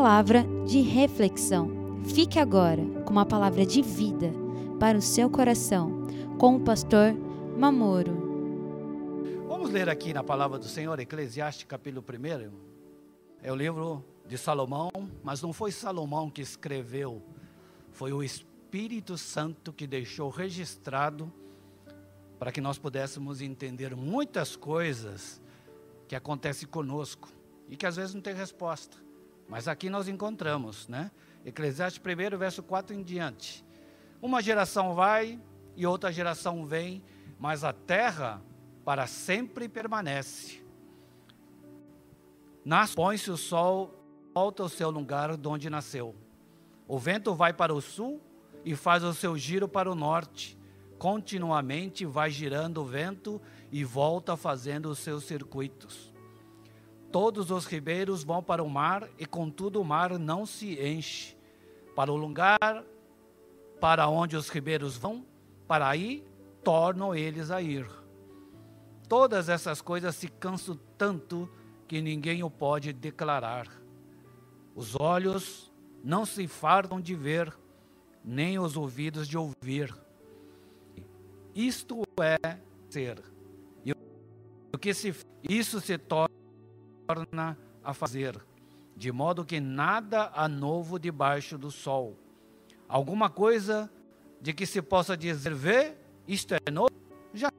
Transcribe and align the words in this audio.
palavra 0.00 0.46
de 0.64 0.80
reflexão. 0.80 1.68
Fique 2.14 2.38
agora 2.38 2.82
com 3.04 3.10
uma 3.10 3.26
palavra 3.26 3.66
de 3.66 3.82
vida 3.82 4.32
para 4.78 4.96
o 4.96 5.02
seu 5.02 5.28
coração, 5.28 6.06
com 6.38 6.56
o 6.56 6.60
pastor 6.60 7.12
Mamoro. 7.58 9.44
Vamos 9.46 9.68
ler 9.68 9.90
aqui 9.90 10.14
na 10.14 10.24
palavra 10.24 10.58
do 10.58 10.64
Senhor, 10.64 10.98
Eclesiastes 10.98 11.64
capítulo 11.64 12.02
1. 12.02 12.50
É 13.42 13.52
o 13.52 13.54
livro 13.54 14.02
de 14.26 14.38
Salomão, 14.38 14.90
mas 15.22 15.42
não 15.42 15.52
foi 15.52 15.70
Salomão 15.70 16.30
que 16.30 16.40
escreveu, 16.40 17.22
foi 17.90 18.10
o 18.10 18.22
Espírito 18.22 19.18
Santo 19.18 19.70
que 19.70 19.86
deixou 19.86 20.30
registrado 20.30 21.30
para 22.38 22.50
que 22.50 22.62
nós 22.62 22.78
pudéssemos 22.78 23.42
entender 23.42 23.94
muitas 23.94 24.56
coisas 24.56 25.42
que 26.08 26.16
acontecem 26.16 26.66
conosco 26.66 27.28
e 27.68 27.76
que 27.76 27.84
às 27.84 27.96
vezes 27.96 28.14
não 28.14 28.22
tem 28.22 28.32
resposta. 28.32 29.09
Mas 29.50 29.68
aqui 29.68 29.90
nós 29.90 30.08
encontramos, 30.08 30.88
né? 30.88 31.10
Eclesiastes 31.44 32.00
1, 32.00 32.38
verso 32.38 32.62
4 32.62 32.96
em 32.96 33.02
diante. 33.02 33.62
Uma 34.22 34.40
geração 34.40 34.94
vai 34.94 35.38
e 35.76 35.86
outra 35.86 36.10
geração 36.10 36.64
vem, 36.64 37.02
mas 37.38 37.64
a 37.64 37.72
terra 37.72 38.40
para 38.84 39.06
sempre 39.06 39.68
permanece. 39.68 40.64
Nasce, 42.64 42.94
põe-se 42.94 43.30
o 43.30 43.36
sol, 43.36 43.94
volta 44.32 44.62
ao 44.62 44.68
seu 44.70 44.88
lugar 44.88 45.36
de 45.36 45.48
onde 45.48 45.68
nasceu. 45.68 46.14
O 46.86 46.98
vento 46.98 47.34
vai 47.34 47.52
para 47.52 47.74
o 47.74 47.80
sul 47.82 48.20
e 48.64 48.74
faz 48.74 49.04
o 49.04 49.12
seu 49.12 49.36
giro 49.36 49.68
para 49.68 49.90
o 49.90 49.94
norte 49.94 50.58
continuamente 51.00 52.04
vai 52.04 52.30
girando 52.30 52.82
o 52.82 52.84
vento 52.84 53.40
e 53.72 53.82
volta 53.82 54.36
fazendo 54.36 54.90
os 54.90 54.98
seus 54.98 55.24
circuitos. 55.24 56.09
Todos 57.10 57.50
os 57.50 57.66
ribeiros 57.66 58.22
vão 58.22 58.42
para 58.42 58.62
o 58.62 58.68
mar 58.68 59.08
e 59.18 59.26
contudo 59.26 59.80
o 59.80 59.84
mar 59.84 60.18
não 60.18 60.46
se 60.46 60.80
enche. 60.80 61.36
Para 61.94 62.12
o 62.12 62.16
lugar 62.16 62.84
para 63.80 64.08
onde 64.08 64.36
os 64.36 64.50
ribeiros 64.50 64.96
vão, 64.96 65.24
para 65.66 65.88
aí 65.88 66.22
tornam 66.62 67.14
eles 67.14 67.50
a 67.50 67.62
ir. 67.62 67.86
Todas 69.08 69.48
essas 69.48 69.80
coisas 69.80 70.14
se 70.14 70.28
cansam 70.28 70.78
tanto 70.98 71.50
que 71.88 72.02
ninguém 72.02 72.42
o 72.42 72.50
pode 72.50 72.92
declarar. 72.92 73.66
Os 74.74 74.94
olhos 75.00 75.72
não 76.04 76.26
se 76.26 76.46
fartam 76.46 77.00
de 77.00 77.14
ver, 77.14 77.56
nem 78.22 78.58
os 78.58 78.76
ouvidos 78.76 79.26
de 79.26 79.38
ouvir 79.38 79.92
isto 81.54 82.02
é 82.20 82.58
ser. 82.88 83.22
E 83.84 83.92
o 83.92 84.78
que 84.78 84.94
se 84.94 85.14
isso 85.48 85.80
se 85.80 85.98
torna 85.98 86.29
a 87.82 87.94
fazer, 87.94 88.38
de 88.96 89.10
modo 89.10 89.44
que 89.44 89.60
nada 89.60 90.30
há 90.34 90.48
novo 90.48 90.98
debaixo 90.98 91.56
do 91.56 91.70
sol. 91.70 92.16
Alguma 92.88 93.30
coisa 93.30 93.90
de 94.40 94.52
que 94.52 94.66
se 94.66 94.82
possa 94.82 95.16
dizer, 95.16 95.54
vê, 95.54 95.94
isto 96.26 96.54
é 96.54 96.70
novo, 96.70 96.90
já 97.32 97.50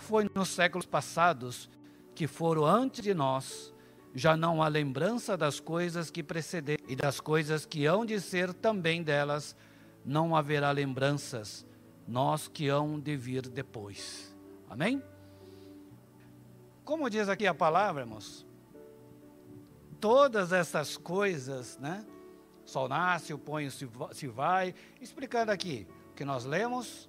foi 0.00 0.30
nos 0.34 0.48
séculos 0.48 0.86
passados, 0.86 1.68
que 2.14 2.26
foram 2.26 2.64
antes 2.64 3.02
de 3.02 3.12
nós, 3.12 3.72
já 4.14 4.36
não 4.36 4.62
há 4.62 4.68
lembrança 4.68 5.36
das 5.36 5.58
coisas 5.58 6.10
que 6.10 6.22
precederam 6.22 6.84
e 6.88 6.94
das 6.94 7.18
coisas 7.18 7.66
que 7.66 7.84
hão 7.86 8.06
de 8.06 8.20
ser 8.20 8.54
também 8.54 9.02
delas, 9.02 9.56
não 10.04 10.36
haverá 10.36 10.70
lembranças 10.70 11.66
nós 12.06 12.46
que 12.46 12.68
hão 12.68 13.00
de 13.00 13.16
vir 13.16 13.48
depois. 13.48 14.34
Amém? 14.68 15.02
Como 16.84 17.08
diz 17.08 17.28
aqui 17.28 17.46
a 17.46 17.54
palavra, 17.54 18.02
irmãos, 18.02 18.46
todas 20.04 20.52
essas 20.52 20.98
coisas, 20.98 21.78
né? 21.78 22.04
Sol 22.66 22.90
nasce, 22.90 23.32
o 23.32 23.38
põe 23.38 23.70
se 23.70 24.26
vai, 24.26 24.74
explicando 25.00 25.50
aqui 25.50 25.86
o 26.10 26.14
que 26.14 26.26
nós 26.26 26.44
lemos, 26.44 27.08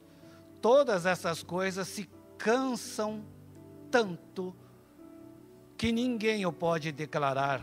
todas 0.61 1.05
essas 1.05 1.43
coisas 1.43 1.89
se 1.89 2.09
cansam 2.37 3.21
tanto 3.91 4.55
que 5.75 5.91
ninguém 5.91 6.45
o 6.45 6.53
pode 6.53 6.93
declarar. 6.93 7.61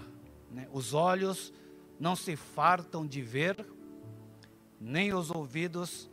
Né? 0.51 0.69
Os 0.71 0.93
olhos 0.93 1.51
não 1.99 2.15
se 2.15 2.37
fartam 2.37 3.07
de 3.07 3.23
ver, 3.23 3.67
nem 4.79 5.15
os 5.15 5.31
ouvidos 5.31 6.11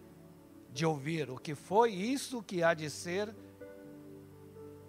de 0.71 0.85
ouvir 0.85 1.29
o 1.29 1.35
que 1.35 1.55
foi, 1.55 1.91
isso 1.91 2.41
que 2.41 2.63
há 2.63 2.73
de 2.73 2.89
ser, 2.89 3.35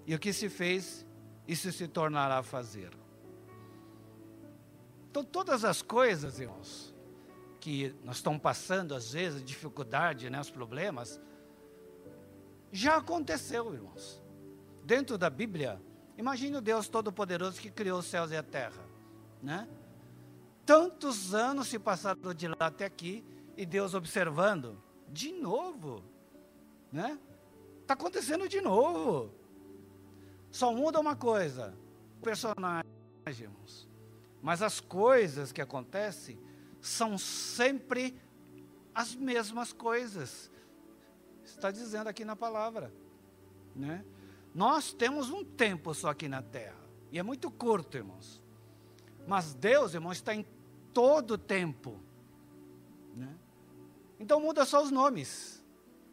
e 0.06 0.14
o 0.14 0.20
que 0.20 0.32
se 0.32 0.48
fez, 0.48 1.04
isso 1.48 1.72
se 1.72 1.88
tornará 1.88 2.38
a 2.38 2.44
fazer. 2.44 2.99
Então, 5.10 5.24
todas 5.24 5.64
as 5.64 5.82
coisas, 5.82 6.38
irmãos, 6.38 6.94
que 7.58 7.94
nós 8.04 8.16
estamos 8.16 8.40
passando, 8.40 8.94
às 8.94 9.12
vezes, 9.12 9.44
dificuldade, 9.44 10.30
né, 10.30 10.40
os 10.40 10.50
problemas, 10.50 11.20
já 12.70 12.96
aconteceu, 12.96 13.74
irmãos. 13.74 14.22
Dentro 14.84 15.18
da 15.18 15.28
Bíblia, 15.28 15.82
imagine 16.16 16.56
o 16.56 16.60
Deus 16.60 16.88
Todo-Poderoso 16.88 17.60
que 17.60 17.70
criou 17.70 17.98
os 17.98 18.06
céus 18.06 18.30
e 18.30 18.36
a 18.36 18.42
terra, 18.42 18.84
né? 19.42 19.68
Tantos 20.64 21.34
anos 21.34 21.66
se 21.66 21.78
passaram 21.78 22.32
de 22.32 22.46
lá 22.46 22.54
até 22.60 22.84
aqui, 22.84 23.24
e 23.56 23.66
Deus 23.66 23.94
observando, 23.94 24.80
de 25.08 25.32
novo, 25.32 26.04
né? 26.92 27.18
Está 27.82 27.94
acontecendo 27.94 28.48
de 28.48 28.60
novo. 28.60 29.34
Só 30.52 30.72
muda 30.72 31.00
uma 31.00 31.16
coisa, 31.16 31.74
personagens, 32.22 32.86
mas 34.42 34.62
as 34.62 34.80
coisas 34.80 35.52
que 35.52 35.60
acontecem 35.60 36.38
são 36.80 37.18
sempre 37.18 38.18
as 38.94 39.14
mesmas 39.14 39.72
coisas. 39.72 40.50
Está 41.44 41.70
dizendo 41.70 42.08
aqui 42.08 42.24
na 42.24 42.36
palavra, 42.36 42.92
né? 43.74 44.04
Nós 44.54 44.92
temos 44.92 45.30
um 45.30 45.44
tempo 45.44 45.94
só 45.94 46.08
aqui 46.10 46.28
na 46.28 46.42
terra, 46.42 46.80
e 47.12 47.18
é 47.18 47.22
muito 47.22 47.50
curto, 47.50 47.96
irmãos. 47.96 48.42
Mas 49.26 49.54
Deus, 49.54 49.94
irmãos, 49.94 50.16
está 50.16 50.34
em 50.34 50.44
todo 50.92 51.32
o 51.32 51.38
tempo. 51.38 52.00
Né? 53.14 53.36
Então 54.18 54.40
muda 54.40 54.64
só 54.64 54.82
os 54.82 54.90
nomes. 54.90 55.64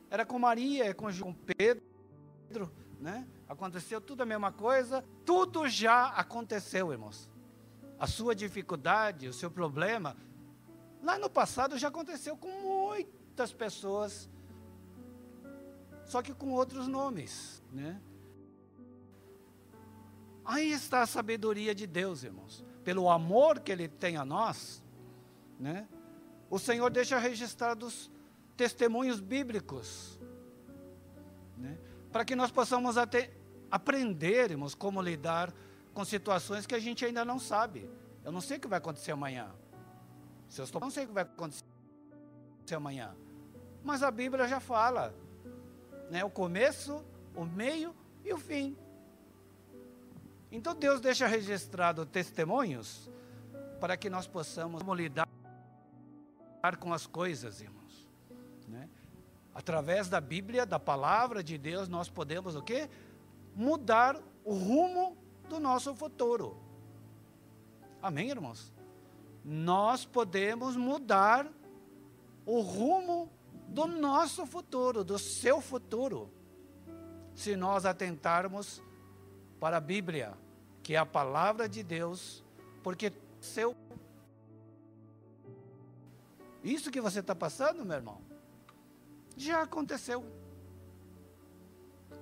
Era 0.10 0.26
com 0.26 0.38
Maria, 0.38 0.86
é 0.86 0.94
com 0.94 1.12
João 1.12 1.34
Pedro, 1.34 2.72
né? 3.00 3.28
Aconteceu 3.48 4.00
tudo 4.00 4.22
a 4.22 4.26
mesma 4.26 4.52
coisa, 4.52 5.04
tudo 5.26 5.68
já 5.68 6.08
aconteceu, 6.08 6.92
irmãos. 6.92 7.30
A 8.00 8.08
sua 8.08 8.36
dificuldade, 8.36 9.28
o 9.28 9.34
seu 9.34 9.50
problema, 9.50 10.16
lá 11.02 11.18
no 11.18 11.30
passado 11.30 11.78
já 11.78 11.88
aconteceu 11.88 12.38
com 12.38 12.50
muitas 12.62 13.52
pessoas, 13.52 14.30
só 16.06 16.22
que 16.22 16.34
com 16.34 16.52
outros 16.52 16.88
nomes, 16.88 17.62
né? 17.72 18.00
Aí 20.46 20.72
está 20.72 21.02
a 21.02 21.08
sabedoria 21.08 21.76
de 21.76 21.86
Deus, 21.86 22.24
irmãos. 22.24 22.64
Pelo 22.84 23.10
amor 23.10 23.60
que 23.60 23.70
Ele 23.70 23.90
tem 23.90 24.16
a 24.16 24.24
nós, 24.24 24.82
né? 25.60 25.88
o 26.50 26.58
Senhor 26.58 26.90
deixa 26.90 27.18
registrados 27.18 28.10
testemunhos 28.56 29.20
bíblicos, 29.20 30.18
né? 31.58 31.78
para 32.12 32.24
que 32.24 32.36
nós 32.36 32.50
possamos 32.50 32.98
até 32.98 33.32
aprendermos 33.70 34.74
como 34.74 35.02
lidar 35.02 35.52
com 35.52 35.58
situações 36.06 36.66
que 36.66 36.76
a 36.76 36.80
gente 36.80 37.06
ainda 37.06 37.24
não 37.24 37.40
sabe. 37.40 37.90
Eu 38.24 38.32
não 38.32 38.42
sei 38.42 38.58
o 38.58 38.60
que 38.60 38.68
vai 38.68 38.78
acontecer 38.78 39.12
amanhã. 39.12 39.50
Se 40.50 40.62
eu 40.62 40.66
estou, 40.66 40.82
não 40.82 40.90
sei 40.90 41.06
o 41.06 41.08
que 41.08 41.14
vai 41.14 41.24
acontecer 41.24 41.64
amanhã. 42.76 43.16
Mas 43.84 44.04
a 44.04 44.12
Bíblia 44.12 44.48
já 44.48 44.60
fala, 44.60 45.14
né? 46.10 46.24
O 46.24 46.30
começo, 46.30 47.04
o 47.36 47.46
meio 47.46 47.96
e 48.24 48.34
o 48.34 48.38
fim. 48.38 48.78
Então 50.52 50.76
Deus 50.76 51.02
deixa 51.02 51.28
registrado 51.28 52.06
testemunhos 52.06 53.10
para 53.80 53.96
que 53.98 54.10
nós 54.10 54.28
possamos 54.28 54.82
lidar 54.82 55.28
com 56.80 56.94
as 56.94 57.08
coisas, 57.08 57.62
irmãos. 57.62 58.10
Né? 58.68 58.90
Através 59.54 60.10
da 60.10 60.20
Bíblia, 60.20 60.66
da 60.66 60.80
palavra 60.80 61.44
de 61.44 61.58
Deus, 61.58 61.88
nós 61.88 62.10
podemos 62.10 62.56
o 62.56 62.62
quê? 62.62 62.90
Mudar 63.56 64.22
o 64.44 64.54
rumo 64.54 65.18
do 65.48 65.60
nosso 65.60 65.96
futuro. 65.96 66.58
Amém, 68.02 68.30
irmãos? 68.30 68.74
Nós 69.44 70.06
podemos 70.06 70.76
mudar 70.76 71.48
o 72.46 72.62
rumo 72.62 73.30
do 73.68 73.86
nosso 73.88 74.46
futuro, 74.46 75.04
do 75.04 75.20
seu 75.20 75.62
futuro, 75.62 76.30
se 77.36 77.56
nós 77.56 77.86
atentarmos 77.86 78.82
para 79.60 79.78
a 79.78 79.82
Bíblia, 79.82 80.34
que 80.82 80.96
é 80.96 80.98
a 80.98 81.06
palavra 81.06 81.68
de 81.68 81.84
Deus, 81.84 82.44
porque 82.84 83.12
seu 83.42 83.76
isso 86.64 86.92
que 86.92 87.00
você 87.00 87.20
está 87.20 87.36
passando, 87.36 87.86
meu 87.86 87.96
irmão, 87.96 88.22
já 89.38 89.62
aconteceu. 89.62 90.26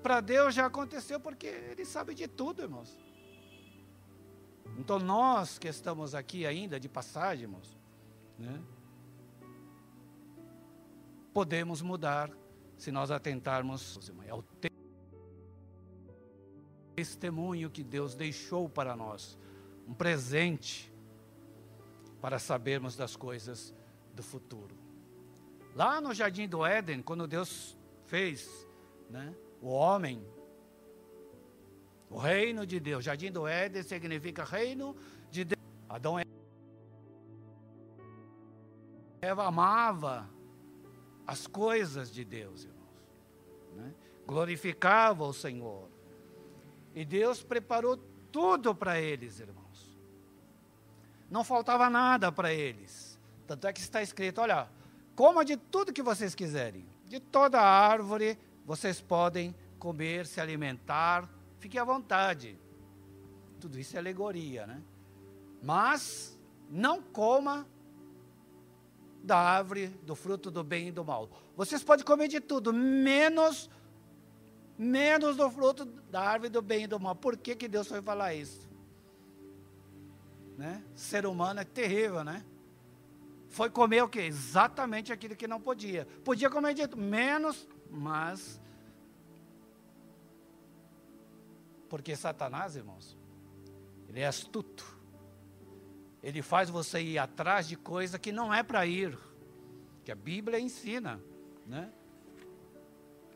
Para 0.03 0.21
Deus 0.21 0.53
já 0.53 0.67
aconteceu 0.67 1.19
porque 1.19 1.47
Ele 1.47 1.83
sabe 1.85 2.13
de 2.13 2.27
tudo, 2.27 2.61
irmãos. 2.61 2.95
Então 4.77 4.99
nós 4.99 5.57
que 5.57 5.67
estamos 5.67 6.13
aqui 6.13 6.45
ainda 6.45 6.79
de 6.79 6.89
passagem, 6.89 7.47
né, 8.37 8.61
podemos 11.33 11.81
mudar 11.81 12.31
se 12.77 12.91
nós 12.91 13.11
atentarmos. 13.11 13.99
É 14.25 14.33
o 14.33 14.43
testemunho 16.95 17.69
que 17.69 17.83
Deus 17.83 18.15
deixou 18.15 18.69
para 18.69 18.95
nós, 18.95 19.37
um 19.87 19.93
presente 19.93 20.91
para 22.21 22.39
sabermos 22.39 22.95
das 22.95 23.15
coisas 23.15 23.73
do 24.13 24.23
futuro. 24.23 24.75
Lá 25.75 25.99
no 25.99 26.13
jardim 26.13 26.47
do 26.47 26.65
Éden, 26.65 27.01
quando 27.01 27.27
Deus 27.27 27.77
fez 28.05 28.65
né, 29.09 29.35
o 29.61 29.69
homem, 29.69 30.25
o 32.09 32.17
reino 32.17 32.65
de 32.65 32.79
Deus, 32.79 33.03
jardim 33.03 33.31
do 33.31 33.47
Éden 33.47 33.83
significa 33.83 34.43
reino 34.43 34.95
de 35.31 35.43
Deus. 35.43 35.61
Adão 35.89 36.19
e 36.19 36.25
Eva 39.21 39.45
amava 39.45 40.29
as 41.25 41.47
coisas 41.47 42.11
de 42.11 42.23
Deus, 42.23 42.63
irmãos. 42.63 42.75
Né? 43.75 43.93
Glorificava 44.25 45.23
o 45.23 45.33
Senhor. 45.33 45.89
E 46.93 47.03
Deus 47.03 47.43
preparou 47.43 47.97
tudo 48.31 48.75
para 48.75 48.99
eles, 48.99 49.39
irmãos. 49.39 49.97
Não 51.29 51.43
faltava 51.43 51.89
nada 51.89 52.31
para 52.31 52.53
eles. 52.53 53.19
Tanto 53.47 53.67
é 53.67 53.73
que 53.73 53.79
está 53.79 54.01
escrito: 54.01 54.41
olha, 54.41 54.69
coma 55.15 55.43
de 55.43 55.57
tudo 55.57 55.93
que 55.93 56.03
vocês 56.03 56.35
quiserem. 56.35 56.85
De 57.05 57.19
toda 57.19 57.59
árvore 57.61 58.37
vocês 58.65 59.01
podem 59.01 59.55
comer, 59.77 60.25
se 60.25 60.39
alimentar. 60.39 61.29
Fique 61.59 61.77
à 61.77 61.83
vontade. 61.83 62.57
Tudo 63.59 63.79
isso 63.79 63.95
é 63.95 63.99
alegoria, 63.99 64.67
né? 64.67 64.81
Mas 65.61 66.39
não 66.69 67.01
coma 67.01 67.67
da 69.23 69.37
árvore 69.37 69.87
do 69.87 70.15
fruto 70.15 70.51
do 70.51 70.63
bem 70.63 70.89
e 70.89 70.91
do 70.91 71.03
mal. 71.03 71.29
Vocês 71.55 71.83
podem 71.83 72.05
comer 72.05 72.27
de 72.27 72.39
tudo, 72.39 72.71
menos 72.71 73.69
menos 74.77 75.37
do 75.37 75.49
fruto 75.49 75.85
da 75.85 76.21
árvore 76.21 76.49
do 76.49 76.61
bem 76.61 76.83
e 76.83 76.87
do 76.87 76.99
mal. 76.99 77.15
Por 77.15 77.37
que, 77.37 77.55
que 77.55 77.67
Deus 77.67 77.87
foi 77.87 78.01
falar 78.01 78.33
isso? 78.33 78.67
Né? 80.57 80.83
Ser 80.95 81.25
humano 81.25 81.59
é 81.59 81.63
terrível, 81.63 82.23
né? 82.23 82.45
Foi 83.49 83.69
comer 83.69 84.03
o 84.03 84.09
quê? 84.09 84.21
Exatamente 84.21 85.13
aquilo 85.13 85.35
que 85.35 85.47
não 85.47 85.61
podia. 85.61 86.07
Podia 86.23 86.49
comer 86.49 86.73
de 86.73 86.87
tudo, 86.87 87.01
menos, 87.01 87.67
mas. 87.89 88.59
Porque 91.95 92.13
Satanás, 92.13 92.75
irmãos, 92.75 93.17
ele 94.09 94.19
é 94.19 94.27
astuto. 94.27 94.85
Ele 96.21 96.41
faz 96.41 96.69
você 96.69 97.01
ir 97.01 97.17
atrás 97.17 97.69
de 97.69 97.77
coisa 97.77 98.19
que 98.19 98.33
não 98.33 98.53
é 98.53 98.61
para 98.61 98.85
ir. 98.85 99.17
Que 100.03 100.11
a 100.11 100.15
Bíblia 100.15 100.59
ensina, 100.59 101.21
né? 101.65 101.89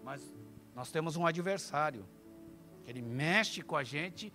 Mas 0.03 0.21
nós 0.75 0.91
temos 0.91 1.15
um 1.15 1.25
adversário. 1.25 2.05
Ele 2.85 3.01
mexe 3.01 3.61
com 3.61 3.77
a 3.77 3.83
gente 3.85 4.33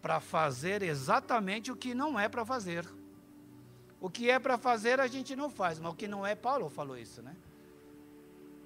para 0.00 0.20
fazer 0.20 0.80
exatamente 0.80 1.70
o 1.70 1.76
que 1.76 1.94
não 1.94 2.18
é 2.18 2.30
para 2.30 2.46
fazer. 2.46 2.88
O 4.00 4.08
que 4.08 4.30
é 4.30 4.38
para 4.38 4.56
fazer 4.56 5.00
a 5.00 5.06
gente 5.06 5.36
não 5.36 5.50
faz, 5.50 5.78
mas 5.78 5.92
o 5.92 5.94
que 5.94 6.08
não 6.08 6.26
é, 6.26 6.34
Paulo 6.34 6.70
falou 6.70 6.96
isso, 6.96 7.20
né? 7.20 7.36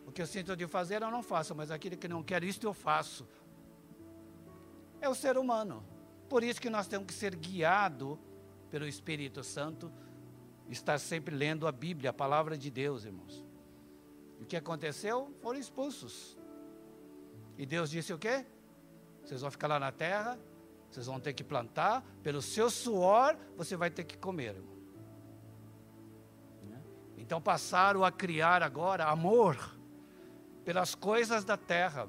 O 0.07 0.13
que 0.13 0.23
eu 0.23 0.27
sinto 0.29 0.57
de 0.57 0.69
fazer 0.69 1.03
eu 1.03 1.11
não 1.11 1.21
faço, 1.21 1.53
mas 1.53 1.73
aquilo 1.73 1.97
que 1.97 2.07
não 2.07 2.23
quero, 2.23 2.45
isso 2.45 2.65
eu 2.65 2.73
faço. 2.73 3.27
É 5.01 5.09
o 5.09 5.15
ser 5.15 5.39
humano. 5.39 5.85
Por 6.29 6.43
isso 6.43 6.61
que 6.61 6.71
nós 6.71 6.87
temos 6.87 7.07
que 7.07 7.15
ser 7.15 7.35
guiado 7.35 8.19
pelo 8.71 8.87
Espírito 8.87 9.43
Santo, 9.43 9.91
estar 10.69 10.99
sempre 10.99 11.35
lendo 11.35 11.67
a 11.67 11.73
Bíblia, 11.73 12.11
a 12.11 12.13
palavra 12.13 12.57
de 12.57 12.71
Deus, 12.71 13.05
irmãos. 13.05 13.45
O 14.41 14.45
que 14.45 14.57
aconteceu? 14.57 15.35
Foram 15.41 15.59
expulsos. 15.59 16.39
E 17.59 17.67
Deus 17.67 17.91
disse 17.91 18.13
o 18.13 18.19
quê? 18.19 18.47
Vocês 19.25 19.41
vão 19.41 19.51
ficar 19.51 19.67
lá 19.67 19.79
na 19.79 19.93
terra, 19.93 20.39
vocês 20.91 21.07
vão 21.07 21.21
ter 21.21 21.33
que 21.33 21.45
plantar, 21.45 22.03
pelo 22.23 22.41
seu 22.41 22.71
suor 22.71 23.37
você 23.57 23.77
vai 23.77 23.91
ter 23.91 24.05
que 24.05 24.17
comer. 24.17 24.55
Né? 26.63 26.83
Então 27.19 27.41
passaram 27.41 28.05
a 28.05 28.11
criar 28.11 28.63
agora 28.63 29.05
amor 29.05 29.77
pelas 30.65 30.95
coisas 30.95 31.45
da 31.45 31.57
terra. 31.57 32.09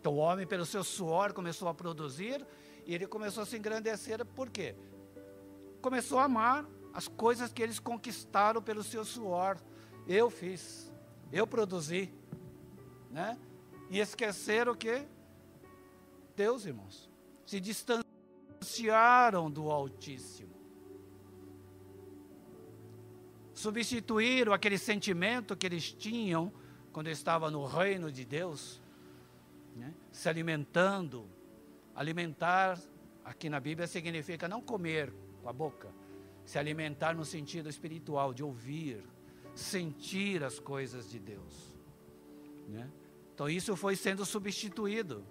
Então 0.00 0.14
o 0.14 0.16
homem, 0.16 0.46
pelo 0.46 0.64
seu 0.64 0.84
suor, 0.84 1.32
começou 1.32 1.68
a 1.68 1.74
produzir 1.74 2.46
e 2.86 2.94
ele 2.94 3.06
começou 3.06 3.42
a 3.42 3.46
se 3.46 3.56
engrandecer. 3.56 4.24
Por 4.24 4.48
quê? 4.50 4.74
Começou 5.80 6.18
a 6.18 6.24
amar 6.24 6.66
as 6.92 7.08
coisas 7.08 7.52
que 7.52 7.62
eles 7.62 7.78
conquistaram 7.78 8.62
pelo 8.62 8.82
seu 8.82 9.04
suor. 9.04 9.58
Eu 10.06 10.30
fiz, 10.30 10.92
eu 11.32 11.46
produzi, 11.46 12.12
né? 13.10 13.38
E 13.90 14.00
esqueceram 14.00 14.74
que? 14.74 15.06
Deus, 16.36 16.64
irmãos. 16.64 17.10
Se 17.44 17.60
distanciaram 17.60 19.50
do 19.50 19.70
Altíssimo. 19.70 20.56
Substituíram 23.52 24.52
aquele 24.52 24.78
sentimento 24.78 25.56
que 25.56 25.66
eles 25.66 25.92
tinham 25.92 26.52
quando 26.92 27.08
estavam 27.08 27.50
no 27.50 27.66
reino 27.66 28.10
de 28.10 28.24
Deus, 28.24 28.80
né? 29.78 29.94
se 30.12 30.28
alimentando. 30.28 31.26
Alimentar, 31.94 32.78
aqui 33.24 33.48
na 33.48 33.58
Bíblia, 33.58 33.86
significa 33.86 34.46
não 34.46 34.60
comer 34.60 35.12
com 35.42 35.48
a 35.48 35.52
boca, 35.52 35.88
se 36.44 36.58
alimentar 36.58 37.14
no 37.14 37.24
sentido 37.24 37.68
espiritual, 37.68 38.34
de 38.34 38.42
ouvir, 38.42 39.02
sentir 39.54 40.44
as 40.44 40.58
coisas 40.58 41.10
de 41.10 41.18
Deus. 41.18 41.76
Né? 42.68 42.90
Então 43.34 43.48
isso 43.48 43.74
foi 43.76 43.96
sendo 43.96 44.24
substituído. 44.26 45.24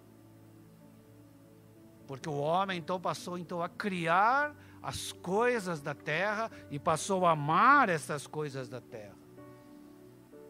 Porque 2.05 2.29
o 2.29 2.37
homem 2.37 2.79
então 2.79 2.99
passou 2.99 3.37
então 3.37 3.61
a 3.61 3.67
criar 3.67 4.55
as 4.81 5.11
coisas 5.11 5.81
da 5.81 5.93
terra 5.93 6.49
e 6.71 6.79
passou 6.79 7.25
a 7.25 7.31
amar 7.31 7.89
essas 7.89 8.25
coisas 8.25 8.69
da 8.69 8.79
terra. 8.79 9.15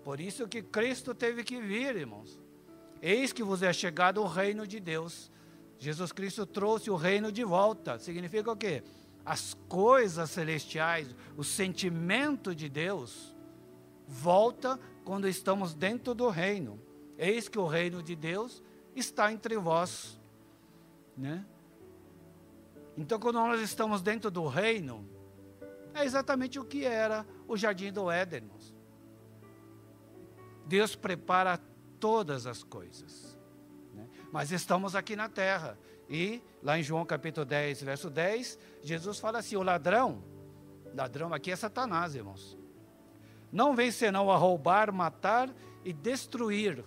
Por 0.04 0.20
isso 0.20 0.48
que 0.48 0.62
Cristo 0.62 1.16
teve 1.16 1.44
que 1.44 1.60
vir, 1.60 1.96
irmãos. 1.96 2.40
Eis 3.02 3.32
que 3.32 3.44
vos 3.44 3.62
é 3.62 3.72
chegado 3.72 4.22
o 4.22 4.28
reino 4.28 4.66
de 4.66 4.80
Deus. 4.80 5.32
Jesus 5.80 6.12
Cristo 6.12 6.46
trouxe 6.46 6.90
o 6.90 6.96
reino 6.96 7.32
de 7.32 7.44
volta. 7.44 8.00
Significa 8.00 8.52
o 8.52 8.56
quê? 8.56 8.84
As 9.26 9.54
coisas 9.68 10.30
celestiais, 10.30 11.14
o 11.36 11.44
sentimento 11.44 12.56
de 12.56 12.70
Deus 12.70 13.36
volta 14.08 14.80
quando 15.04 15.28
estamos 15.28 15.74
dentro 15.74 16.14
do 16.14 16.30
reino. 16.30 16.80
Eis 17.18 17.48
que 17.48 17.60
o 17.60 17.68
reino 17.68 18.02
de 18.02 18.16
Deus 18.16 18.64
está 18.96 19.32
entre 19.32 19.58
vós. 19.58 20.20
Né? 21.16 21.46
Então, 22.96 23.20
quando 23.20 23.36
nós 23.36 23.62
estamos 23.62 24.02
dentro 24.02 24.32
do 24.32 24.48
reino, 24.48 25.08
é 25.94 26.04
exatamente 26.04 26.60
o 26.60 26.66
que 26.66 26.86
era 26.86 27.26
o 27.48 27.58
jardim 27.58 27.92
do 27.92 28.10
Éden. 28.10 28.50
Deus 30.66 30.96
prepara 30.96 31.58
todas 32.00 32.46
as 32.46 32.64
coisas. 32.64 33.38
Né? 33.94 34.08
Mas 34.32 34.52
estamos 34.52 34.96
aqui 34.96 35.16
na 35.16 35.30
terra. 35.30 35.78
E 36.10 36.42
lá 36.64 36.80
em 36.80 36.84
João 36.84 37.06
capítulo 37.06 37.46
10, 37.46 37.84
verso 37.84 38.10
10, 38.10 38.58
Jesus 38.82 39.20
fala 39.20 39.40
assim: 39.40 39.56
o 39.56 39.64
ladrão, 39.64 40.24
ladrão 40.94 41.34
aqui 41.34 41.52
é 41.52 41.56
Satanás, 41.56 42.16
irmãos. 42.16 42.58
Não 43.52 43.76
vem 43.76 43.92
senão 43.92 44.32
a 44.32 44.38
roubar, 44.38 44.92
matar 44.92 45.54
e 45.84 45.94
destruir. 45.94 46.84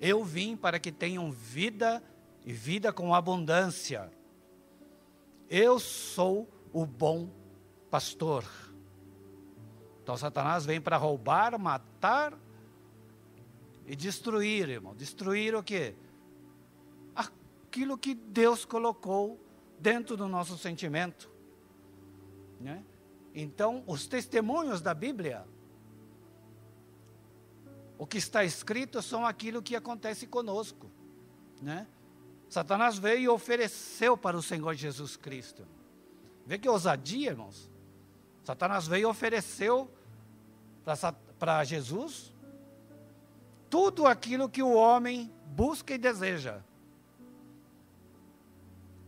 Eu 0.00 0.24
vim 0.24 0.56
para 0.56 0.78
que 0.78 0.92
tenham 0.92 1.30
vida 1.30 2.02
e 2.44 2.52
vida 2.52 2.92
com 2.92 3.14
abundância. 3.14 4.10
Eu 5.48 5.78
sou 5.78 6.48
o 6.72 6.84
bom 6.84 7.30
pastor. 7.90 8.44
Então 10.02 10.16
Satanás 10.16 10.66
vem 10.66 10.80
para 10.80 10.96
roubar, 10.96 11.58
matar 11.58 12.34
e 13.86 13.94
destruir, 13.94 14.68
irmão. 14.68 14.94
Destruir 14.94 15.54
o 15.54 15.62
quê? 15.62 15.94
Aquilo 17.14 17.98
que 17.98 18.14
Deus 18.14 18.64
colocou 18.64 19.40
dentro 19.78 20.16
do 20.16 20.28
nosso 20.28 20.56
sentimento. 20.56 21.30
Né? 22.60 22.84
Então, 23.34 23.82
os 23.86 24.06
testemunhos 24.06 24.80
da 24.80 24.94
Bíblia 24.94 25.44
o 27.96 28.06
que 28.06 28.18
está 28.18 28.44
escrito 28.44 29.00
são 29.00 29.24
aquilo 29.24 29.62
que 29.62 29.76
acontece 29.76 30.26
conosco, 30.26 30.90
né? 31.62 31.86
Satanás 32.48 32.98
veio 32.98 33.20
e 33.20 33.28
ofereceu 33.28 34.16
para 34.16 34.36
o 34.36 34.42
Senhor 34.42 34.74
Jesus 34.74 35.16
Cristo. 35.16 35.66
Vê 36.46 36.58
que 36.58 36.68
ousadia, 36.68 37.30
irmãos. 37.30 37.70
Satanás 38.42 38.86
veio 38.86 39.02
e 39.02 39.06
ofereceu 39.06 39.90
para 41.38 41.64
Jesus 41.64 42.33
tudo 43.74 44.06
aquilo 44.06 44.48
que 44.48 44.62
o 44.62 44.72
homem 44.72 45.34
busca 45.46 45.92
e 45.92 45.98
deseja. 45.98 46.60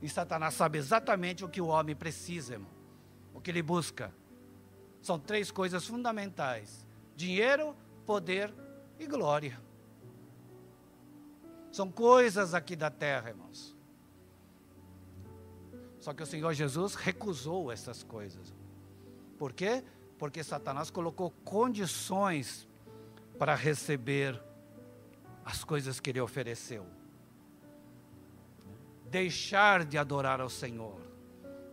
E 0.03 0.09
Satanás 0.09 0.55
sabe 0.55 0.77
exatamente 0.77 1.45
o 1.45 1.49
que 1.49 1.61
o 1.61 1.69
homem 1.69 1.95
precisa, 1.95 2.55
irmão. 2.55 2.73
O 3.33 3.41
que 3.41 3.53
ele 3.53 3.63
busca. 3.63 4.13
São 5.01 5.21
três 5.21 5.53
coisas 5.53 5.87
fundamentais: 5.87 6.85
dinheiro, 7.15 7.77
poder 8.05 8.53
e 8.99 9.07
glória. 9.07 9.57
São 11.71 11.89
coisas 11.89 12.53
aqui 12.53 12.75
da 12.75 12.91
terra, 12.91 13.29
irmãos. 13.29 13.77
Só 16.01 16.13
que 16.13 16.25
o 16.25 16.27
Senhor 16.27 16.53
Jesus 16.55 16.97
recusou 16.97 17.71
essas 17.71 18.03
coisas. 18.03 18.53
Por 19.39 19.53
quê? 19.53 19.85
Porque 20.19 20.43
Satanás 20.43 20.91
colocou 20.91 21.31
condições 21.45 22.67
para 23.39 23.55
receber 23.55 24.43
as 25.47 25.63
coisas 25.63 26.01
que 26.01 26.11
ele 26.11 26.21
ofereceu. 26.21 26.85
Deixar 29.09 29.85
de 29.85 29.97
adorar 29.97 30.41
ao 30.41 30.51
Senhor, 30.51 31.01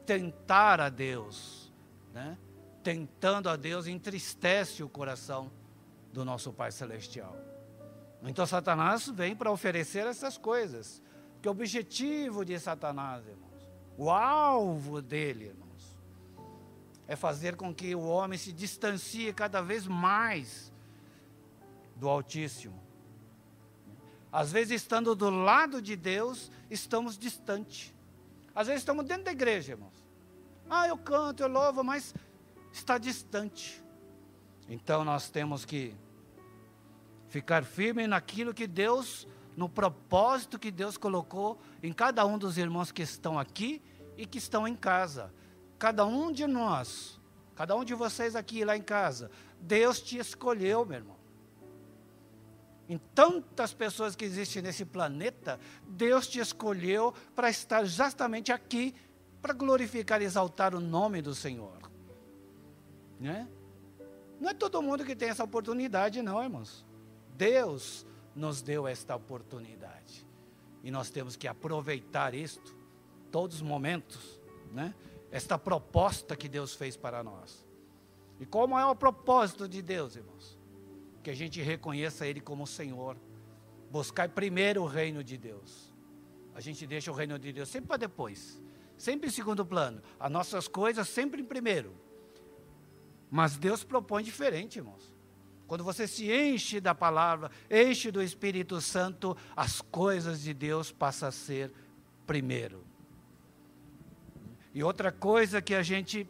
tentar 0.05 0.79
a 0.79 0.89
Deus, 0.89 1.73
né? 2.13 2.37
tentando 2.83 3.49
a 3.49 3.55
Deus 3.55 3.87
entristece 3.87 4.83
o 4.83 4.89
coração 4.89 5.51
do 6.13 6.23
nosso 6.23 6.53
Pai 6.53 6.71
Celestial. 6.71 7.35
Então 8.21 8.45
Satanás 8.45 9.07
vem 9.07 9.35
para 9.35 9.51
oferecer 9.51 10.05
essas 10.05 10.37
coisas. 10.37 11.01
Que 11.41 11.47
o 11.49 11.51
objetivo 11.51 12.45
de 12.45 12.57
Satanás, 12.59 13.25
irmãos, 13.27 13.67
o 13.97 14.09
alvo 14.09 15.01
dele, 15.01 15.47
irmãos, 15.47 15.97
é 17.07 17.15
fazer 17.15 17.55
com 17.55 17.73
que 17.73 17.95
o 17.95 18.03
homem 18.03 18.37
se 18.37 18.53
distancie 18.53 19.33
cada 19.33 19.61
vez 19.61 19.87
mais 19.87 20.71
do 21.95 22.07
Altíssimo. 22.07 22.82
Às 24.33 24.51
vezes, 24.51 24.81
estando 24.81 25.15
do 25.15 25.29
lado 25.29 25.81
de 25.81 25.95
Deus, 25.95 26.51
estamos 26.69 27.17
distante. 27.17 27.95
Às 28.53 28.67
vezes, 28.67 28.81
estamos 28.81 29.05
dentro 29.05 29.23
da 29.23 29.31
igreja, 29.31 29.71
irmãos. 29.71 30.03
Ah, 30.69 30.87
eu 30.87 30.97
canto, 30.97 31.43
eu 31.43 31.47
louvo, 31.47 31.83
mas 31.83 32.13
está 32.73 32.97
distante. 32.97 33.81
Então, 34.67 35.05
nós 35.05 35.29
temos 35.29 35.63
que 35.63 35.95
Ficar 37.33 37.63
firme 37.63 38.05
naquilo 38.05 38.53
que 38.53 38.67
Deus, 38.67 39.27
no 39.57 39.67
propósito 39.67 40.59
que 40.59 40.69
Deus 40.69 40.97
colocou 40.97 41.59
em 41.81 41.91
cada 41.91 42.23
um 42.27 42.37
dos 42.37 42.59
irmãos 42.59 42.91
que 42.91 43.01
estão 43.01 43.39
aqui 43.39 43.81
e 44.15 44.23
que 44.23 44.37
estão 44.37 44.67
em 44.67 44.75
casa. 44.75 45.33
Cada 45.79 46.05
um 46.05 46.31
de 46.31 46.45
nós, 46.45 47.19
cada 47.55 47.75
um 47.75 47.83
de 47.83 47.95
vocês 47.95 48.35
aqui 48.35 48.63
lá 48.63 48.77
em 48.77 48.83
casa, 48.83 49.31
Deus 49.59 49.99
te 49.99 50.19
escolheu, 50.19 50.85
meu 50.85 50.97
irmão. 50.99 51.17
Em 52.93 52.99
tantas 53.15 53.73
pessoas 53.73 54.15
que 54.15 54.23
existem 54.23 54.61
nesse 54.61 54.85
planeta, 54.85 55.59
Deus 55.87 56.27
te 56.27 56.39
escolheu 56.39 57.11
para 57.33 57.49
estar 57.49 57.83
justamente 57.85 58.51
aqui 58.51 58.93
para 59.41 59.51
glorificar 59.51 60.21
e 60.21 60.25
exaltar 60.25 60.75
o 60.75 60.79
nome 60.79 61.19
do 61.19 61.33
Senhor. 61.33 61.75
Né? 63.19 63.47
Não 64.39 64.51
é 64.51 64.53
todo 64.53 64.79
mundo 64.79 65.03
que 65.03 65.15
tem 65.15 65.29
essa 65.29 65.43
oportunidade, 65.43 66.21
não, 66.21 66.41
irmãos. 66.43 66.85
Deus 67.35 68.05
nos 68.35 68.61
deu 68.61 68.87
esta 68.87 69.15
oportunidade. 69.15 70.23
E 70.83 70.91
nós 70.91 71.09
temos 71.09 71.35
que 71.35 71.47
aproveitar 71.47 72.35
isto, 72.35 72.77
todos 73.31 73.55
os 73.55 73.61
momentos, 73.63 74.39
né? 74.71 74.93
Esta 75.31 75.57
proposta 75.57 76.35
que 76.35 76.47
Deus 76.47 76.75
fez 76.75 76.95
para 76.95 77.23
nós. 77.23 77.65
E 78.39 78.45
como 78.45 78.77
é 78.77 78.85
o 78.85 78.95
propósito 78.95 79.67
de 79.67 79.81
Deus, 79.81 80.15
irmãos? 80.15 80.61
Que 81.23 81.31
a 81.31 81.35
gente 81.35 81.61
reconheça 81.61 82.27
Ele 82.27 82.41
como 82.41 82.67
Senhor. 82.67 83.17
Buscar 83.89 84.29
primeiro 84.29 84.83
o 84.83 84.87
reino 84.87 85.23
de 85.23 85.37
Deus. 85.37 85.93
A 86.53 86.59
gente 86.59 86.85
deixa 86.85 87.11
o 87.11 87.15
reino 87.15 87.39
de 87.39 87.51
Deus 87.51 87.69
sempre 87.69 87.87
para 87.87 87.97
depois. 87.97 88.61
Sempre 88.97 89.29
em 89.29 89.31
segundo 89.31 89.65
plano. 89.65 90.01
As 90.19 90.31
nossas 90.31 90.67
coisas 90.67 91.07
sempre 91.07 91.41
em 91.41 91.45
primeiro. 91.45 91.95
Mas 93.31 93.57
Deus 93.57 93.83
propõe 93.83 94.21
diferente, 94.23 94.77
irmãos. 94.77 95.13
Quando 95.65 95.83
você 95.83 96.07
se 96.07 96.31
enche 96.31 96.79
da 96.79 96.93
palavra, 96.93 97.49
enche 97.71 98.11
do 98.11 98.21
Espírito 98.21 98.79
Santo, 98.81 99.35
as 99.55 99.81
coisas 99.81 100.41
de 100.41 100.53
Deus 100.53 100.91
passam 100.91 101.29
a 101.29 101.31
ser 101.31 101.71
primeiro. 102.27 102.85
E 104.73 104.83
outra 104.83 105.11
coisa 105.11 105.61
que 105.61 105.73
a 105.73 105.81
gente, 105.81 106.27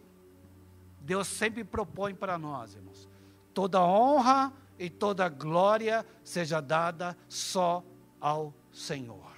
Deus 1.01 1.27
sempre 1.27 1.63
propõe 1.63 2.13
para 2.13 2.37
nós, 2.37 2.75
irmãos: 2.75 3.09
toda 3.53 3.83
honra 3.83 4.53
e 4.83 4.89
toda 4.89 5.29
glória 5.29 6.05
seja 6.25 6.59
dada 6.59 7.17
só 7.29 7.81
ao 8.19 8.53
Senhor. 8.69 9.31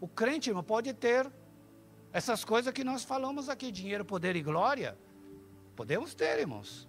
O 0.00 0.08
crente, 0.08 0.50
irmão, 0.50 0.64
pode 0.64 0.92
ter 0.92 1.30
essas 2.12 2.44
coisas 2.44 2.72
que 2.72 2.82
nós 2.82 3.04
falamos 3.04 3.48
aqui: 3.48 3.70
dinheiro, 3.70 4.04
poder 4.04 4.34
e 4.34 4.42
glória. 4.42 4.98
Podemos 5.76 6.16
ter, 6.16 6.40
irmãos. 6.40 6.88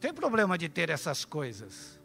Tem 0.00 0.12
problema 0.12 0.58
de 0.58 0.68
ter 0.68 0.90
essas 0.90 1.24
coisas. 1.24 2.00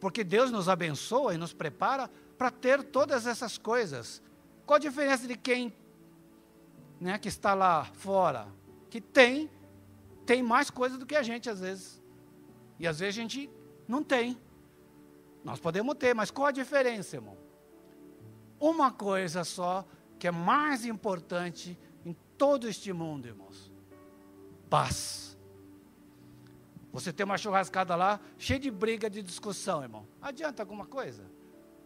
Porque 0.00 0.24
Deus 0.24 0.50
nos 0.50 0.68
abençoa 0.68 1.34
e 1.34 1.38
nos 1.38 1.52
prepara 1.52 2.10
para 2.36 2.50
ter 2.50 2.82
todas 2.82 3.28
essas 3.28 3.56
coisas. 3.56 4.20
Qual 4.66 4.76
a 4.76 4.80
diferença 4.80 5.28
de 5.28 5.36
quem 5.36 5.72
né, 7.00 7.16
que 7.16 7.28
está 7.28 7.54
lá 7.54 7.84
fora? 7.84 8.48
Que 8.92 9.00
tem, 9.00 9.50
tem 10.26 10.42
mais 10.42 10.68
coisa 10.68 10.98
do 10.98 11.06
que 11.06 11.16
a 11.16 11.22
gente 11.22 11.48
às 11.48 11.60
vezes. 11.60 12.02
E 12.78 12.86
às 12.86 12.98
vezes 12.98 13.18
a 13.18 13.22
gente 13.22 13.50
não 13.88 14.02
tem. 14.02 14.38
Nós 15.42 15.58
podemos 15.58 15.94
ter, 15.94 16.14
mas 16.14 16.30
qual 16.30 16.48
a 16.48 16.52
diferença, 16.52 17.16
irmão? 17.16 17.36
Uma 18.60 18.92
coisa 18.92 19.44
só 19.44 19.84
que 20.18 20.28
é 20.28 20.30
mais 20.30 20.84
importante 20.84 21.78
em 22.04 22.14
todo 22.36 22.68
este 22.68 22.92
mundo, 22.92 23.26
irmãos 23.26 23.72
paz. 24.72 25.36
Você 26.94 27.12
tem 27.12 27.26
uma 27.26 27.36
churrascada 27.36 27.94
lá, 27.94 28.18
cheia 28.38 28.58
de 28.58 28.70
briga, 28.70 29.10
de 29.10 29.22
discussão, 29.22 29.82
irmão. 29.82 30.08
Adianta 30.20 30.62
alguma 30.62 30.86
coisa? 30.86 31.30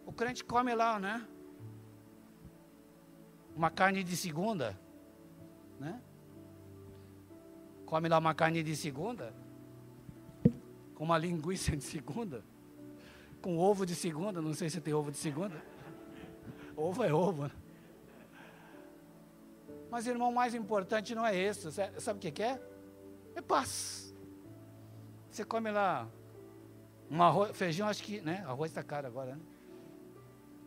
O 0.05 0.13
crente 0.13 0.41
come 0.41 0.73
lá, 0.73 0.97
né? 0.97 1.27
Uma 3.53 3.69
carne 3.69 4.05
de 4.05 4.15
segunda, 4.15 4.79
né? 5.77 6.01
Come 7.87 8.09
lá 8.09 8.17
uma 8.17 8.35
carne 8.35 8.61
de 8.61 8.75
segunda, 8.75 9.33
com 10.93 11.05
uma 11.05 11.17
linguiça 11.17 11.75
de 11.75 11.83
segunda, 11.83 12.43
com 13.41 13.57
ovo 13.57 13.85
de 13.85 13.95
segunda, 13.95 14.41
não 14.41 14.53
sei 14.53 14.69
se 14.69 14.81
tem 14.81 14.93
ovo 14.93 15.09
de 15.09 15.17
segunda. 15.17 15.55
Ovo 16.75 17.01
é 17.01 17.13
ovo. 17.13 17.43
Né? 17.43 17.51
Mas, 19.89 20.05
irmão, 20.05 20.29
o 20.29 20.35
mais 20.35 20.53
importante 20.53 21.15
não 21.15 21.25
é 21.25 21.33
isso. 21.33 21.71
Sabe 21.71 22.19
o 22.19 22.31
que 22.31 22.43
é? 22.43 22.61
É 23.35 23.41
paz. 23.41 24.13
Você 25.31 25.45
come 25.45 25.71
lá 25.71 26.09
um 27.09 27.23
arroz, 27.23 27.55
feijão, 27.55 27.87
acho 27.87 28.03
que, 28.03 28.19
né? 28.19 28.43
Arroz 28.45 28.69
está 28.69 28.83
caro 28.83 29.07
agora, 29.07 29.35
né? 29.35 29.41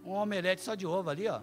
Um 0.03 0.13
omelete 0.13 0.63
só 0.63 0.75
de 0.75 0.87
ovo 0.87 1.11
ali, 1.11 1.29
ó. 1.29 1.43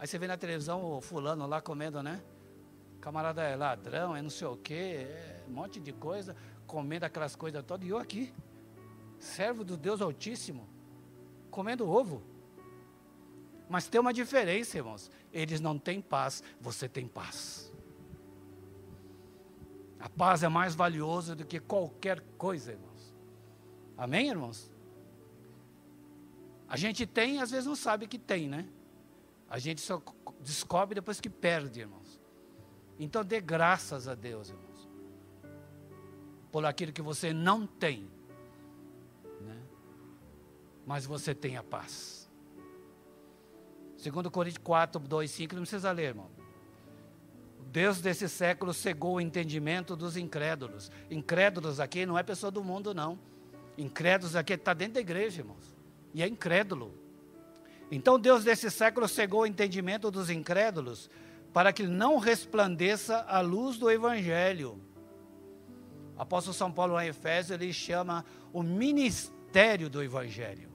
Aí 0.00 0.06
você 0.08 0.18
vê 0.18 0.26
na 0.26 0.36
televisão 0.36 0.84
o 0.84 1.00
fulano 1.00 1.46
lá 1.46 1.60
comendo, 1.60 2.02
né? 2.02 2.20
Camarada 3.00 3.42
é 3.42 3.56
ladrão, 3.56 4.14
é 4.14 4.20
não 4.20 4.30
sei 4.30 4.46
o 4.46 4.56
quê, 4.56 5.06
é 5.08 5.44
um 5.48 5.52
monte 5.52 5.80
de 5.80 5.92
coisa, 5.92 6.36
comendo 6.66 7.06
aquelas 7.06 7.34
coisas 7.34 7.64
todas. 7.64 7.86
E 7.86 7.90
eu 7.90 7.98
aqui, 7.98 8.32
servo 9.18 9.64
do 9.64 9.76
Deus 9.76 10.00
Altíssimo, 10.00 10.68
comendo 11.50 11.88
ovo. 11.88 12.22
Mas 13.68 13.88
tem 13.88 14.00
uma 14.00 14.12
diferença, 14.12 14.76
irmãos. 14.76 15.10
Eles 15.32 15.60
não 15.60 15.78
têm 15.78 16.00
paz, 16.00 16.42
você 16.60 16.88
tem 16.88 17.06
paz. 17.06 17.72
A 19.98 20.08
paz 20.08 20.42
é 20.42 20.48
mais 20.48 20.74
valiosa 20.74 21.36
do 21.36 21.44
que 21.44 21.60
qualquer 21.60 22.20
coisa, 22.36 22.72
irmãos. 22.72 23.14
Amém, 23.96 24.28
irmãos? 24.28 24.70
A 26.66 26.76
gente 26.76 27.06
tem, 27.06 27.40
às 27.40 27.50
vezes 27.50 27.66
não 27.66 27.76
sabe 27.76 28.06
que 28.06 28.18
tem, 28.18 28.48
né? 28.48 28.66
A 29.48 29.58
gente 29.58 29.80
só 29.80 30.02
descobre 30.40 30.94
depois 30.94 31.20
que 31.20 31.28
perde, 31.28 31.80
irmãos. 31.80 31.99
Então 33.00 33.24
dê 33.24 33.40
graças 33.40 34.06
a 34.06 34.14
Deus, 34.14 34.50
irmãos. 34.50 34.88
Por 36.52 36.66
aquilo 36.66 36.92
que 36.92 37.00
você 37.00 37.32
não 37.32 37.66
tem. 37.66 38.10
Né? 39.40 39.56
Mas 40.86 41.06
você 41.06 41.34
tem 41.34 41.56
a 41.56 41.62
paz. 41.62 42.30
Segundo 43.96 44.30
Coríntios 44.30 44.62
4, 44.62 45.00
2, 45.00 45.30
5, 45.30 45.54
não 45.54 45.62
precisa 45.62 45.90
ler, 45.92 46.08
irmão. 46.08 46.30
Deus 47.72 48.02
desse 48.02 48.28
século 48.28 48.74
cegou 48.74 49.14
o 49.14 49.20
entendimento 49.20 49.96
dos 49.96 50.18
incrédulos. 50.18 50.90
Incrédulos 51.10 51.80
aqui 51.80 52.04
não 52.04 52.18
é 52.18 52.22
pessoa 52.22 52.50
do 52.50 52.62
mundo, 52.62 52.92
não. 52.92 53.18
Incrédulos 53.78 54.36
aqui 54.36 54.52
está 54.52 54.74
dentro 54.74 54.94
da 54.94 55.00
igreja, 55.00 55.40
irmãos. 55.40 55.74
E 56.12 56.22
é 56.22 56.28
incrédulo. 56.28 56.92
Então 57.90 58.18
Deus 58.18 58.44
desse 58.44 58.70
século 58.70 59.08
cegou 59.08 59.42
o 59.42 59.46
entendimento 59.46 60.10
dos 60.10 60.28
incrédulos 60.28 61.08
para 61.52 61.72
que 61.72 61.84
não 61.84 62.18
resplandeça 62.18 63.24
a 63.28 63.40
luz 63.40 63.76
do 63.76 63.90
Evangelho. 63.90 64.80
O 66.16 66.22
apóstolo 66.22 66.54
São 66.54 66.70
Paulo, 66.70 67.00
em 67.00 67.08
Efésios, 67.08 67.60
ele 67.60 67.72
chama 67.72 68.24
o 68.52 68.62
ministério 68.62 69.88
do 69.88 70.02
Evangelho. 70.02 70.70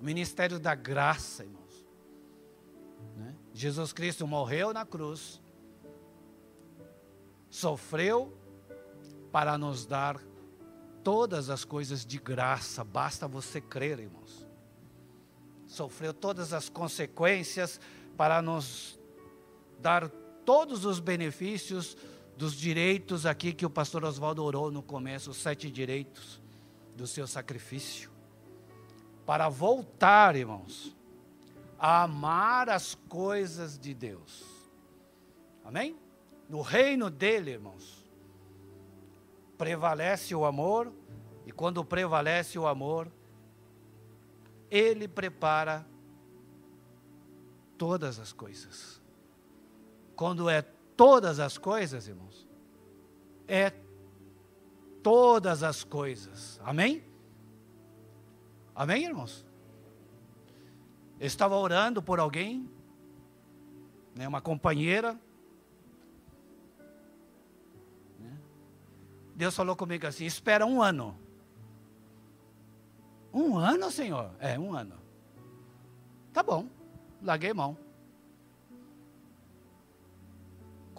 O 0.00 0.04
ministério 0.04 0.58
da 0.58 0.74
graça, 0.74 1.44
irmãos. 1.44 1.86
Né? 3.16 3.34
Jesus 3.52 3.92
Cristo 3.92 4.26
morreu 4.26 4.72
na 4.72 4.86
cruz, 4.86 5.40
sofreu 7.50 8.36
para 9.30 9.58
nos 9.58 9.84
dar 9.84 10.20
todas 11.02 11.50
as 11.50 11.64
coisas 11.64 12.06
de 12.06 12.18
graça, 12.18 12.84
basta 12.84 13.26
você 13.26 13.60
crer, 13.60 13.98
irmãos. 13.98 14.46
Sofreu 15.66 16.12
todas 16.14 16.52
as 16.52 16.68
consequências 16.68 17.80
para 18.16 18.42
nos 18.42 18.99
dar 19.80 20.08
todos 20.44 20.84
os 20.84 21.00
benefícios 21.00 21.96
dos 22.36 22.54
direitos 22.54 23.26
aqui 23.26 23.52
que 23.52 23.66
o 23.66 23.70
pastor 23.70 24.04
Oswaldo 24.04 24.44
orou 24.44 24.70
no 24.70 24.82
começo, 24.82 25.30
os 25.30 25.36
sete 25.36 25.70
direitos 25.70 26.40
do 26.96 27.06
seu 27.06 27.26
sacrifício. 27.26 28.10
Para 29.26 29.48
voltar, 29.48 30.36
irmãos, 30.36 30.96
a 31.78 32.02
amar 32.02 32.68
as 32.68 32.94
coisas 32.94 33.78
de 33.78 33.94
Deus. 33.94 34.44
Amém? 35.64 35.96
No 36.48 36.62
reino 36.62 37.08
dele, 37.08 37.52
irmãos, 37.52 38.04
prevalece 39.56 40.34
o 40.34 40.44
amor, 40.44 40.92
e 41.46 41.52
quando 41.52 41.84
prevalece 41.84 42.58
o 42.58 42.66
amor, 42.66 43.10
ele 44.70 45.06
prepara 45.06 45.86
todas 47.76 48.18
as 48.18 48.32
coisas. 48.32 48.99
Quando 50.20 50.50
é 50.50 50.60
todas 50.60 51.40
as 51.40 51.56
coisas, 51.56 52.06
irmãos, 52.06 52.46
é 53.48 53.72
todas 55.02 55.62
as 55.62 55.82
coisas. 55.82 56.60
Amém? 56.62 57.02
Amém, 58.74 59.06
irmãos? 59.06 59.46
Eu 61.18 61.26
estava 61.26 61.56
orando 61.56 62.02
por 62.02 62.20
alguém, 62.20 62.68
né, 64.14 64.28
uma 64.28 64.42
companheira, 64.42 65.18
Deus 69.34 69.56
falou 69.56 69.74
comigo 69.74 70.06
assim: 70.06 70.26
espera 70.26 70.66
um 70.66 70.82
ano. 70.82 71.18
Um 73.32 73.56
ano, 73.56 73.90
Senhor? 73.90 74.30
É, 74.38 74.58
um 74.58 74.74
ano. 74.74 75.00
Tá 76.30 76.42
bom, 76.42 76.68
larguei 77.22 77.54
mão. 77.54 77.89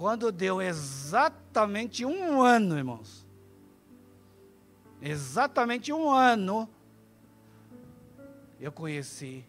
Quando 0.01 0.31
deu 0.31 0.59
exatamente 0.59 2.03
um 2.03 2.41
ano, 2.41 2.75
irmãos, 2.75 3.23
exatamente 4.99 5.93
um 5.93 6.09
ano, 6.09 6.67
eu 8.59 8.71
conheci 8.71 9.45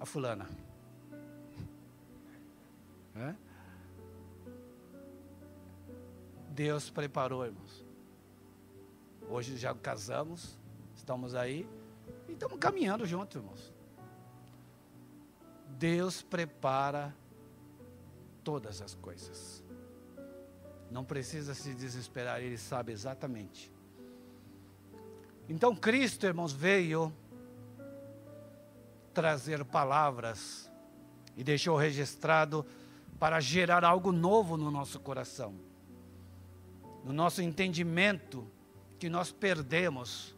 a 0.00 0.04
fulana. 0.04 0.48
É? 3.14 3.36
Deus 6.50 6.90
preparou, 6.90 7.46
irmãos. 7.46 7.84
Hoje 9.30 9.56
já 9.56 9.72
casamos, 9.76 10.58
estamos 10.96 11.36
aí 11.36 11.68
e 12.28 12.32
estamos 12.32 12.58
caminhando 12.58 13.06
juntos, 13.06 13.36
irmãos. 13.36 13.72
Deus 15.68 16.20
prepara 16.20 17.14
todas 18.44 18.82
as 18.82 18.94
coisas. 18.94 19.64
Não 20.90 21.04
precisa 21.04 21.54
se 21.54 21.74
desesperar, 21.74 22.40
Ele 22.40 22.58
sabe 22.58 22.92
exatamente. 22.92 23.72
Então 25.48 25.74
Cristo, 25.74 26.26
irmãos, 26.26 26.52
veio 26.52 27.12
trazer 29.12 29.64
palavras 29.64 30.70
e 31.36 31.42
deixou 31.42 31.76
registrado 31.76 32.64
para 33.18 33.40
gerar 33.40 33.84
algo 33.84 34.12
novo 34.12 34.56
no 34.56 34.70
nosso 34.70 35.00
coração 35.00 35.54
no 37.04 37.12
nosso 37.12 37.42
entendimento 37.42 38.46
que 38.98 39.10
nós 39.10 39.30
perdemos. 39.30 40.34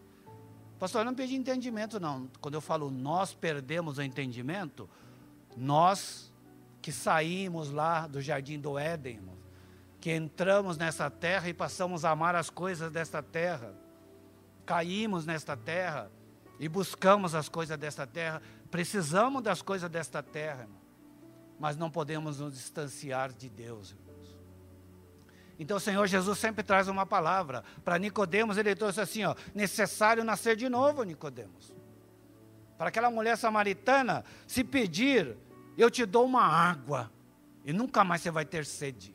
Pastor, 0.78 1.02
eu 1.02 1.04
não 1.04 1.14
perdi 1.14 1.36
entendimento, 1.36 2.00
não. 2.00 2.28
Quando 2.40 2.54
eu 2.54 2.60
falo 2.60 2.90
nós 2.90 3.32
perdemos 3.32 3.98
o 3.98 4.02
entendimento, 4.02 4.90
nós 5.56 6.32
que 6.86 6.92
saímos 6.92 7.72
lá 7.72 8.06
do 8.06 8.22
jardim 8.22 8.60
do 8.60 8.78
Éden, 8.78 9.20
que 10.00 10.12
entramos 10.12 10.78
nessa 10.78 11.10
terra 11.10 11.48
e 11.48 11.52
passamos 11.52 12.04
a 12.04 12.10
amar 12.10 12.36
as 12.36 12.48
coisas 12.48 12.92
desta 12.92 13.20
terra, 13.20 13.74
caímos 14.64 15.26
nesta 15.26 15.56
terra 15.56 16.08
e 16.60 16.68
buscamos 16.68 17.34
as 17.34 17.48
coisas 17.48 17.76
desta 17.76 18.06
terra, 18.06 18.40
precisamos 18.70 19.42
das 19.42 19.60
coisas 19.60 19.90
desta 19.90 20.22
terra, 20.22 20.68
mas 21.58 21.76
não 21.76 21.90
podemos 21.90 22.38
nos 22.38 22.54
distanciar 22.54 23.32
de 23.32 23.50
Deus. 23.50 23.96
Então 25.58 25.78
o 25.78 25.80
Senhor 25.80 26.06
Jesus 26.06 26.38
sempre 26.38 26.62
traz 26.62 26.86
uma 26.86 27.04
palavra. 27.04 27.64
Para 27.84 27.98
Nicodemos, 27.98 28.58
ele 28.58 28.76
trouxe 28.76 29.00
assim, 29.00 29.24
ó, 29.24 29.34
necessário 29.52 30.22
nascer 30.22 30.54
de 30.54 30.68
novo, 30.68 31.02
Nicodemos. 31.02 31.74
Para 32.78 32.90
aquela 32.90 33.10
mulher 33.10 33.36
samaritana, 33.36 34.24
se 34.46 34.62
pedir, 34.62 35.36
eu 35.82 35.90
te 35.90 36.06
dou 36.06 36.24
uma 36.24 36.42
água 36.42 37.10
e 37.64 37.72
nunca 37.72 38.04
mais 38.04 38.22
você 38.22 38.30
vai 38.30 38.44
ter 38.44 38.64
sede. 38.64 39.14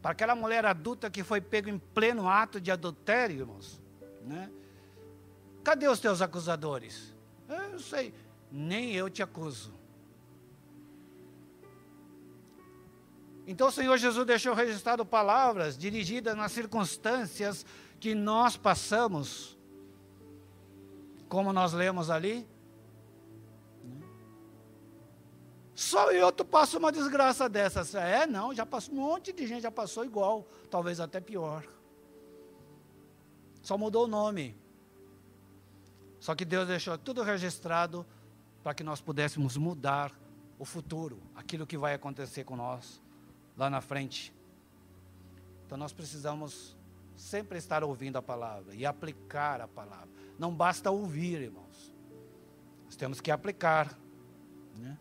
Para 0.00 0.10
aquela 0.10 0.34
mulher 0.34 0.64
adulta 0.66 1.10
que 1.10 1.22
foi 1.22 1.40
pego 1.40 1.68
em 1.68 1.78
pleno 1.78 2.28
ato 2.28 2.60
de 2.60 2.70
adultério, 2.70 3.40
irmãos, 3.40 3.80
né? 4.22 4.50
Cadê 5.62 5.86
os 5.86 6.00
teus 6.00 6.20
acusadores? 6.20 7.14
Eu 7.48 7.78
sei, 7.78 8.12
nem 8.50 8.92
eu 8.92 9.08
te 9.08 9.22
acuso. 9.22 9.72
Então 13.46 13.68
o 13.68 13.72
Senhor 13.72 13.96
Jesus 13.96 14.26
deixou 14.26 14.54
registrado 14.54 15.04
palavras 15.04 15.76
dirigidas 15.76 16.36
nas 16.36 16.52
circunstâncias 16.52 17.66
que 18.00 18.14
nós 18.14 18.56
passamos, 18.56 19.58
como 21.28 21.52
nós 21.52 21.72
lemos 21.72 22.10
ali. 22.10 22.48
Só 25.82 26.12
eu 26.12 26.30
tu 26.30 26.44
passo 26.44 26.78
uma 26.78 26.92
desgraça 26.92 27.48
dessa. 27.48 27.98
É, 27.98 28.24
não, 28.24 28.54
já 28.54 28.64
passou 28.64 28.94
um 28.94 28.98
monte 28.98 29.32
de 29.32 29.46
gente 29.48 29.62
já 29.62 29.70
passou 29.70 30.04
igual, 30.04 30.46
talvez 30.70 31.00
até 31.00 31.20
pior. 31.20 31.66
Só 33.60 33.76
mudou 33.76 34.04
o 34.04 34.08
nome. 34.08 34.56
Só 36.20 36.36
que 36.36 36.44
Deus 36.44 36.68
deixou 36.68 36.96
tudo 36.96 37.24
registrado 37.24 38.06
para 38.62 38.72
que 38.74 38.84
nós 38.84 39.00
pudéssemos 39.00 39.56
mudar 39.56 40.12
o 40.56 40.64
futuro, 40.64 41.20
aquilo 41.34 41.66
que 41.66 41.76
vai 41.76 41.94
acontecer 41.94 42.44
com 42.44 42.54
nós 42.54 43.02
lá 43.56 43.68
na 43.68 43.80
frente. 43.80 44.32
Então 45.66 45.76
nós 45.76 45.92
precisamos 45.92 46.76
sempre 47.16 47.58
estar 47.58 47.82
ouvindo 47.82 48.16
a 48.16 48.22
palavra 48.22 48.72
e 48.72 48.86
aplicar 48.86 49.60
a 49.60 49.66
palavra. 49.66 50.08
Não 50.38 50.54
basta 50.54 50.92
ouvir, 50.92 51.40
irmãos. 51.42 51.92
Nós 52.84 52.94
temos 52.94 53.20
que 53.20 53.32
aplicar. 53.32 53.98
Né? 54.76 54.96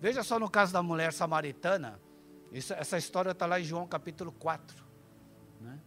Veja 0.00 0.22
só 0.22 0.38
no 0.38 0.48
caso 0.48 0.72
da 0.72 0.82
mulher 0.82 1.12
samaritana. 1.12 2.00
Isso, 2.50 2.72
essa 2.72 2.96
história 2.96 3.30
está 3.32 3.46
lá 3.46 3.60
em 3.60 3.64
João 3.64 3.86
capítulo 3.86 4.32
4. 4.32 4.82
Né? 5.60 5.78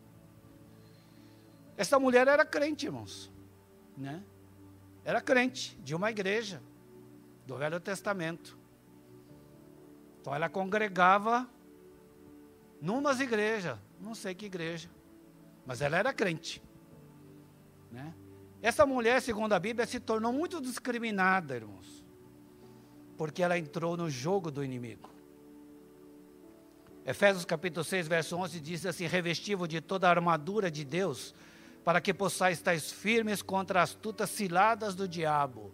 Essa 1.75 1.99
mulher 1.99 2.27
era 2.27 2.45
crente, 2.45 2.85
irmãos. 2.85 3.31
Né? 3.97 4.23
Era 5.03 5.19
crente 5.19 5.75
de 5.77 5.95
uma 5.95 6.11
igreja 6.11 6.61
do 7.45 7.57
Velho 7.57 7.79
Testamento. 7.79 8.57
Então 10.21 10.33
ela 10.33 10.47
congregava 10.47 11.49
numas 12.79 13.19
igrejas, 13.19 13.77
não 13.99 14.13
sei 14.13 14.35
que 14.35 14.45
igreja, 14.45 14.89
mas 15.65 15.81
ela 15.81 15.97
era 15.97 16.13
crente. 16.13 16.63
Né? 17.91 18.13
Essa 18.61 18.85
mulher, 18.85 19.21
segundo 19.21 19.53
a 19.53 19.59
Bíblia, 19.59 19.85
se 19.85 19.99
tornou 19.99 20.31
muito 20.31 20.61
discriminada, 20.61 21.55
irmãos, 21.55 22.02
porque 23.23 23.41
ela 23.41 23.57
entrou 23.57 23.95
no 23.95 24.09
jogo 24.09 24.51
do 24.51 24.61
inimigo. 24.61 25.09
Efésios 27.05 27.45
capítulo 27.45 27.81
6, 27.81 28.05
verso 28.05 28.35
11 28.35 28.59
diz 28.59 28.85
assim: 28.85 29.07
Revestivo 29.07 29.65
de 29.65 29.79
toda 29.79 30.07
a 30.07 30.09
armadura 30.09 30.69
de 30.69 30.83
Deus, 30.83 31.33
para 31.85 32.01
que 32.01 32.13
possais 32.13 32.57
estar 32.57 32.77
firmes 32.77 33.41
contra 33.41 33.81
as 33.81 33.91
astutas 33.91 34.29
ciladas 34.29 34.93
do 34.93 35.07
diabo. 35.07 35.73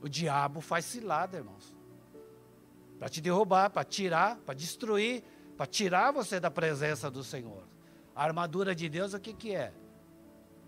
O 0.00 0.08
diabo 0.08 0.62
faz 0.62 0.86
cilada, 0.86 1.36
irmãos, 1.36 1.74
para 2.98 3.10
te 3.10 3.20
derrubar, 3.20 3.68
para 3.68 3.84
tirar, 3.84 4.38
para 4.38 4.54
destruir, 4.54 5.22
para 5.58 5.66
tirar 5.66 6.10
você 6.10 6.40
da 6.40 6.50
presença 6.50 7.10
do 7.10 7.22
Senhor. 7.22 7.64
A 8.14 8.24
armadura 8.24 8.74
de 8.74 8.88
Deus, 8.88 9.12
o 9.12 9.20
que, 9.20 9.34
que 9.34 9.54
é? 9.54 9.74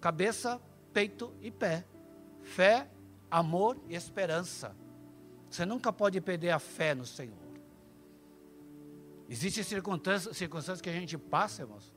Cabeça, 0.02 0.60
peito 0.92 1.32
e 1.40 1.50
pé. 1.50 1.86
Fé, 2.42 2.86
amor 3.30 3.80
e 3.88 3.94
esperança. 3.94 4.76
Você 5.50 5.64
nunca 5.64 5.92
pode 5.92 6.20
perder 6.20 6.50
a 6.50 6.58
fé 6.58 6.94
no 6.94 7.06
Senhor. 7.06 7.36
Existem 9.28 9.62
circunstâncias, 9.62 10.36
circunstâncias 10.36 10.80
que 10.80 10.90
a 10.90 10.92
gente 10.92 11.16
passa, 11.18 11.62
irmãos, 11.62 11.94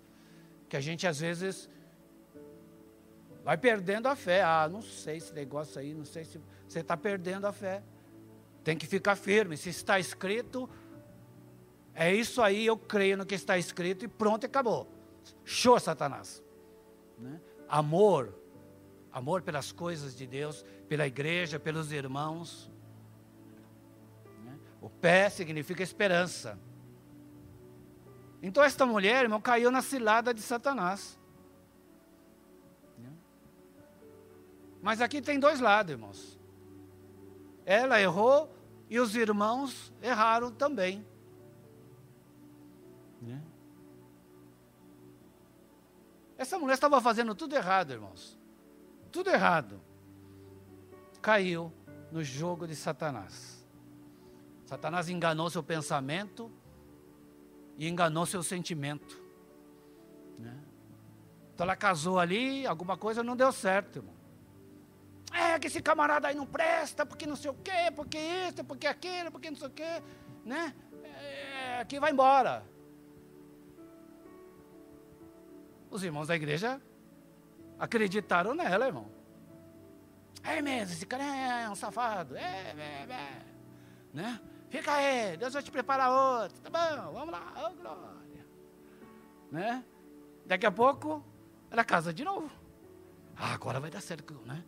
que 0.68 0.76
a 0.76 0.82
gente 0.82 1.08
às 1.08 1.20
vezes 1.20 1.70
Vai 3.44 3.58
perdendo 3.58 4.08
a 4.08 4.16
fé. 4.16 4.44
Ah, 4.44 4.68
não 4.72 4.82
sei 4.82 5.18
esse 5.18 5.34
negócio 5.34 5.80
aí, 5.80 5.94
não 5.94 6.06
sei 6.06 6.24
se 6.24 6.40
você 6.68 6.80
está 6.80 6.96
perdendo 6.96 7.48
a 7.48 7.52
fé. 7.52 7.84
Tem 8.64 8.78
que 8.78 8.86
ficar 8.86 9.16
firme. 9.16 9.58
Se 9.58 9.70
está 9.70 10.00
escrito, 10.00 10.70
é 11.94 12.14
isso 12.14 12.42
aí, 12.42 12.66
eu 12.66 12.78
creio 12.78 13.18
no 13.18 13.26
que 13.26 13.36
está 13.36 13.58
escrito 13.58 14.06
e 14.06 14.08
pronto, 14.08 14.46
acabou. 14.46 14.88
Show, 15.44 15.80
Satanás. 15.80 16.44
Né? 17.18 17.40
Amor, 17.68 18.36
amor 19.12 19.42
pelas 19.42 19.72
coisas 19.72 20.16
de 20.16 20.28
Deus, 20.28 20.64
pela 20.88 21.08
igreja, 21.08 21.60
pelos 21.60 21.92
irmãos. 21.92 22.72
O 24.82 24.90
pé 24.90 25.30
significa 25.30 25.84
esperança. 25.84 26.60
Então 28.42 28.64
esta 28.64 28.86
mulher, 28.86 29.24
irmão, 29.24 29.40
caiu 29.40 29.70
na 29.72 29.82
cilada 29.82 30.34
de 30.34 30.42
Satanás. 30.42 31.18
Mas 34.82 35.00
aqui 35.00 35.22
tem 35.22 35.40
dois 35.40 35.60
lados, 35.60 35.92
irmãos. 35.92 36.40
Ela 37.64 38.02
errou 38.02 38.52
e 38.90 39.00
os 39.00 39.16
irmãos 39.16 39.94
erraram 40.02 40.52
também. 40.52 41.06
Essa 46.42 46.58
mulher 46.58 46.74
estava 46.74 47.00
fazendo 47.00 47.36
tudo 47.36 47.56
errado, 47.56 47.92
irmãos. 47.94 48.36
Tudo 49.12 49.30
errado. 49.30 49.80
Caiu 51.22 51.72
no 52.12 52.24
jogo 52.24 52.66
de 52.66 52.76
Satanás. 52.76 53.61
Satanás 54.72 55.10
enganou 55.10 55.50
seu 55.50 55.62
pensamento 55.62 56.50
e 57.78 57.90
enganou 57.90 58.26
seu 58.26 58.42
sentimento. 58.42 59.22
Né? 60.40 60.58
Então 61.54 61.66
ela 61.66 61.76
casou 61.76 62.18
ali, 62.18 62.66
alguma 62.66 62.96
coisa 62.96 63.22
não 63.22 63.36
deu 63.36 63.52
certo, 63.52 63.98
irmão. 63.98 64.14
É 65.34 65.60
que 65.60 65.68
esse 65.68 65.82
camarada 65.82 66.30
aí 66.30 66.36
não 66.36 66.46
presta, 66.46 67.06
porque 67.06 67.26
não 67.26 67.36
sei 67.36 67.52
o 67.52 67.54
quê, 67.54 67.92
porque 67.94 68.18
isso, 68.18 68.64
porque 68.64 68.88
aquilo, 68.88 69.30
porque 69.30 69.50
não 69.50 69.58
sei 69.58 69.68
o 69.68 69.72
quê, 69.72 70.02
né? 70.46 70.74
É, 71.04 71.84
que 71.84 72.00
vai 72.00 72.14
embora. 72.14 72.64
Os 75.90 76.02
irmãos 76.02 76.30
da 76.30 76.36
igreja 76.38 76.82
acreditaram 77.78 78.56
nela, 78.56 78.88
irmão. 78.88 79.12
É 80.42 80.62
mesmo, 80.62 80.94
esse 80.94 81.06
cara 81.06 81.26
é 81.26 81.70
um 81.70 81.76
safado. 81.76 82.38
É, 82.38 82.74
é, 82.78 83.06
é. 83.10 83.42
Né? 84.14 84.42
Fica 84.72 84.94
aí, 84.94 85.36
Deus 85.36 85.54
vai 85.54 85.62
te 85.62 85.70
preparar 85.70 86.10
outro. 86.10 86.62
Tá 86.62 86.70
bom, 86.70 87.12
vamos 87.12 87.32
lá, 87.32 87.54
oh, 87.58 87.76
glória. 87.76 88.46
Né? 89.52 89.84
Daqui 90.46 90.66
a 90.66 90.72
pouco, 90.72 91.22
ela 91.70 91.84
casa 91.84 92.14
de 92.14 92.24
novo. 92.24 92.50
Ah, 93.36 93.54
agora 93.54 93.82
vai 93.82 93.92
dar 93.92 94.02
certo, 94.02 94.34
né? 94.46 94.64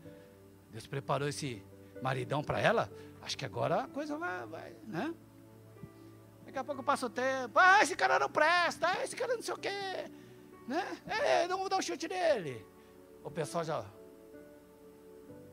Deus 0.70 0.86
preparou 0.86 1.28
esse 1.30 1.63
maridão 2.02 2.44
para 2.44 2.60
ela. 2.60 2.92
Acho 3.22 3.38
que 3.38 3.46
agora 3.46 3.84
a 3.84 3.88
coisa 3.88 4.18
vai, 4.18 4.46
vai, 4.46 4.76
né? 4.86 5.13
Daqui 6.46 6.58
a 6.58 6.63
pouco 6.66 6.84
passa 6.84 7.06
o 7.06 7.10
tempo. 7.10 7.58
Ah, 7.58 7.82
esse 7.82 7.96
cara 7.96 8.20
não 8.20 8.30
presta. 8.30 8.89
Ah, 8.89 9.04
esse 9.06 9.16
cara 9.16 9.36
não 9.36 9.42
sei 9.42 9.54
o 9.54 9.58
quê. 9.58 9.70
Né? 10.68 11.02
É, 11.08 11.48
não 11.48 11.60
vou 11.60 11.70
dar 11.70 11.78
um 11.78 11.82
chute 11.82 12.10
nele. 12.10 12.66
O 13.24 13.32
pessoal 13.32 13.63
já. 13.63 13.86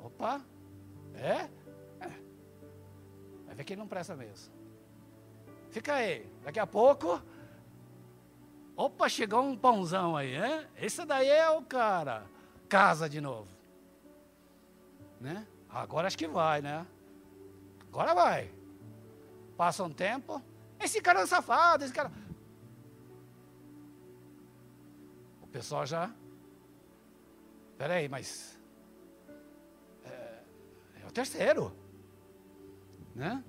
Opa, 0.01 0.41
é? 1.15 1.29
é. 1.29 1.51
Ver 3.61 3.65
que 3.65 3.75
ele 3.75 3.81
não 3.81 3.87
presta 3.87 4.17
mesmo. 4.17 4.51
Fica 5.69 5.93
aí. 5.93 6.27
Daqui 6.43 6.59
a 6.59 6.67
pouco. 6.67 7.21
Opa, 8.75 9.07
chegou 9.07 9.43
um 9.43 9.55
pãozão 9.55 10.17
aí, 10.17 10.41
né? 10.41 10.67
Esse 10.79 11.05
daí 11.05 11.29
é 11.29 11.51
o 11.51 11.61
cara. 11.61 12.25
Casa 12.71 13.07
de 13.07 13.21
novo. 13.21 13.49
Né? 15.21 15.47
Agora 15.69 16.07
acho 16.07 16.17
que 16.17 16.27
vai, 16.27 16.63
né? 16.63 16.87
Agora 17.89 18.15
vai. 18.15 18.51
Passa 19.59 19.85
um 19.85 19.93
tempo. 19.93 20.43
Esse 20.79 21.03
cara 21.03 21.21
é 21.21 21.27
safado, 21.27 21.85
esse 21.85 21.93
cara. 21.93 22.11
O 25.43 25.47
pessoal 25.49 25.85
já. 25.85 26.11
Peraí, 27.77 28.09
mas. 28.09 28.59
É, 30.07 30.43
é 31.03 31.07
o 31.07 31.13
terceiro. 31.13 31.77
Né? 33.15 33.45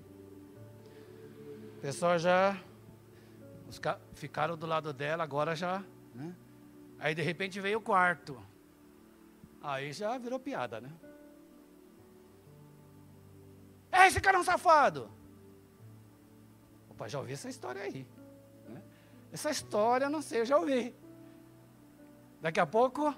Pessoal 1.81 2.19
já. 2.19 2.55
Ficaram 4.13 4.55
do 4.55 4.67
lado 4.67 4.93
dela, 4.93 5.23
agora 5.23 5.55
já. 5.55 5.83
Né? 6.13 6.35
Aí 6.99 7.15
de 7.15 7.23
repente 7.23 7.59
veio 7.59 7.79
o 7.79 7.81
quarto. 7.81 8.39
Aí 9.63 9.91
já 9.91 10.15
virou 10.19 10.39
piada, 10.39 10.79
né? 10.79 10.91
É, 13.91 14.07
esse 14.07 14.21
cara 14.21 14.37
é 14.37 14.39
um 14.39 14.43
safado. 14.43 15.09
Opa, 16.89 17.07
já 17.07 17.17
ouvi 17.17 17.33
essa 17.33 17.49
história 17.49 17.81
aí. 17.81 18.05
Né? 18.69 18.81
Essa 19.31 19.49
história, 19.49 20.07
não 20.07 20.21
sei, 20.21 20.41
eu 20.41 20.45
já 20.45 20.57
ouvi. 20.57 20.95
Daqui 22.39 22.59
a 22.59 22.65
pouco, 22.65 23.15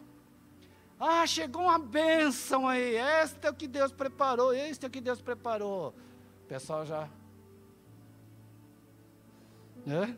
ah, 0.97 1.27
chegou 1.27 1.63
uma 1.63 1.79
bênção 1.79 2.67
aí. 2.67 2.95
Este 2.95 3.45
é 3.45 3.49
o 3.49 3.53
que 3.53 3.67
Deus 3.67 3.91
preparou, 3.91 4.53
este 4.53 4.85
é 4.85 4.87
o 4.87 4.91
que 4.91 5.01
Deus 5.01 5.21
preparou. 5.21 5.93
O 6.43 6.47
pessoal 6.47 6.85
já. 6.85 7.09
Né? 9.85 10.17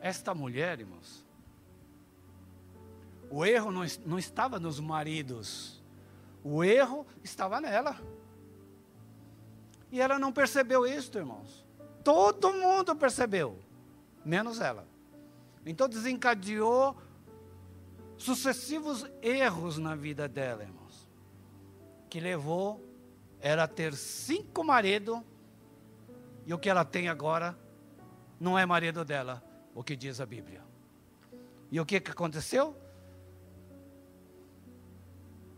Esta 0.00 0.34
mulher, 0.34 0.80
irmãos, 0.80 1.24
o 3.30 3.44
erro 3.44 3.70
não, 3.70 3.82
não 4.06 4.18
estava 4.18 4.58
nos 4.58 4.80
maridos, 4.80 5.82
o 6.42 6.64
erro 6.64 7.06
estava 7.22 7.60
nela. 7.60 8.00
E 9.90 10.00
ela 10.00 10.18
não 10.18 10.32
percebeu 10.32 10.86
isso, 10.86 11.16
irmãos. 11.18 11.66
Todo 12.04 12.52
mundo 12.52 12.94
percebeu, 12.94 13.58
menos 14.24 14.60
ela. 14.60 14.86
Então 15.64 15.88
desencadeou 15.88 16.96
sucessivos 18.16 19.06
erros 19.22 19.78
na 19.78 19.94
vida 19.94 20.28
dela, 20.28 20.62
irmãos. 20.62 21.08
Que 22.08 22.20
levou 22.20 22.84
ela 23.40 23.64
a 23.64 23.68
ter 23.68 23.94
cinco 23.94 24.64
maridos 24.64 25.20
e 26.48 26.54
o 26.54 26.58
que 26.58 26.70
ela 26.70 26.82
tem 26.82 27.10
agora 27.10 27.54
não 28.40 28.58
é 28.58 28.64
marido 28.64 29.04
dela, 29.04 29.44
o 29.74 29.84
que 29.84 29.94
diz 29.94 30.18
a 30.18 30.24
Bíblia. 30.24 30.64
E 31.70 31.78
o 31.78 31.84
que, 31.84 32.00
que 32.00 32.10
aconteceu? 32.10 32.74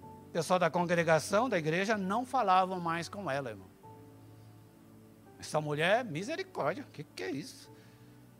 O 0.03 0.31
pessoal 0.33 0.59
da 0.59 0.69
congregação, 0.69 1.49
da 1.49 1.57
igreja, 1.57 1.97
não 1.97 2.27
falavam 2.27 2.81
mais 2.81 3.09
com 3.09 3.31
ela, 3.31 3.51
irmão. 3.51 3.69
Essa 5.39 5.61
mulher, 5.61 6.05
misericórdia, 6.05 6.83
o 6.83 6.91
que, 6.91 7.05
que 7.05 7.23
é 7.23 7.31
isso? 7.31 7.71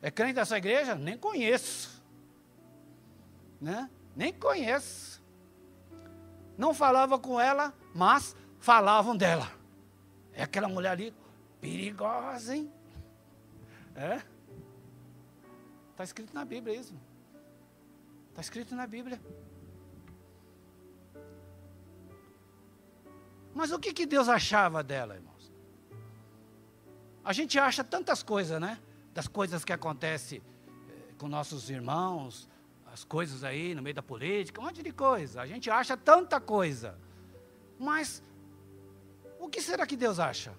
É 0.03 0.11
crente 0.11 0.35
dessa 0.35 0.59
igreja? 0.59 0.97
Nem 0.97 1.17
conheço. 1.17 2.03
Né? 3.61 3.89
Nem 4.17 4.33
conheço. 4.33 5.23
Não 6.59 6.75
falava 6.75 7.17
com 7.17 7.39
ela, 7.39 7.73
mas 7.95 8.35
falavam 8.59 9.17
dela. 9.17 9.49
É 10.33 10.43
aquela 10.43 10.67
mulher 10.67 10.91
ali, 10.91 11.15
perigosa, 11.61 12.57
hein? 12.57 12.73
É? 13.95 14.23
Está 15.91 16.05
escrito 16.05 16.35
na 16.35 16.45
Bíblia 16.45 16.75
isso. 16.77 16.95
Está 18.31 18.41
escrito 18.41 18.75
na 18.75 18.87
Bíblia. 18.87 19.21
Mas 23.55 23.73
o 23.73 23.79
que, 23.79 23.93
que 23.93 24.07
Deus 24.07 24.29
achava 24.29 24.83
dela, 24.83 25.15
irmãos? 25.15 25.53
A 27.25 27.33
gente 27.33 27.59
acha 27.59 27.85
tantas 27.85 28.23
coisas, 28.23 28.61
né? 28.61 28.79
das 29.13 29.27
coisas 29.29 29.65
que 29.65 29.73
acontecem 29.73 30.41
eh, 30.89 31.13
com 31.19 31.29
nossos 31.29 31.69
irmãos, 31.69 32.49
as 32.93 33.05
coisas 33.05 33.45
aí 33.45 33.75
no 33.75 33.83
meio 33.83 33.95
da 33.95 34.03
política, 34.03 34.61
um 34.61 34.65
monte 34.65 34.83
de 34.83 34.93
coisa. 34.93 35.43
A 35.43 35.47
gente 35.47 35.71
acha 35.71 35.97
tanta 35.97 36.41
coisa. 36.41 36.99
Mas 37.79 38.23
o 39.39 39.49
que 39.49 39.61
será 39.61 39.87
que 39.87 39.97
Deus 39.97 40.19
acha? 40.19 40.53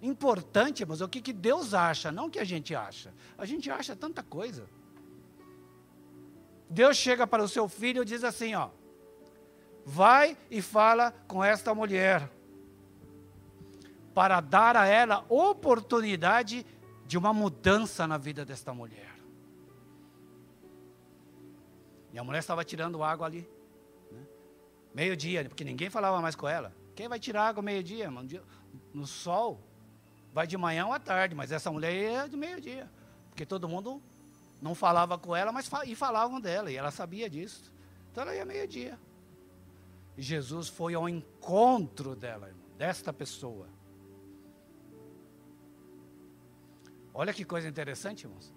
Importante, 0.00 0.84
mas 0.86 1.00
o 1.00 1.08
que, 1.08 1.20
que 1.20 1.32
Deus 1.32 1.74
acha, 1.74 2.12
não 2.12 2.26
o 2.26 2.30
que 2.30 2.38
a 2.38 2.44
gente 2.44 2.74
acha. 2.74 3.12
A 3.36 3.44
gente 3.44 3.70
acha 3.70 3.96
tanta 3.96 4.22
coisa. 4.22 4.68
Deus 6.70 6.96
chega 6.96 7.26
para 7.26 7.42
o 7.42 7.48
seu 7.48 7.68
filho 7.68 8.02
e 8.02 8.06
diz 8.06 8.22
assim: 8.22 8.54
ó, 8.54 8.70
vai 9.84 10.36
e 10.50 10.62
fala 10.62 11.12
com 11.26 11.42
esta 11.42 11.74
mulher 11.74 12.30
para 14.14 14.40
dar 14.40 14.76
a 14.76 14.86
ela 14.86 15.24
oportunidade 15.28 16.66
de 17.06 17.16
uma 17.16 17.32
mudança 17.32 18.06
na 18.06 18.18
vida 18.18 18.44
desta 18.44 18.74
mulher. 18.74 19.08
E 22.12 22.18
a 22.18 22.24
mulher 22.24 22.40
estava 22.40 22.64
tirando 22.64 23.02
água 23.02 23.26
ali. 23.26 23.48
Né? 24.10 24.26
Meio-dia, 24.94 25.44
porque 25.48 25.64
ninguém 25.64 25.88
falava 25.88 26.20
mais 26.20 26.34
com 26.34 26.48
ela. 26.48 26.74
Quem 26.94 27.08
vai 27.08 27.18
tirar 27.18 27.48
água 27.48 27.62
meio-dia? 27.62 28.10
No 28.92 29.06
sol. 29.06 29.67
Vai 30.32 30.46
de 30.46 30.56
manhã 30.56 30.86
ou 30.86 30.92
à 30.92 30.98
tarde, 30.98 31.34
mas 31.34 31.52
essa 31.52 31.70
mulher 31.70 31.94
é 31.94 32.28
de 32.28 32.36
meio-dia. 32.36 32.90
Porque 33.30 33.46
todo 33.46 33.68
mundo 33.68 34.02
não 34.60 34.74
falava 34.74 35.16
com 35.18 35.34
ela, 35.34 35.52
mas 35.52 35.68
fa 35.68 35.84
e 35.84 35.94
falavam 35.94 36.40
dela, 36.40 36.70
e 36.70 36.76
ela 36.76 36.90
sabia 36.90 37.28
disso. 37.30 37.72
Então 38.10 38.22
ela 38.22 38.34
ia 38.34 38.44
meio-dia. 38.44 38.98
E 40.16 40.22
Jesus 40.22 40.68
foi 40.68 40.94
ao 40.94 41.08
encontro 41.08 42.16
dela, 42.16 42.50
desta 42.76 43.12
pessoa. 43.12 43.68
Olha 47.14 47.32
que 47.32 47.44
coisa 47.44 47.68
interessante, 47.68 48.24
irmãos. 48.24 48.52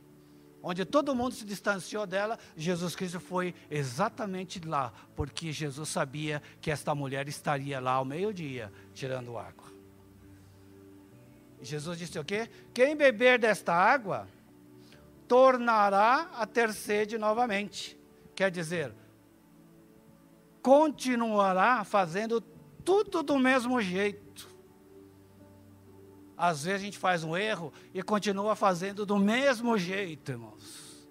Onde 0.63 0.85
todo 0.85 1.15
mundo 1.15 1.33
se 1.33 1.43
distanciou 1.43 2.05
dela, 2.05 2.37
Jesus 2.55 2.95
Cristo 2.95 3.19
foi 3.19 3.55
exatamente 3.69 4.59
lá, 4.59 4.93
porque 5.15 5.51
Jesus 5.51 5.89
sabia 5.89 6.41
que 6.61 6.69
esta 6.69 6.93
mulher 6.93 7.27
estaria 7.27 7.79
lá 7.79 7.93
ao 7.93 8.05
meio-dia, 8.05 8.71
tirando 8.93 9.37
água. 9.37 9.71
Jesus 11.61 11.97
disse 11.97 12.17
o 12.17 12.23
quê? 12.23 12.49
Quem 12.73 12.95
beber 12.95 13.37
desta 13.39 13.73
água, 13.73 14.27
tornará 15.27 16.29
a 16.33 16.45
ter 16.45 16.73
sede 16.73 17.17
novamente. 17.17 17.97
Quer 18.35 18.51
dizer, 18.51 18.93
continuará 20.61 21.83
fazendo 21.83 22.41
tudo 22.83 23.23
do 23.23 23.39
mesmo 23.39 23.81
jeito. 23.81 24.49
Às 26.35 26.63
vezes 26.63 26.81
a 26.81 26.85
gente 26.85 26.97
faz 26.97 27.23
um 27.23 27.37
erro 27.37 27.71
e 27.93 28.01
continua 28.01 28.55
fazendo 28.55 29.05
do 29.05 29.17
mesmo 29.17 29.77
jeito, 29.77 30.31
irmãos. 30.31 31.07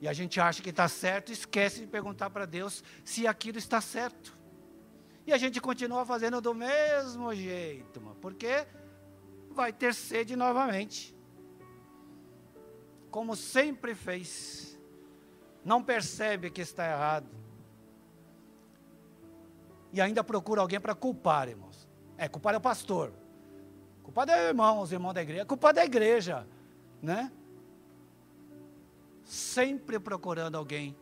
E 0.00 0.06
a 0.06 0.12
gente 0.12 0.38
acha 0.38 0.62
que 0.62 0.70
está 0.70 0.86
certo 0.88 1.30
e 1.30 1.32
esquece 1.32 1.80
de 1.80 1.86
perguntar 1.86 2.28
para 2.28 2.44
Deus 2.44 2.84
se 3.04 3.26
aquilo 3.26 3.56
está 3.56 3.80
certo. 3.80 4.36
E 5.26 5.32
a 5.32 5.38
gente 5.38 5.60
continua 5.60 6.04
fazendo 6.04 6.40
do 6.40 6.52
mesmo 6.52 7.34
jeito, 7.34 7.98
irmão, 7.98 8.16
porque 8.20 8.66
vai 9.52 9.72
ter 9.72 9.94
sede 9.94 10.34
novamente. 10.36 11.14
Como 13.10 13.36
sempre 13.36 13.94
fez. 13.94 14.80
Não 15.64 15.82
percebe 15.82 16.50
que 16.50 16.60
está 16.60 16.84
errado. 16.90 17.28
E 19.92 20.00
ainda 20.00 20.24
procura 20.24 20.60
alguém 20.60 20.80
para 20.80 20.94
culpar, 20.94 21.48
irmãos. 21.48 21.88
É, 22.16 22.28
culpar 22.28 22.54
é 22.54 22.56
o 22.56 22.60
pastor. 22.60 23.12
Culpado 24.02 24.32
é 24.32 24.46
o 24.46 24.48
irmão, 24.48 24.80
os 24.80 24.90
irmãos 24.90 25.12
da 25.12 25.22
igreja. 25.22 25.44
Culpado 25.44 25.78
é 25.78 25.82
a 25.82 25.84
igreja, 25.84 26.46
né? 27.00 27.30
Sempre 29.24 30.00
procurando 30.00 30.56
alguém 30.56 30.96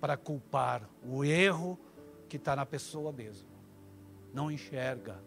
para 0.00 0.16
culpar 0.16 0.88
o 1.04 1.24
erro 1.24 1.78
que 2.28 2.36
está 2.36 2.56
na 2.56 2.66
pessoa 2.66 3.12
mesmo. 3.12 3.48
Não 4.32 4.50
enxerga. 4.50 5.22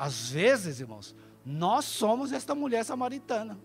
Às 0.00 0.30
vezes, 0.30 0.80
irmãos, 0.80 1.14
nós 1.44 1.84
somos 1.84 2.32
esta 2.32 2.54
mulher 2.54 2.86
samaritana. 2.86 3.60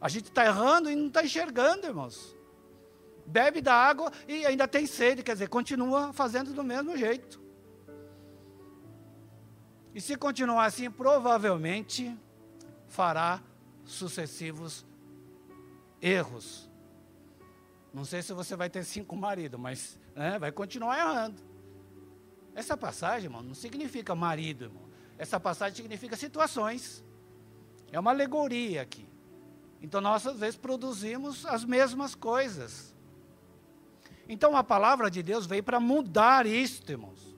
A 0.00 0.08
gente 0.08 0.24
está 0.24 0.44
errando 0.44 0.90
e 0.90 0.96
não 0.96 1.06
está 1.06 1.22
enxergando, 1.22 1.86
irmãos. 1.86 2.36
Bebe 3.24 3.60
da 3.60 3.72
água 3.72 4.10
e 4.26 4.44
ainda 4.44 4.66
tem 4.66 4.86
sede, 4.86 5.22
quer 5.22 5.34
dizer, 5.34 5.48
continua 5.48 6.12
fazendo 6.12 6.52
do 6.52 6.64
mesmo 6.64 6.96
jeito. 6.96 7.40
E 9.94 10.00
se 10.00 10.16
continuar 10.16 10.64
assim, 10.64 10.90
provavelmente 10.90 12.12
fará 12.88 13.40
sucessivos 13.84 14.84
erros. 16.02 16.68
Não 17.92 18.04
sei 18.04 18.20
se 18.20 18.32
você 18.32 18.56
vai 18.56 18.68
ter 18.68 18.82
cinco 18.82 19.14
maridos, 19.14 19.60
mas 19.60 19.96
né, 20.16 20.40
vai 20.40 20.50
continuar 20.50 20.98
errando. 20.98 21.53
Essa 22.54 22.76
passagem, 22.76 23.24
irmão, 23.24 23.42
não 23.42 23.54
significa 23.54 24.14
marido, 24.14 24.64
irmão. 24.64 24.82
Essa 25.18 25.40
passagem 25.40 25.76
significa 25.76 26.16
situações. 26.16 27.04
É 27.90 27.98
uma 27.98 28.10
alegoria 28.10 28.82
aqui. 28.82 29.08
Então 29.80 30.00
nós 30.00 30.26
às 30.26 30.38
vezes 30.38 30.56
produzimos 30.56 31.44
as 31.46 31.64
mesmas 31.64 32.14
coisas. 32.14 32.94
Então 34.28 34.56
a 34.56 34.64
palavra 34.64 35.10
de 35.10 35.22
Deus 35.22 35.46
veio 35.46 35.62
para 35.62 35.78
mudar 35.78 36.46
isto, 36.46 36.90
irmãos. 36.90 37.34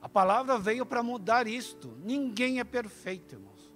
A 0.00 0.08
palavra 0.08 0.58
veio 0.58 0.84
para 0.84 1.02
mudar 1.02 1.46
isto. 1.46 1.96
Ninguém 2.02 2.58
é 2.58 2.64
perfeito, 2.64 3.36
irmãos. 3.36 3.72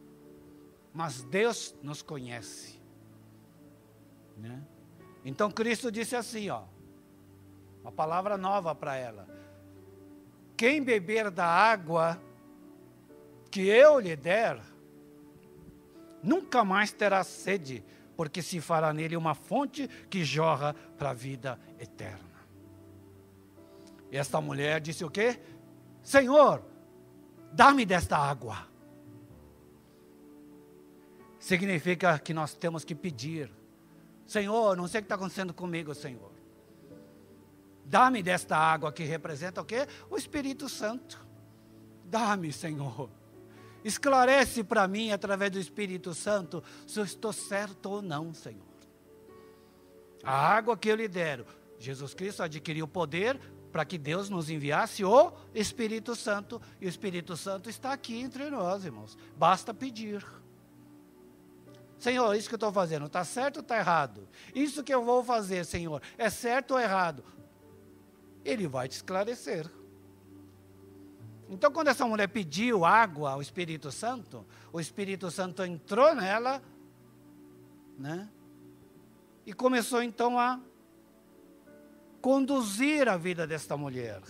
Mas 0.92 1.22
Deus 1.22 1.74
nos 1.82 2.02
conhece. 2.02 2.80
Né? 4.36 4.60
Então 5.24 5.50
Cristo 5.50 5.90
disse 5.90 6.16
assim, 6.16 6.50
ó: 6.50 6.64
uma 7.86 7.92
palavra 7.92 8.36
nova 8.36 8.74
para 8.74 8.96
ela. 8.96 9.28
Quem 10.56 10.82
beber 10.82 11.30
da 11.30 11.46
água 11.46 12.20
que 13.48 13.60
eu 13.60 14.00
lhe 14.00 14.16
der, 14.16 14.60
nunca 16.20 16.64
mais 16.64 16.90
terá 16.90 17.22
sede, 17.22 17.84
porque 18.16 18.42
se 18.42 18.60
fará 18.60 18.92
nele 18.92 19.16
uma 19.16 19.36
fonte 19.36 19.86
que 20.10 20.24
jorra 20.24 20.74
para 20.98 21.10
a 21.10 21.14
vida 21.14 21.60
eterna. 21.78 22.40
E 24.10 24.16
esta 24.16 24.40
mulher 24.40 24.80
disse 24.80 25.04
o 25.04 25.10
quê? 25.10 25.38
Senhor, 26.02 26.64
dá-me 27.52 27.86
desta 27.86 28.18
água. 28.18 28.66
Significa 31.38 32.18
que 32.18 32.34
nós 32.34 32.52
temos 32.52 32.84
que 32.84 32.96
pedir. 32.96 33.48
Senhor, 34.26 34.76
não 34.76 34.88
sei 34.88 34.98
o 34.98 35.02
que 35.02 35.04
está 35.04 35.14
acontecendo 35.14 35.54
comigo, 35.54 35.94
Senhor. 35.94 36.35
Dá-me 37.88 38.22
desta 38.22 38.56
água 38.56 38.92
que 38.92 39.04
representa 39.04 39.60
o 39.60 39.64
quê? 39.64 39.86
O 40.10 40.16
Espírito 40.16 40.68
Santo. 40.68 41.24
Dá-me, 42.04 42.52
Senhor. 42.52 43.08
Esclarece 43.84 44.64
para 44.64 44.88
mim, 44.88 45.12
através 45.12 45.52
do 45.52 45.60
Espírito 45.60 46.12
Santo, 46.12 46.62
se 46.86 46.98
eu 46.98 47.04
estou 47.04 47.32
certo 47.32 47.86
ou 47.86 48.02
não, 48.02 48.34
Senhor. 48.34 48.66
A 50.24 50.32
água 50.32 50.76
que 50.76 50.88
eu 50.88 50.96
lhe 50.96 51.06
dero. 51.06 51.46
Jesus 51.78 52.12
Cristo 52.12 52.42
adquiriu 52.42 52.88
poder 52.88 53.38
para 53.70 53.84
que 53.84 53.96
Deus 53.96 54.28
nos 54.28 54.50
enviasse 54.50 55.04
o 55.04 55.32
Espírito 55.54 56.16
Santo. 56.16 56.60
E 56.80 56.86
o 56.86 56.88
Espírito 56.88 57.36
Santo 57.36 57.70
está 57.70 57.92
aqui 57.92 58.18
entre 58.18 58.50
nós, 58.50 58.84
irmãos. 58.84 59.16
Basta 59.36 59.72
pedir. 59.72 60.26
Senhor, 61.98 62.34
isso 62.34 62.48
que 62.48 62.54
eu 62.54 62.58
estou 62.58 62.72
fazendo, 62.72 63.06
está 63.06 63.24
certo 63.24 63.58
ou 63.58 63.62
está 63.62 63.78
errado? 63.78 64.28
Isso 64.54 64.82
que 64.82 64.92
eu 64.92 65.04
vou 65.04 65.22
fazer, 65.22 65.64
Senhor, 65.64 66.02
é 66.18 66.28
certo 66.28 66.72
ou 66.72 66.80
errado? 66.80 67.24
Ele 68.46 68.68
vai 68.68 68.88
te 68.88 68.92
esclarecer. 68.92 69.70
Então, 71.48 71.70
quando 71.70 71.88
essa 71.88 72.06
mulher 72.06 72.28
pediu 72.28 72.84
água 72.84 73.32
ao 73.32 73.42
Espírito 73.42 73.92
Santo, 73.92 74.44
o 74.72 74.80
Espírito 74.80 75.30
Santo 75.30 75.62
entrou 75.64 76.14
nela, 76.14 76.62
né? 77.98 78.28
E 79.44 79.52
começou 79.52 80.02
então 80.02 80.38
a 80.38 80.60
conduzir 82.20 83.08
a 83.08 83.16
vida 83.16 83.46
desta 83.46 83.76
mulher. 83.76 84.20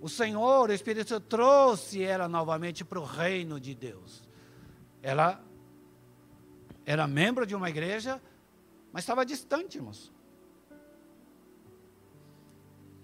O 0.00 0.08
Senhor, 0.08 0.70
o 0.70 0.72
Espírito 0.72 1.08
Santo, 1.08 1.26
trouxe 1.26 2.02
ela 2.02 2.28
novamente 2.28 2.84
para 2.84 3.00
o 3.00 3.04
reino 3.04 3.58
de 3.58 3.74
Deus. 3.74 4.22
Ela 5.02 5.42
era 6.84 7.08
membro 7.08 7.44
de 7.44 7.56
uma 7.56 7.68
igreja, 7.68 8.22
mas 8.92 9.02
estava 9.02 9.26
distante, 9.26 9.78
irmãos. 9.78 10.12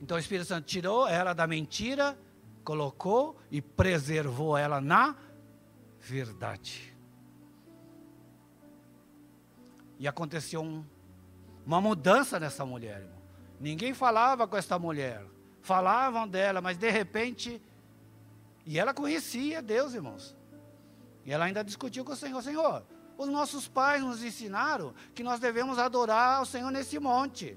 Então 0.02 0.16
o 0.16 0.20
Espírito 0.20 0.48
Santo 0.48 0.66
tirou 0.66 1.06
ela 1.06 1.32
da 1.32 1.46
mentira, 1.46 2.18
colocou 2.64 3.38
e 3.52 3.62
preservou 3.62 4.58
ela 4.58 4.80
na 4.80 5.14
verdade. 6.00 6.92
E 10.00 10.08
aconteceu 10.08 10.60
um, 10.60 10.84
uma 11.64 11.80
mudança 11.80 12.40
nessa 12.40 12.66
mulher. 12.66 13.02
Irmão. 13.02 13.22
Ninguém 13.60 13.94
falava 13.94 14.48
com 14.48 14.56
essa 14.56 14.76
mulher. 14.76 15.24
Falavam 15.60 16.26
dela, 16.26 16.60
mas 16.60 16.76
de 16.76 16.90
repente. 16.90 17.62
E 18.66 18.80
ela 18.80 18.92
conhecia 18.92 19.62
Deus, 19.62 19.94
irmãos. 19.94 20.36
E 21.24 21.32
ela 21.32 21.44
ainda 21.44 21.62
discutiu 21.62 22.04
com 22.04 22.10
o 22.10 22.16
Senhor: 22.16 22.42
Senhor, 22.42 22.84
os 23.16 23.28
nossos 23.28 23.68
pais 23.68 24.02
nos 24.02 24.24
ensinaram 24.24 24.92
que 25.14 25.22
nós 25.22 25.38
devemos 25.38 25.78
adorar 25.78 26.42
o 26.42 26.46
Senhor 26.46 26.72
nesse 26.72 26.98
monte. 26.98 27.56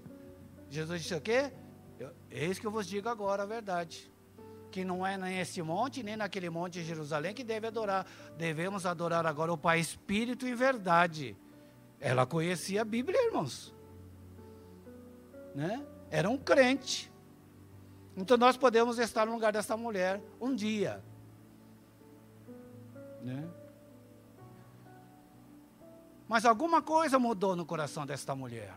Jesus 0.70 1.02
disse 1.02 1.16
o 1.16 1.22
quê? 1.22 1.52
Eu, 2.00 2.12
eis 2.30 2.60
que 2.60 2.68
eu 2.68 2.72
vos 2.72 2.88
digo 2.88 3.08
agora 3.10 3.44
a 3.44 3.46
verdade. 3.46 4.12
Que 4.72 4.84
não 4.84 5.06
é 5.06 5.18
nem 5.18 5.40
esse 5.40 5.62
monte, 5.62 6.04
nem 6.04 6.18
naquele 6.18 6.50
monte 6.50 6.74
de 6.74 6.84
Jerusalém 6.84 7.34
que 7.34 7.44
deve 7.44 7.68
adorar. 7.68 8.06
Devemos 8.38 8.86
adorar 8.86 9.26
agora 9.26 9.54
o 9.54 9.58
Pai 9.58 9.80
Espírito 9.80 10.46
em 10.46 10.54
verdade. 10.54 11.38
Ela 12.00 12.26
conhecia 12.26 12.82
a 12.82 12.86
Bíblia, 12.86 13.26
irmãos. 13.26 13.74
Né? 15.54 15.86
Era 16.12 16.30
um 16.30 16.38
crente. 16.38 17.12
Então 18.18 18.38
nós 18.38 18.58
podemos 18.58 19.00
estar 19.00 19.26
no 19.26 19.34
lugar 19.34 19.54
dessa 19.54 19.78
mulher 19.78 20.22
um 20.40 20.54
dia. 20.54 21.04
Né? 23.22 23.48
Mas 26.28 26.46
alguma 26.46 26.82
coisa 26.82 27.20
mudou 27.20 27.56
no 27.56 27.66
coração 27.66 28.06
desta 28.06 28.36
mulher. 28.36 28.74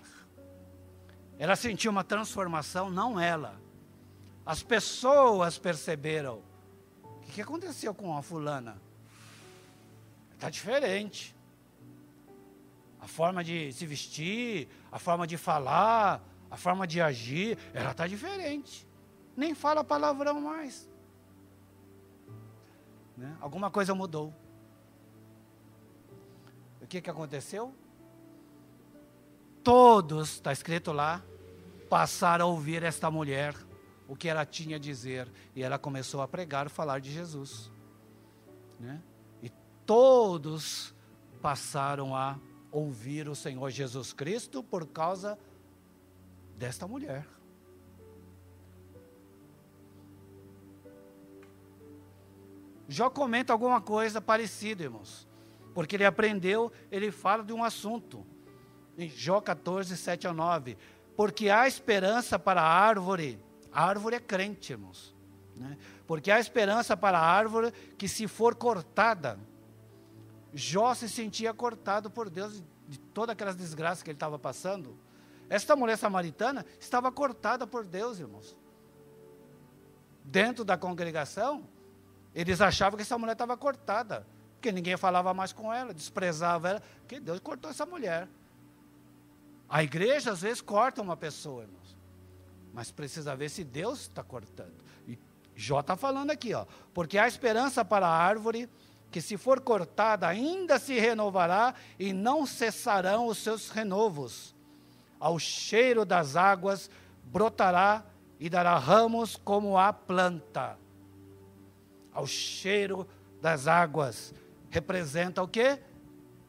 Ela 1.39 1.55
sentiu 1.55 1.91
uma 1.91 2.03
transformação, 2.03 2.91
não 2.91 3.19
ela. 3.19 3.61
As 4.45 4.63
pessoas 4.63 5.59
perceberam 5.59 6.43
O 7.03 7.31
que 7.31 7.43
aconteceu 7.43 7.95
com 7.95 8.17
a 8.17 8.23
fulana? 8.23 8.81
Está 10.33 10.51
diferente. 10.51 11.37
A 13.01 13.07
forma 13.07 13.45
de 13.45 13.73
se 13.73 13.87
vestir, 13.87 14.69
a 14.91 14.99
forma 14.99 15.27
de 15.27 15.37
falar, 15.37 16.23
a 16.51 16.57
forma 16.57 16.87
de 16.87 17.01
agir, 17.01 17.59
ela 17.73 17.93
está 17.93 18.07
diferente. 18.07 18.87
Nem 19.37 19.55
fala 19.55 19.85
palavrão 19.85 20.41
mais. 20.41 20.89
Né? 23.17 23.37
Alguma 23.41 23.71
coisa 23.71 23.95
mudou. 23.95 24.35
O 26.81 26.87
que, 26.87 27.01
que 27.01 27.11
aconteceu? 27.11 27.75
Todos, 29.63 30.35
está 30.35 30.53
escrito 30.53 30.93
lá, 30.93 31.23
passaram 31.89 32.47
a 32.47 32.49
ouvir 32.49 32.83
esta 32.83 33.11
mulher, 33.11 33.55
o 34.07 34.17
que 34.17 34.29
ela 34.29 34.47
tinha 34.47 34.77
a 34.77 34.79
dizer. 34.79 35.31
E 35.55 35.63
ela 35.63 35.79
começou 35.79 36.23
a 36.23 36.29
pregar, 36.29 36.69
falar 36.69 37.01
de 37.01 37.13
Jesus. 37.13 37.71
Né? 38.79 39.03
E 39.43 39.51
todos 39.85 40.95
passaram 41.43 42.15
a 42.15 42.39
ouvir 42.71 43.29
o 43.29 43.35
Senhor 43.35 43.71
Jesus 43.71 44.13
Cristo 44.13 44.63
por 44.63 44.87
causa 44.87 45.39
desta 46.57 46.87
mulher. 46.87 47.27
Jó 52.89 53.11
comenta 53.11 53.53
alguma 53.53 53.83
coisa 53.83 54.21
parecida, 54.21 54.83
irmãos. 54.83 55.29
Porque 55.75 55.95
ele 55.95 56.07
aprendeu, 56.07 56.73
ele 56.91 57.11
fala 57.11 57.45
de 57.45 57.53
um 57.53 57.63
assunto. 57.63 58.27
Em 58.99 59.09
Jó 59.09 59.41
14, 59.41 59.97
7 59.97 60.27
a 60.27 60.33
9. 60.33 60.77
Porque 61.17 61.49
há 61.49 61.69
esperança 61.69 62.39
para 62.39 62.61
a 62.61 62.69
árvore. 62.69 63.41
A 63.73 63.85
árvore 63.85 64.17
é 64.17 64.21
crente, 64.21 64.73
irmãos. 64.73 65.15
Né? 65.57 65.79
Porque 66.05 66.33
há 66.33 66.41
esperança 66.41 66.97
para 66.97 67.19
a 67.19 67.25
árvore 67.25 67.73
que, 67.97 68.09
se 68.09 68.27
for 68.27 68.57
cortada, 68.57 69.39
Jó 70.53 70.95
se 70.95 71.09
sentia 71.09 71.55
cortado 71.55 72.11
por 72.11 72.29
Deus 72.29 72.63
de 72.89 72.99
todas 72.99 73.35
aquelas 73.35 73.55
desgraças 73.55 74.03
que 74.03 74.11
ele 74.11 74.17
estava 74.17 74.39
passando. 74.39 74.99
Esta 75.49 75.77
mulher 75.77 75.97
samaritana 75.97 76.67
estava 76.81 77.13
cortada 77.13 77.67
por 77.67 77.87
Deus, 77.87 78.19
irmãos. 78.19 78.57
Dentro 80.25 80.65
da 80.65 80.77
congregação, 80.77 81.67
eles 82.35 82.61
achavam 82.61 82.97
que 82.97 83.03
essa 83.03 83.17
mulher 83.17 83.33
estava 83.33 83.57
cortada, 83.57 84.27
porque 84.55 84.73
ninguém 84.73 84.97
falava 84.97 85.33
mais 85.33 85.53
com 85.53 85.73
ela, 85.73 85.95
desprezava 85.95 86.69
ela, 86.69 86.83
porque 87.01 87.21
Deus 87.21 87.41
cortou 87.41 87.71
essa 87.71 87.87
mulher. 87.87 88.29
A 89.69 89.83
igreja 89.83 90.33
às 90.33 90.41
vezes 90.43 90.61
corta 90.61 91.03
uma 91.03 91.17
pessoa, 91.17 91.63
irmãos, 91.63 91.97
mas 92.73 92.91
precisa 92.91 93.37
ver 93.37 93.49
se 93.51 93.65
Deus 93.65 94.03
está 94.03 94.23
cortando. 94.23 94.75
E 95.07 95.19
Jó 95.55 95.81
está 95.81 95.97
falando 95.97 96.31
aqui, 96.31 96.55
ó, 96.55 96.65
porque 96.95 97.19
há 97.19 97.27
esperança 97.27 97.85
para 97.85 98.07
a 98.07 98.17
árvore 98.17 98.69
que 99.11 99.21
se 99.21 99.37
for 99.37 99.61
cortada 99.61 100.27
ainda 100.27 100.79
se 100.79 100.99
renovará 100.99 101.75
e 101.99 102.13
não 102.13 102.47
cessarão 102.47 103.27
os 103.27 103.39
seus 103.39 103.69
renovos. 103.69 104.55
Ao 105.19 105.39
cheiro 105.39 106.05
das 106.05 106.37
águas 106.37 106.91
brotará 107.25 108.05
e 108.39 108.49
dará 108.49 108.79
ramos 108.79 109.37
como 109.37 109.77
a 109.77 109.93
planta 109.93 110.79
ao 112.13 112.27
cheiro 112.27 113.07
das 113.41 113.67
águas. 113.67 114.35
Representa 114.71 115.43
o 115.43 115.49
quê? 115.49 115.81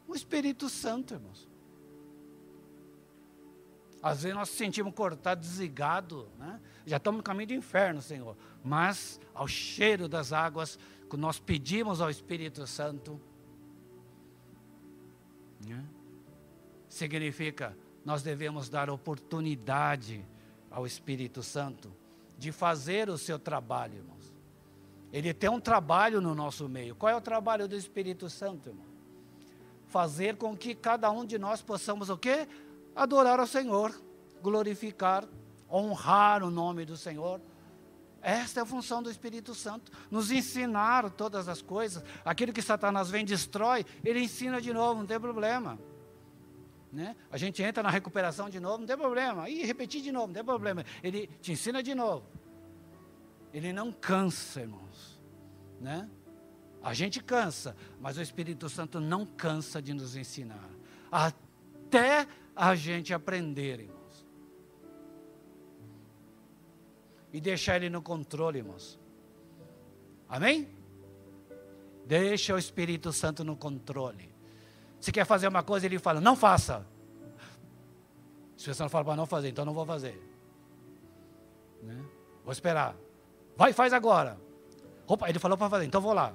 O 0.07 0.15
Espírito 0.15 0.67
Santo, 0.67 1.13
irmãos. 1.13 1.48
Às 4.01 4.23
vezes 4.23 4.35
nós 4.35 4.49
nos 4.49 4.57
sentimos 4.57 4.93
cortados, 4.93 5.47
desligados, 5.47 6.25
né? 6.37 6.59
já 6.85 6.97
estamos 6.97 7.17
no 7.17 7.23
caminho 7.23 7.47
do 7.47 7.53
inferno, 7.53 8.01
Senhor. 8.01 8.35
Mas 8.63 9.19
ao 9.33 9.47
cheiro 9.47 10.07
das 10.07 10.31
águas, 10.31 10.79
que 11.09 11.17
nós 11.17 11.39
pedimos 11.39 11.99
ao 11.99 12.09
Espírito 12.09 12.65
Santo, 12.65 13.19
né? 15.65 15.83
significa 16.87 17.77
nós 18.05 18.23
devemos 18.23 18.69
dar 18.69 18.89
oportunidade 18.89 20.25
ao 20.71 20.85
Espírito 20.85 21.43
Santo 21.43 21.93
de 22.37 22.51
fazer 22.51 23.09
o 23.09 23.17
seu 23.17 23.37
trabalho, 23.37 23.97
irmão. 23.97 24.19
Ele 25.11 25.33
tem 25.33 25.49
um 25.49 25.59
trabalho 25.59 26.21
no 26.21 26.35
nosso 26.35 26.69
meio. 26.69 26.95
Qual 26.95 27.11
é 27.11 27.15
o 27.15 27.21
trabalho 27.21 27.67
do 27.67 27.75
Espírito 27.75 28.29
Santo, 28.29 28.69
irmão? 28.69 28.85
Fazer 29.87 30.35
com 30.35 30.55
que 30.55 30.75
cada 30.75 31.09
um 31.09 31.25
de 31.25 31.39
nós 31.39 31.61
possamos 31.61 32.09
o 32.09 32.17
quê? 32.17 32.47
Adorar 32.99 33.39
ao 33.39 33.47
Senhor, 33.47 33.97
glorificar, 34.41 35.23
honrar 35.71 36.43
o 36.43 36.51
nome 36.51 36.83
do 36.83 36.97
Senhor. 36.97 37.39
Esta 38.21 38.59
é 38.59 38.63
a 38.63 38.65
função 38.65 39.01
do 39.01 39.09
Espírito 39.09 39.55
Santo, 39.55 39.89
nos 40.11 40.29
ensinar 40.31 41.09
todas 41.11 41.47
as 41.47 41.61
coisas. 41.61 42.03
Aquilo 42.25 42.51
que 42.51 42.61
Satanás 42.61 43.09
vem 43.09 43.23
destrói, 43.23 43.85
ele 44.03 44.19
ensina 44.19 44.59
de 44.59 44.73
novo, 44.73 44.99
não 44.99 45.07
tem 45.07 45.17
problema. 45.17 45.79
Né? 46.91 47.15
A 47.31 47.37
gente 47.37 47.63
entra 47.63 47.81
na 47.81 47.89
recuperação 47.89 48.49
de 48.49 48.59
novo, 48.59 48.79
não 48.79 48.85
tem 48.85 48.97
problema. 48.97 49.49
E 49.49 49.65
repetir 49.65 50.01
de 50.01 50.11
novo, 50.11 50.27
não 50.27 50.33
tem 50.33 50.43
problema. 50.43 50.83
Ele 51.01 51.27
te 51.41 51.53
ensina 51.53 51.81
de 51.81 51.95
novo. 51.95 52.25
Ele 53.53 53.71
não 53.71 53.93
cansa, 53.93 54.59
irmãos, 54.59 55.17
né? 55.79 56.09
A 56.83 56.93
gente 56.93 57.23
cansa, 57.23 57.77
mas 58.01 58.17
o 58.17 58.21
Espírito 58.21 58.67
Santo 58.67 58.99
não 58.99 59.25
cansa 59.25 59.81
de 59.81 59.93
nos 59.93 60.17
ensinar, 60.17 60.69
até 61.09 62.27
a 62.59 62.75
gente 62.75 63.13
aprender, 63.13 63.79
irmãos. 63.79 64.27
E 67.31 67.39
deixar 67.39 67.77
ele 67.77 67.89
no 67.89 68.01
controle, 68.01 68.57
irmãos. 68.57 68.99
Amém? 70.27 70.67
Deixa 72.05 72.53
o 72.53 72.57
Espírito 72.57 73.13
Santo 73.13 73.45
no 73.45 73.55
controle. 73.55 74.29
Se 74.99 75.09
quer 75.09 75.25
fazer 75.25 75.47
uma 75.47 75.63
coisa, 75.63 75.85
ele 75.85 75.97
fala, 75.99 76.19
não 76.19 76.35
faça. 76.35 76.85
Se 78.57 78.67
você 78.67 78.83
não 78.83 78.89
fala 78.89 79.05
para 79.05 79.15
não 79.15 79.25
fazer, 79.25 79.47
então 79.47 79.63
não 79.63 79.73
vou 79.73 79.85
fazer. 79.85 80.21
Né? 81.81 82.03
Vou 82.43 82.51
esperar. 82.51 82.93
Vai, 83.55 83.71
faz 83.71 83.93
agora. 83.93 84.37
Opa, 85.07 85.29
ele 85.29 85.39
falou 85.39 85.57
para 85.57 85.69
fazer, 85.69 85.85
então 85.85 86.01
vou 86.01 86.11
lá. 86.11 86.33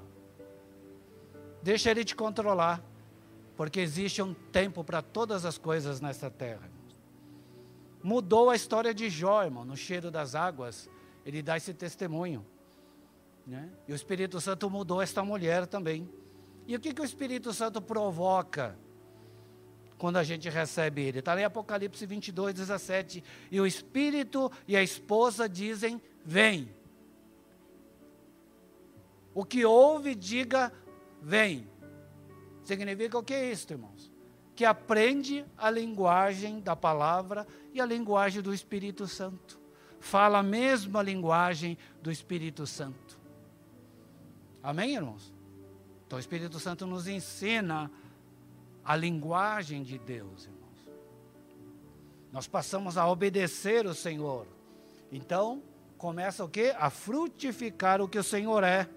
Deixa 1.62 1.90
ele 1.90 2.02
te 2.02 2.16
controlar, 2.16 2.82
porque 3.56 3.80
existe 3.80 4.20
um 4.20 4.34
tempo 4.34 4.82
para 4.82 5.00
todas 5.00 5.44
as 5.44 5.58
coisas 5.58 6.00
nessa 6.00 6.30
terra. 6.30 6.70
Mudou 8.02 8.50
a 8.50 8.56
história 8.56 8.92
de 8.92 9.08
Jó, 9.08 9.44
irmão, 9.44 9.64
no 9.64 9.76
cheiro 9.76 10.10
das 10.10 10.34
águas. 10.34 10.90
Ele 11.24 11.42
dá 11.42 11.56
esse 11.56 11.72
testemunho. 11.72 12.44
Né? 13.46 13.70
E 13.88 13.92
o 13.92 13.94
Espírito 13.94 14.40
Santo 14.40 14.68
mudou 14.68 15.00
esta 15.00 15.24
mulher 15.24 15.66
também. 15.66 16.08
E 16.66 16.74
o 16.76 16.80
que, 16.80 16.92
que 16.92 17.00
o 17.00 17.04
Espírito 17.04 17.52
Santo 17.52 17.80
provoca 17.80 18.76
quando 19.96 20.16
a 20.16 20.22
gente 20.22 20.48
recebe 20.48 21.02
ele? 21.02 21.20
Está 21.20 21.38
em 21.38 21.44
Apocalipse 21.44 22.04
22, 22.04 22.54
17. 22.54 23.24
E 23.50 23.60
o 23.60 23.66
Espírito 23.66 24.50
e 24.66 24.76
a 24.76 24.82
esposa 24.82 25.48
dizem: 25.48 26.00
Vem. 26.24 26.74
O 29.34 29.44
que 29.44 29.64
ouve, 29.64 30.14
diga, 30.14 30.72
vem. 31.20 31.68
Significa 32.64 33.18
o 33.18 33.22
que 33.22 33.34
é 33.34 33.50
isso, 33.50 33.72
irmãos? 33.72 34.10
Que 34.56 34.64
aprende 34.64 35.44
a 35.56 35.70
linguagem 35.70 36.60
da 36.60 36.74
palavra 36.74 37.46
e 37.72 37.80
a 37.80 37.86
linguagem 37.86 38.40
do 38.42 38.54
Espírito 38.54 39.06
Santo. 39.06 39.60
Fala 40.00 40.38
a 40.38 40.42
mesma 40.42 41.02
linguagem 41.02 41.78
do 42.02 42.10
Espírito 42.10 42.66
Santo. 42.66 43.18
Amém, 44.62 44.94
irmãos? 44.94 45.32
Então 46.06 46.16
o 46.16 46.20
Espírito 46.20 46.58
Santo 46.58 46.86
nos 46.86 47.06
ensina 47.06 47.90
a 48.84 48.96
linguagem 48.96 49.82
de 49.82 49.98
Deus, 49.98 50.44
irmãos. 50.44 50.64
Nós 52.32 52.46
passamos 52.46 52.96
a 52.96 53.06
obedecer 53.06 53.86
o 53.86 53.94
Senhor. 53.94 54.46
Então, 55.10 55.62
começa 55.96 56.44
o 56.44 56.48
que? 56.48 56.70
A 56.78 56.90
frutificar 56.90 58.00
o 58.00 58.08
que 58.08 58.18
o 58.18 58.24
Senhor 58.24 58.64
é. 58.64 58.88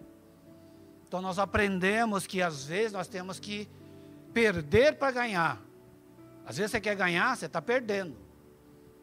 Então 1.07 1.21
nós 1.21 1.39
aprendemos 1.39 2.27
que 2.27 2.41
às 2.41 2.65
vezes 2.65 2.91
nós 2.91 3.07
temos 3.07 3.39
que 3.39 3.69
perder 4.33 4.97
para 4.97 5.11
ganhar. 5.11 5.61
Às 6.45 6.57
vezes 6.57 6.71
você 6.71 6.81
quer 6.81 6.95
ganhar, 6.95 7.35
você 7.35 7.45
está 7.45 7.61
perdendo. 7.61 8.15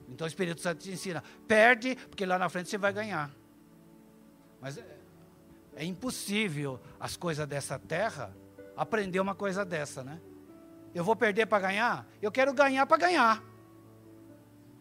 Então 0.09 0.26
o 0.26 0.28
Espírito 0.28 0.61
Santo 0.61 0.80
te 0.80 0.90
ensina, 0.90 1.22
perde, 1.48 1.96
porque 1.96 2.26
lá 2.26 2.38
na 2.38 2.48
frente 2.48 2.68
você 2.68 2.78
vai 2.78 2.92
ganhar. 2.92 3.30
Mas 4.61 4.78
é, 4.78 4.98
é 5.76 5.84
impossível 5.84 6.80
as 7.00 7.16
coisas 7.16 7.46
dessa 7.46 7.78
terra 7.78 8.34
aprender 8.76 9.20
uma 9.20 9.34
coisa 9.34 9.64
dessa, 9.64 10.02
né? 10.02 10.20
Eu 10.94 11.02
vou 11.02 11.16
perder 11.16 11.46
para 11.46 11.68
ganhar? 11.68 12.07
Eu 12.22 12.30
quero 12.30 12.52
ganhar 12.52 12.86
para 12.86 12.96
ganhar. 12.98 13.42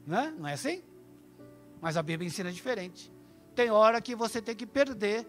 Né? 0.05 0.34
Não 0.38 0.47
é 0.47 0.53
assim? 0.53 0.84
Mas 1.82 1.97
a 1.97 2.03
Bíblia 2.03 2.28
ensina 2.28 2.51
diferente. 2.51 3.11
Tem 3.55 3.71
hora 3.71 4.01
que 4.01 4.15
você 4.15 4.41
tem 4.41 4.55
que 4.55 4.65
perder 4.65 5.28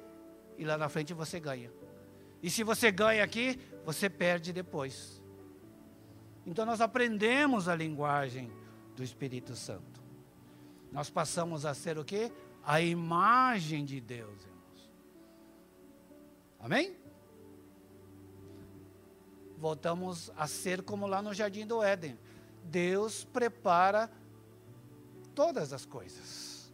e 0.58 0.64
lá 0.64 0.76
na 0.76 0.88
frente 0.88 1.14
você 1.14 1.40
ganha. 1.40 1.70
E 2.44 2.50
se 2.50 2.62
você 2.62 2.92
ganha 2.92 3.24
aqui, 3.24 3.58
você 3.86 4.10
perde 4.10 4.52
depois. 4.52 5.18
Então 6.44 6.66
nós 6.66 6.82
aprendemos 6.82 7.68
a 7.68 7.74
linguagem 7.74 8.52
do 8.94 9.02
Espírito 9.02 9.56
Santo. 9.56 10.02
Nós 10.92 11.08
passamos 11.08 11.64
a 11.64 11.72
ser 11.72 11.96
o 11.96 12.04
quê? 12.04 12.30
A 12.62 12.82
imagem 12.82 13.82
de 13.82 13.98
Deus, 13.98 14.42
irmãos. 14.44 14.92
Amém? 16.60 16.94
Voltamos 19.56 20.30
a 20.36 20.46
ser 20.46 20.82
como 20.82 21.06
lá 21.06 21.22
no 21.22 21.32
jardim 21.32 21.66
do 21.66 21.82
Éden. 21.82 22.18
Deus 22.62 23.24
prepara 23.24 24.10
todas 25.34 25.72
as 25.72 25.86
coisas. 25.86 26.70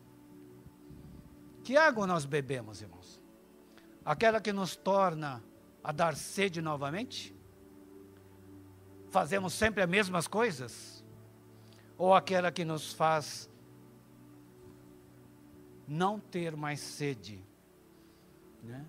Que 1.62 1.76
água 1.76 2.08
nós 2.08 2.24
bebemos, 2.24 2.82
irmãos? 2.82 3.22
Aquela 4.04 4.40
que 4.40 4.52
nos 4.52 4.74
torna 4.74 5.40
a 5.82 5.92
dar 5.92 6.16
sede 6.16 6.60
novamente? 6.60 7.34
Fazemos 9.10 9.52
sempre 9.52 9.82
as 9.82 9.88
mesmas 9.88 10.28
coisas? 10.28 11.04
Ou 11.98 12.14
aquela 12.14 12.52
que 12.52 12.64
nos 12.64 12.92
faz 12.92 13.50
não 15.86 16.20
ter 16.20 16.56
mais 16.56 16.80
sede? 16.80 17.44
Né? 18.62 18.86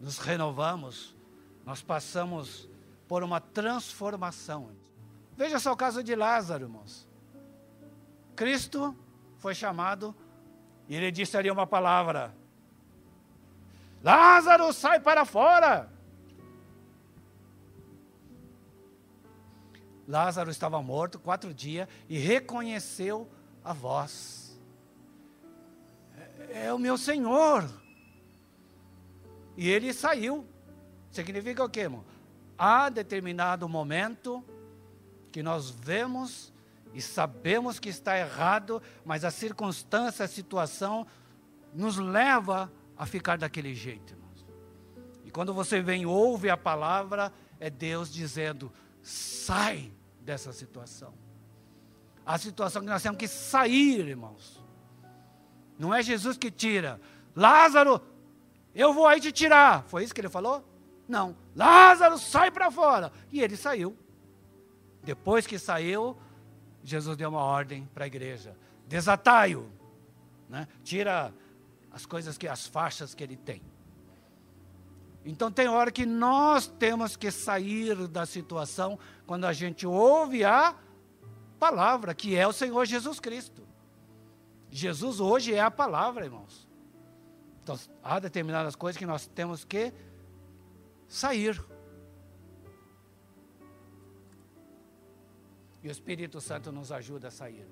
Nos 0.00 0.18
renovamos, 0.18 1.16
nós 1.64 1.82
passamos 1.82 2.68
por 3.08 3.22
uma 3.22 3.40
transformação. 3.40 4.70
Veja 5.36 5.58
só 5.58 5.72
o 5.72 5.76
caso 5.76 6.02
de 6.02 6.14
Lázaro, 6.14 6.64
irmãos. 6.64 7.08
Cristo 8.34 8.96
foi 9.38 9.54
chamado 9.54 10.14
e 10.88 10.94
ele 10.94 11.10
disse 11.10 11.36
ali 11.36 11.50
uma 11.50 11.66
palavra: 11.66 12.34
Lázaro, 14.02 14.72
sai 14.72 15.00
para 15.00 15.24
fora. 15.24 15.90
Lázaro 20.06 20.50
estava 20.50 20.80
morto 20.80 21.18
quatro 21.18 21.52
dias 21.52 21.88
e 22.08 22.18
reconheceu 22.18 23.28
a 23.64 23.72
voz. 23.72 24.56
É, 26.50 26.66
é 26.66 26.72
o 26.72 26.78
meu 26.78 26.96
Senhor. 26.96 27.68
E 29.56 29.68
ele 29.68 29.92
saiu. 29.92 30.46
Significa 31.10 31.64
o 31.64 31.68
quê, 31.68 31.80
irmão? 31.80 32.04
Há 32.56 32.88
determinado 32.88 33.68
momento 33.68 34.44
que 35.32 35.42
nós 35.42 35.70
vemos 35.70 36.52
e 36.94 37.02
sabemos 37.02 37.78
que 37.78 37.88
está 37.88 38.18
errado, 38.18 38.82
mas 39.04 39.24
a 39.24 39.30
circunstância, 39.30 40.24
a 40.24 40.28
situação 40.28 41.06
nos 41.74 41.98
leva 41.98 42.72
a 42.96 43.04
ficar 43.04 43.36
daquele 43.36 43.74
jeito, 43.74 44.14
irmãos. 44.14 44.46
E 45.24 45.30
quando 45.30 45.52
você 45.52 45.82
vem 45.82 46.06
ouve 46.06 46.48
a 46.48 46.56
palavra, 46.56 47.32
é 47.60 47.68
Deus 47.68 48.10
dizendo: 48.12 48.72
sai 49.02 49.92
dessa 50.26 50.52
situação. 50.52 51.14
A 52.26 52.36
situação 52.36 52.82
que 52.82 52.88
nós 52.88 53.02
temos 53.02 53.18
que 53.18 53.28
sair, 53.28 54.08
irmãos. 54.08 54.62
Não 55.78 55.94
é 55.94 56.02
Jesus 56.02 56.36
que 56.36 56.50
tira. 56.50 57.00
Lázaro, 57.34 58.02
eu 58.74 58.92
vou 58.92 59.06
aí 59.06 59.20
te 59.20 59.30
tirar. 59.30 59.84
Foi 59.84 60.02
isso 60.02 60.12
que 60.12 60.20
ele 60.20 60.28
falou? 60.28 60.68
Não. 61.08 61.36
Lázaro, 61.54 62.18
sai 62.18 62.50
para 62.50 62.70
fora. 62.70 63.12
E 63.30 63.40
ele 63.40 63.56
saiu. 63.56 63.96
Depois 65.04 65.46
que 65.46 65.58
saiu, 65.58 66.18
Jesus 66.82 67.16
deu 67.16 67.28
uma 67.28 67.42
ordem 67.42 67.88
para 67.94 68.04
a 68.04 68.06
igreja: 68.08 68.56
desatai-o, 68.88 69.70
né? 70.48 70.66
tira 70.82 71.32
as 71.92 72.04
coisas 72.04 72.36
que, 72.36 72.48
as 72.48 72.66
faixas 72.66 73.14
que 73.14 73.22
ele 73.22 73.36
tem. 73.36 73.62
Então 75.28 75.50
tem 75.50 75.66
hora 75.66 75.90
que 75.90 76.06
nós 76.06 76.68
temos 76.68 77.16
que 77.16 77.32
sair 77.32 78.06
da 78.06 78.24
situação 78.24 78.96
quando 79.26 79.44
a 79.44 79.52
gente 79.52 79.84
ouve 79.84 80.44
a 80.44 80.72
palavra, 81.58 82.14
que 82.14 82.36
é 82.36 82.46
o 82.46 82.52
Senhor 82.52 82.84
Jesus 82.86 83.18
Cristo. 83.18 83.66
Jesus 84.70 85.18
hoje 85.18 85.52
é 85.52 85.60
a 85.60 85.70
palavra, 85.70 86.24
irmãos. 86.24 86.68
Então, 87.60 87.76
há 88.04 88.20
determinadas 88.20 88.76
coisas 88.76 88.96
que 88.96 89.04
nós 89.04 89.26
temos 89.26 89.64
que 89.64 89.92
sair. 91.08 91.60
E 95.82 95.88
o 95.88 95.90
Espírito 95.90 96.40
Santo 96.40 96.70
nos 96.70 96.92
ajuda 96.92 97.28
a 97.28 97.30
sair. 97.32 97.66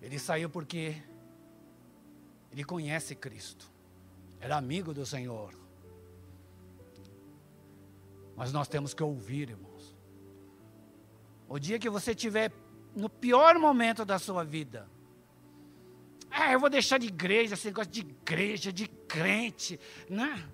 Ele 0.00 0.18
saiu 0.18 0.48
porque 0.48 1.02
ele 2.50 2.64
conhece 2.64 3.14
Cristo, 3.14 3.70
era 4.46 4.56
amigo 4.56 4.94
do 4.94 5.04
Senhor. 5.04 5.52
Mas 8.36 8.52
nós 8.52 8.68
temos 8.68 8.94
que 8.94 9.02
ouvir, 9.02 9.50
irmãos. 9.50 9.96
O 11.48 11.58
dia 11.58 11.80
que 11.80 11.90
você 11.90 12.12
estiver 12.12 12.52
no 12.94 13.10
pior 13.10 13.58
momento 13.58 14.04
da 14.04 14.20
sua 14.20 14.44
vida, 14.44 14.88
ah, 16.30 16.52
eu 16.52 16.60
vou 16.60 16.70
deixar 16.70 16.98
de 16.98 17.08
igreja, 17.08 17.54
esse 17.54 17.66
negócio 17.66 17.90
de 17.90 18.00
igreja, 18.00 18.72
de 18.72 18.86
crente, 18.86 19.80
né? 20.08 20.48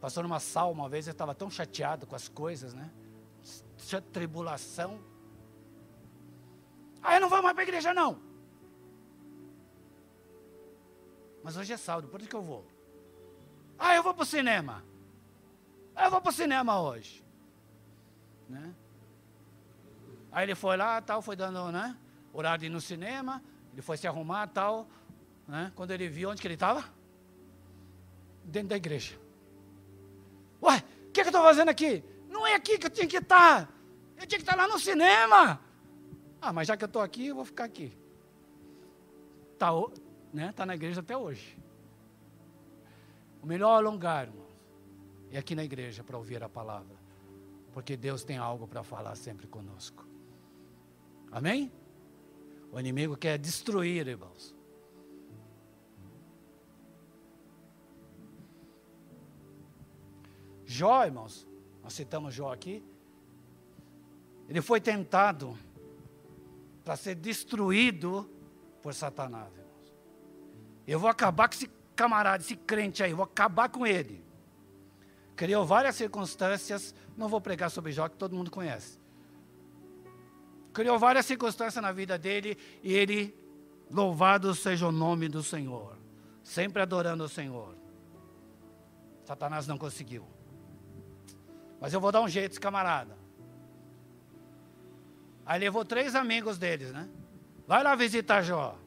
Passou 0.00 0.24
numa 0.24 0.40
sala 0.40 0.72
uma 0.72 0.88
vez, 0.88 1.06
eu 1.06 1.12
estava 1.12 1.36
tão 1.36 1.48
chateado 1.48 2.04
com 2.04 2.16
as 2.16 2.28
coisas, 2.28 2.74
né? 2.74 2.90
Tribulação. 4.12 4.98
Ah, 7.00 7.14
eu 7.14 7.20
não 7.20 7.28
vou 7.28 7.42
mais 7.42 7.54
para 7.54 7.62
a 7.62 7.68
igreja, 7.68 7.94
não. 7.94 8.27
Mas 11.42 11.56
hoje 11.56 11.72
é 11.72 11.76
sábado, 11.76 12.08
por 12.08 12.20
isso 12.20 12.28
que 12.28 12.36
eu 12.36 12.42
vou. 12.42 12.66
Ah, 13.78 13.94
eu 13.94 14.02
vou 14.02 14.12
para 14.12 14.22
o 14.22 14.26
cinema. 14.26 14.84
Ah, 15.94 16.06
eu 16.06 16.10
vou 16.10 16.20
para 16.20 16.30
o 16.30 16.32
cinema 16.32 16.80
hoje. 16.80 17.24
Né? 18.48 18.74
Aí 20.32 20.44
ele 20.44 20.54
foi 20.54 20.76
lá, 20.76 21.00
tal, 21.00 21.22
foi 21.22 21.36
dando, 21.36 21.70
né? 21.70 21.96
Horário 22.32 22.60
de 22.60 22.66
ir 22.66 22.70
no 22.70 22.80
cinema, 22.80 23.42
ele 23.72 23.82
foi 23.82 23.96
se 23.96 24.06
arrumar, 24.06 24.46
tal. 24.48 24.88
Né? 25.46 25.72
Quando 25.74 25.90
ele 25.90 26.08
viu 26.08 26.30
onde 26.30 26.40
que 26.40 26.46
ele 26.46 26.54
estava? 26.54 26.84
Dentro 28.44 28.68
da 28.68 28.76
igreja. 28.76 29.18
Ué, 30.62 30.76
o 30.76 31.12
que, 31.12 31.12
que 31.12 31.20
eu 31.20 31.26
estou 31.26 31.42
fazendo 31.42 31.68
aqui? 31.68 32.04
Não 32.28 32.46
é 32.46 32.54
aqui 32.54 32.78
que 32.78 32.86
eu 32.86 32.90
tinha 32.90 33.06
que 33.06 33.16
estar. 33.16 33.68
Eu 34.16 34.26
tinha 34.26 34.38
que 34.38 34.44
estar 34.44 34.56
lá 34.56 34.66
no 34.68 34.78
cinema. 34.78 35.60
Ah, 36.40 36.52
mas 36.52 36.68
já 36.68 36.76
que 36.76 36.84
eu 36.84 36.86
estou 36.86 37.02
aqui, 37.02 37.28
eu 37.28 37.34
vou 37.34 37.44
ficar 37.44 37.64
aqui. 37.64 37.96
Está 39.54 39.72
né, 40.32 40.52
tá 40.52 40.64
na 40.66 40.74
igreja 40.74 41.00
até 41.00 41.16
hoje. 41.16 41.58
O 43.42 43.46
melhor 43.46 43.82
lugar, 43.82 44.28
irmãos, 44.28 44.48
é 45.30 45.38
aqui 45.38 45.54
na 45.54 45.64
igreja 45.64 46.02
para 46.02 46.16
ouvir 46.16 46.42
a 46.42 46.48
palavra. 46.48 46.96
Porque 47.72 47.96
Deus 47.96 48.24
tem 48.24 48.36
algo 48.36 48.66
para 48.66 48.82
falar 48.82 49.14
sempre 49.14 49.46
conosco. 49.46 50.06
Amém? 51.30 51.70
O 52.72 52.80
inimigo 52.80 53.16
quer 53.16 53.38
destruir, 53.38 54.06
irmãos. 54.08 54.54
Jó, 60.64 61.04
irmãos, 61.04 61.48
nós 61.82 61.94
citamos 61.94 62.34
Jó 62.34 62.52
aqui, 62.52 62.84
ele 64.48 64.60
foi 64.60 64.80
tentado 64.80 65.56
para 66.84 66.96
ser 66.96 67.14
destruído 67.14 68.30
por 68.82 68.94
Satanás. 68.94 69.57
Eu 70.88 70.98
vou 70.98 71.10
acabar 71.10 71.48
com 71.48 71.54
esse 71.54 71.70
camarada, 71.94 72.42
esse 72.42 72.56
crente 72.56 73.02
aí, 73.02 73.12
vou 73.12 73.26
acabar 73.26 73.68
com 73.68 73.86
ele. 73.86 74.24
Criou 75.36 75.66
várias 75.66 75.96
circunstâncias, 75.96 76.94
não 77.14 77.28
vou 77.28 77.42
pregar 77.42 77.70
sobre 77.70 77.92
Jó, 77.92 78.08
que 78.08 78.16
todo 78.16 78.34
mundo 78.34 78.50
conhece. 78.50 78.98
Criou 80.72 80.98
várias 80.98 81.26
circunstâncias 81.26 81.82
na 81.82 81.92
vida 81.92 82.16
dele 82.16 82.56
e 82.82 82.94
ele, 82.94 83.36
louvado 83.90 84.54
seja 84.54 84.88
o 84.88 84.92
nome 84.92 85.28
do 85.28 85.42
Senhor, 85.42 85.94
sempre 86.42 86.80
adorando 86.80 87.24
o 87.24 87.28
Senhor. 87.28 87.76
Satanás 89.24 89.66
não 89.66 89.76
conseguiu. 89.76 90.26
Mas 91.78 91.92
eu 91.92 92.00
vou 92.00 92.10
dar 92.10 92.22
um 92.22 92.28
jeito, 92.28 92.52
esse 92.52 92.60
camarada. 92.60 93.14
Aí 95.44 95.60
levou 95.60 95.84
três 95.84 96.14
amigos 96.14 96.56
deles, 96.56 96.92
né? 96.92 97.08
Vai 97.66 97.82
lá 97.82 97.94
visitar 97.94 98.40
Jó. 98.40 98.78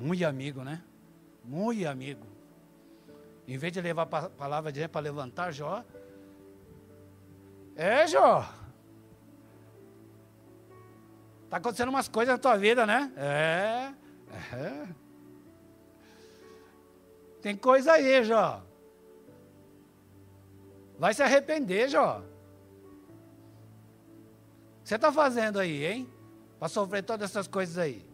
Muito 0.00 0.24
amigo, 0.24 0.64
né? 0.64 0.82
Muito 1.44 1.86
amigo. 1.86 2.24
Em 3.46 3.58
vez 3.58 3.70
de 3.70 3.82
levar 3.82 4.08
a 4.10 4.30
palavra 4.30 4.72
de 4.72 4.88
para 4.88 5.02
levantar 5.02 5.52
Jó. 5.52 5.84
É, 7.76 8.06
Jó. 8.06 8.48
Está 11.44 11.58
acontecendo 11.58 11.90
umas 11.90 12.08
coisas 12.08 12.32
na 12.32 12.38
tua 12.38 12.56
vida, 12.56 12.86
né? 12.86 13.12
É. 13.14 13.92
é. 14.56 14.88
Tem 17.42 17.54
coisa 17.54 17.92
aí, 17.92 18.24
Jó. 18.24 18.62
Vai 20.98 21.12
se 21.12 21.22
arrepender, 21.22 21.90
Jó. 21.90 22.22
Você 24.82 24.94
está 24.94 25.12
fazendo 25.12 25.58
aí, 25.58 25.84
hein? 25.84 26.10
Para 26.58 26.68
sofrer 26.68 27.02
todas 27.02 27.30
essas 27.30 27.46
coisas 27.46 27.76
aí. 27.76 28.09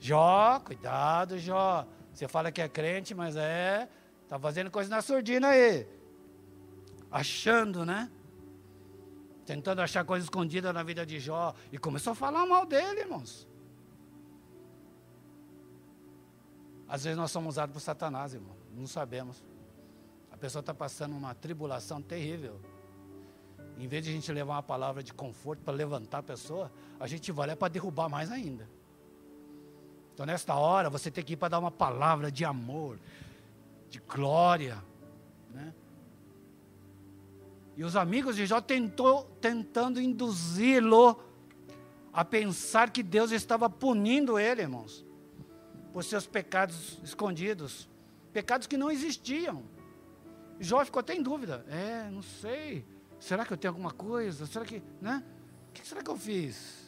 Jó, 0.00 0.60
cuidado, 0.60 1.38
Jó. 1.38 1.86
Você 2.12 2.28
fala 2.28 2.50
que 2.50 2.60
é 2.60 2.68
crente, 2.68 3.14
mas 3.14 3.36
é. 3.36 3.88
Está 4.22 4.38
fazendo 4.38 4.70
coisa 4.70 4.90
na 4.90 5.02
surdina 5.02 5.48
aí. 5.48 5.86
Achando, 7.10 7.84
né? 7.84 8.10
Tentando 9.46 9.80
achar 9.80 10.04
coisa 10.04 10.24
escondida 10.24 10.72
na 10.72 10.82
vida 10.82 11.06
de 11.06 11.18
Jó. 11.18 11.54
E 11.72 11.78
começou 11.78 12.12
a 12.12 12.16
falar 12.16 12.46
mal 12.46 12.66
dele, 12.66 13.00
irmãos. 13.00 13.48
Às 16.88 17.04
vezes 17.04 17.18
nós 17.18 17.30
somos 17.30 17.54
usados 17.54 17.72
por 17.72 17.80
Satanás, 17.80 18.34
irmão. 18.34 18.56
Não 18.74 18.86
sabemos. 18.86 19.42
A 20.30 20.36
pessoa 20.36 20.60
está 20.60 20.72
passando 20.72 21.16
uma 21.16 21.34
tribulação 21.34 22.00
terrível. 22.00 22.60
Em 23.78 23.86
vez 23.86 24.04
de 24.04 24.10
a 24.10 24.12
gente 24.12 24.30
levar 24.32 24.54
uma 24.54 24.62
palavra 24.62 25.02
de 25.02 25.12
conforto 25.12 25.62
para 25.62 25.74
levantar 25.74 26.18
a 26.18 26.22
pessoa, 26.22 26.70
a 26.98 27.06
gente 27.06 27.30
vai 27.30 27.46
lá 27.46 27.56
para 27.56 27.68
derrubar 27.68 28.08
mais 28.08 28.30
ainda. 28.30 28.68
Então, 30.18 30.26
nesta 30.26 30.52
hora, 30.56 30.90
você 30.90 31.12
tem 31.12 31.22
que 31.22 31.34
ir 31.34 31.36
para 31.36 31.50
dar 31.50 31.60
uma 31.60 31.70
palavra 31.70 32.28
de 32.28 32.44
amor, 32.44 32.98
de 33.88 34.00
glória. 34.00 34.82
Né? 35.54 35.72
E 37.76 37.84
os 37.84 37.94
amigos 37.94 38.34
de 38.34 38.44
Jó 38.44 38.60
tentou, 38.60 39.22
tentando 39.40 40.00
induzi-lo 40.00 41.22
a 42.12 42.24
pensar 42.24 42.90
que 42.90 43.00
Deus 43.00 43.30
estava 43.30 43.70
punindo 43.70 44.40
ele, 44.40 44.62
irmãos, 44.62 45.06
por 45.92 46.02
seus 46.02 46.26
pecados 46.26 46.98
escondidos, 47.04 47.88
pecados 48.32 48.66
que 48.66 48.76
não 48.76 48.90
existiam. 48.90 49.62
Jó 50.58 50.84
ficou 50.84 50.98
até 50.98 51.14
em 51.14 51.22
dúvida. 51.22 51.64
É, 51.68 52.10
não 52.10 52.22
sei. 52.22 52.84
Será 53.20 53.46
que 53.46 53.52
eu 53.52 53.56
tenho 53.56 53.70
alguma 53.70 53.92
coisa? 53.92 54.46
Será 54.46 54.64
que, 54.64 54.82
né? 55.00 55.22
O 55.68 55.72
que 55.74 55.86
será 55.86 56.02
que 56.02 56.10
eu 56.10 56.16
fiz? 56.16 56.87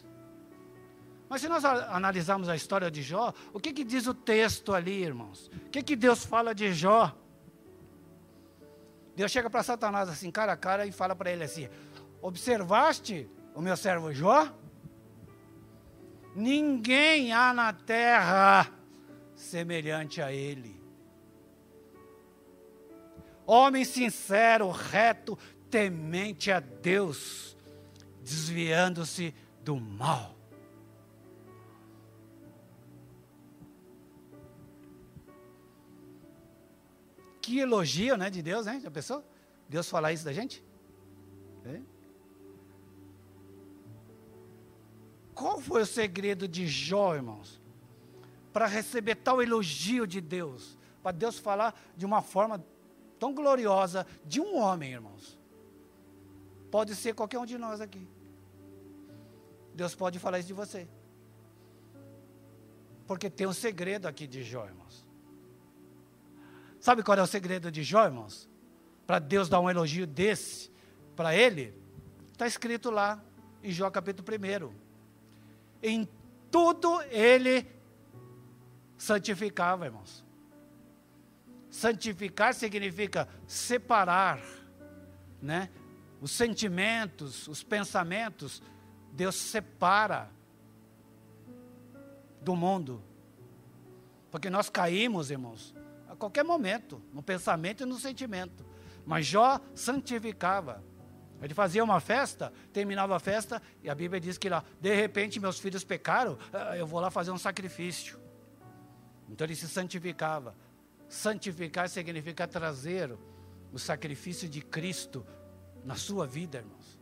Mas 1.31 1.43
se 1.43 1.49
nós 1.49 1.64
analisarmos 1.64 2.49
a 2.49 2.57
história 2.57 2.91
de 2.91 3.03
Jó, 3.03 3.33
o 3.53 3.61
que, 3.61 3.72
que 3.72 3.85
diz 3.85 4.09
o 4.09 4.12
texto 4.12 4.74
ali, 4.74 5.05
irmãos? 5.05 5.49
O 5.66 5.70
que, 5.70 5.81
que 5.81 5.95
Deus 5.95 6.24
fala 6.24 6.53
de 6.53 6.74
Jó? 6.74 7.16
Deus 9.14 9.31
chega 9.31 9.49
para 9.49 9.62
Satanás 9.62 10.09
assim, 10.09 10.28
cara 10.28 10.55
a 10.55 10.57
cara, 10.57 10.87
e 10.87 10.91
fala 10.91 11.14
para 11.14 11.31
ele 11.31 11.45
assim: 11.45 11.68
Observaste 12.20 13.31
o 13.55 13.62
meu 13.62 13.76
servo 13.76 14.12
Jó? 14.12 14.53
Ninguém 16.35 17.33
há 17.33 17.55
na 17.55 17.72
terra 17.72 18.68
semelhante 19.37 20.20
a 20.20 20.33
ele. 20.33 20.83
Homem 23.47 23.85
sincero, 23.85 24.68
reto, 24.68 25.39
temente 25.70 26.51
a 26.51 26.59
Deus, 26.59 27.57
desviando-se 28.20 29.33
do 29.62 29.76
mal. 29.76 30.39
Que 37.41 37.59
elogio, 37.61 38.16
né, 38.16 38.30
de 38.30 38.43
Deus, 38.43 38.66
hein? 38.66 38.80
Já 38.80 38.91
pensou? 38.91 39.24
Deus 39.68 39.88
falar 39.88 40.12
isso 40.12 40.24
da 40.24 40.32
gente? 40.32 40.64
É? 41.64 41.80
Qual 45.34 45.61
foi 45.61 45.82
o 45.82 45.86
segredo 45.86 46.47
de 46.47 46.66
Jó, 46.66 47.14
irmãos? 47.14 47.61
Para 48.53 48.66
receber 48.66 49.14
tal 49.14 49.41
elogio 49.41 50.07
de 50.07 50.20
Deus, 50.20 50.76
para 51.03 51.12
Deus 51.12 51.38
falar 51.38 51.74
de 51.97 52.05
uma 52.05 52.20
forma 52.20 52.62
tão 53.18 53.34
gloriosa 53.34 54.07
de 54.24 54.41
um 54.41 54.57
homem, 54.57 54.93
irmãos. 54.93 55.38
Pode 56.70 56.95
ser 56.95 57.14
qualquer 57.14 57.38
um 57.38 57.47
de 57.47 57.57
nós 57.57 57.80
aqui. 57.80 58.07
Deus 59.74 59.95
pode 59.95 60.18
falar 60.18 60.38
isso 60.38 60.49
de 60.49 60.55
você. 60.55 60.88
Porque 63.07 63.30
tem 63.30 63.47
um 63.47 63.53
segredo 63.53 64.07
aqui 64.07 64.26
de 64.26 64.43
Jó, 64.43 64.66
irmãos. 64.66 64.80
Sabe 66.81 67.03
qual 67.03 67.18
é 67.18 67.22
o 67.22 67.26
segredo 67.26 67.70
de 67.70 67.83
Jó, 67.83 68.07
irmãos? 68.07 68.49
Para 69.07 69.18
Deus 69.18 69.49
dar 69.49 69.61
um 69.61 69.68
elogio 69.68 70.07
desse 70.07 70.70
para 71.14 71.35
ele, 71.35 71.74
está 72.33 72.47
escrito 72.47 72.91
lá 72.91 73.22
em 73.62 73.70
Jó 73.70 73.91
capítulo 73.91 74.26
1. 74.26 74.72
Em 75.83 76.09
tudo 76.51 77.03
ele 77.03 77.66
santificava, 78.97 79.85
irmãos. 79.85 80.24
Santificar 81.68 82.55
significa 82.55 83.28
separar, 83.47 84.41
né? 85.41 85.68
os 86.20 86.31
sentimentos, 86.31 87.49
os 87.49 87.62
pensamentos, 87.62 88.62
Deus 89.12 89.35
separa 89.35 90.31
do 92.43 92.55
mundo. 92.55 93.03
Porque 94.31 94.51
nós 94.51 94.68
caímos, 94.68 95.31
irmãos, 95.31 95.74
qualquer 96.21 96.45
momento, 96.45 97.03
no 97.12 97.23
pensamento 97.23 97.83
e 97.83 97.87
no 97.87 97.99
sentimento. 97.99 98.64
Mas 99.05 99.27
Jó 99.27 99.59
santificava. 99.75 100.85
Ele 101.43 101.55
fazia 101.55 101.83
uma 101.83 102.01
festa, 102.01 102.53
terminava 102.73 103.16
a 103.16 103.18
festa, 103.18 103.62
e 103.83 103.89
a 103.89 103.95
Bíblia 103.95 104.21
diz 104.21 104.37
que 104.37 104.49
lá, 104.49 104.62
de 104.79 104.95
repente 104.95 105.41
meus 105.41 105.59
filhos 105.59 105.83
pecaram, 105.83 106.39
ah, 106.53 106.77
eu 106.77 106.87
vou 106.87 107.01
lá 107.01 107.11
fazer 107.11 107.31
um 107.31 107.39
sacrifício. 107.39 108.21
Então 109.29 109.47
ele 109.47 109.57
se 109.57 109.66
santificava. 109.66 110.55
Santificar 111.09 111.89
significa 111.89 112.47
trazer 112.47 113.16
o 113.73 113.79
sacrifício 113.79 114.49
de 114.49 114.61
Cristo 114.61 115.27
na 115.83 115.95
sua 115.95 116.27
vida, 116.27 116.59
irmãos. 116.59 117.01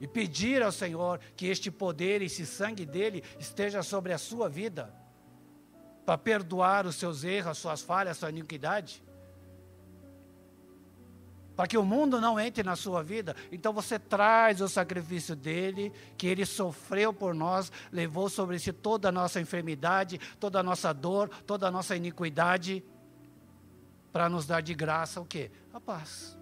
E 0.00 0.08
pedir 0.08 0.62
ao 0.62 0.72
Senhor 0.72 1.20
que 1.36 1.46
este 1.46 1.70
poder, 1.70 2.20
esse 2.20 2.44
sangue 2.44 2.84
dele 2.84 3.22
esteja 3.38 3.82
sobre 3.82 4.12
a 4.12 4.18
sua 4.18 4.48
vida, 4.48 4.92
para 6.06 6.16
perdoar 6.16 6.86
os 6.86 6.94
seus 6.94 7.24
erros, 7.24 7.50
as 7.50 7.58
suas 7.58 7.82
falhas, 7.82 8.16
a 8.16 8.20
sua 8.20 8.30
iniquidade. 8.30 9.02
Para 11.56 11.66
que 11.66 11.76
o 11.76 11.84
mundo 11.84 12.20
não 12.20 12.38
entre 12.38 12.62
na 12.62 12.76
sua 12.76 13.02
vida, 13.02 13.34
então 13.50 13.72
você 13.72 13.98
traz 13.98 14.60
o 14.60 14.68
sacrifício 14.68 15.34
dele, 15.34 15.92
que 16.16 16.26
ele 16.26 16.46
sofreu 16.46 17.12
por 17.12 17.34
nós, 17.34 17.72
levou 17.90 18.28
sobre 18.28 18.58
si 18.58 18.72
toda 18.72 19.08
a 19.08 19.12
nossa 19.12 19.40
enfermidade, 19.40 20.20
toda 20.38 20.60
a 20.60 20.62
nossa 20.62 20.92
dor, 20.92 21.28
toda 21.46 21.66
a 21.66 21.70
nossa 21.70 21.96
iniquidade 21.96 22.84
para 24.12 24.28
nos 24.28 24.46
dar 24.46 24.60
de 24.60 24.74
graça 24.74 25.20
o 25.20 25.26
quê? 25.26 25.50
A 25.74 25.80
paz. 25.80 26.38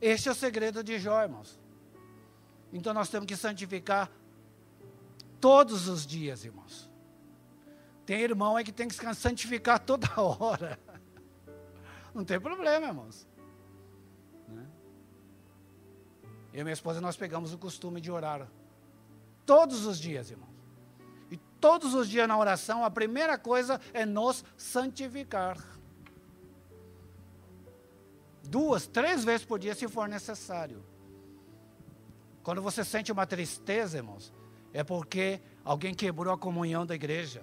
Este 0.00 0.28
é 0.28 0.32
o 0.32 0.34
segredo 0.34 0.82
de 0.82 0.98
Jó, 0.98 1.22
irmãos. 1.22 1.58
Então 2.72 2.94
nós 2.94 3.08
temos 3.08 3.26
que 3.26 3.36
santificar 3.36 4.10
todos 5.40 5.88
os 5.88 6.06
dias, 6.06 6.44
irmãos. 6.44 6.90
Tem 8.04 8.20
irmão 8.20 8.56
aí 8.56 8.64
que 8.64 8.72
tem 8.72 8.88
que 8.88 9.14
santificar 9.14 9.78
toda 9.78 10.08
hora. 10.20 10.78
Não 12.14 12.24
tem 12.24 12.40
problema, 12.40 12.86
irmãos. 12.86 13.26
Né? 14.46 14.66
Eu 16.52 16.60
e 16.60 16.64
minha 16.64 16.72
esposa, 16.72 17.00
nós 17.00 17.16
pegamos 17.16 17.52
o 17.52 17.58
costume 17.58 18.00
de 18.00 18.10
orar 18.10 18.48
todos 19.44 19.86
os 19.86 19.98
dias, 19.98 20.30
irmãos 20.30 20.58
todos 21.60 21.94
os 21.94 22.08
dias 22.08 22.28
na 22.28 22.36
oração, 22.36 22.84
a 22.84 22.90
primeira 22.90 23.36
coisa 23.38 23.80
é 23.92 24.04
nos 24.06 24.44
santificar. 24.56 25.58
Duas, 28.44 28.86
três 28.86 29.24
vezes 29.24 29.44
por 29.44 29.58
dia, 29.58 29.74
se 29.74 29.86
for 29.88 30.08
necessário. 30.08 30.82
Quando 32.42 32.62
você 32.62 32.82
sente 32.82 33.12
uma 33.12 33.26
tristeza, 33.26 33.98
irmãos, 33.98 34.32
é 34.72 34.84
porque 34.84 35.40
alguém 35.64 35.94
quebrou 35.94 36.32
a 36.32 36.38
comunhão 36.38 36.84
da 36.84 36.94
igreja. 36.94 37.42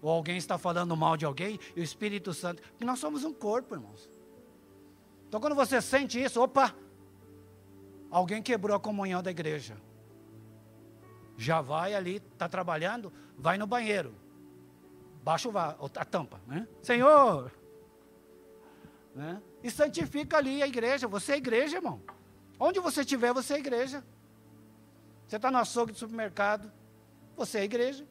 Ou 0.00 0.10
alguém 0.10 0.36
está 0.36 0.58
falando 0.58 0.96
mal 0.96 1.16
de 1.16 1.24
alguém 1.24 1.58
e 1.74 1.80
o 1.80 1.82
Espírito 1.82 2.34
Santo. 2.34 2.62
Porque 2.62 2.84
nós 2.84 2.98
somos 2.98 3.24
um 3.24 3.32
corpo, 3.32 3.74
irmãos. 3.74 4.08
Então, 5.28 5.40
quando 5.40 5.54
você 5.54 5.80
sente 5.80 6.22
isso, 6.22 6.40
opa, 6.40 6.74
alguém 8.10 8.42
quebrou 8.42 8.76
a 8.76 8.80
comunhão 8.80 9.22
da 9.22 9.30
igreja 9.30 9.76
já 11.36 11.60
vai 11.60 11.94
ali, 11.94 12.16
está 12.16 12.48
trabalhando, 12.48 13.12
vai 13.36 13.58
no 13.58 13.66
banheiro, 13.66 14.14
baixa 15.22 15.48
a 15.96 16.04
tampa, 16.04 16.40
né? 16.46 16.66
Senhor, 16.82 17.50
né? 19.14 19.42
E 19.62 19.70
santifica 19.70 20.36
ali 20.36 20.62
a 20.62 20.66
igreja. 20.66 21.08
Você 21.08 21.32
é 21.32 21.36
igreja, 21.36 21.76
irmão. 21.76 22.02
Onde 22.58 22.80
você 22.80 23.00
estiver, 23.00 23.32
você 23.32 23.54
é 23.54 23.58
igreja. 23.58 24.04
Você 25.26 25.36
está 25.36 25.50
no 25.50 25.58
açougue 25.58 25.92
do 25.92 25.98
supermercado, 25.98 26.70
você 27.36 27.58
é 27.58 27.64
igreja. 27.64 28.06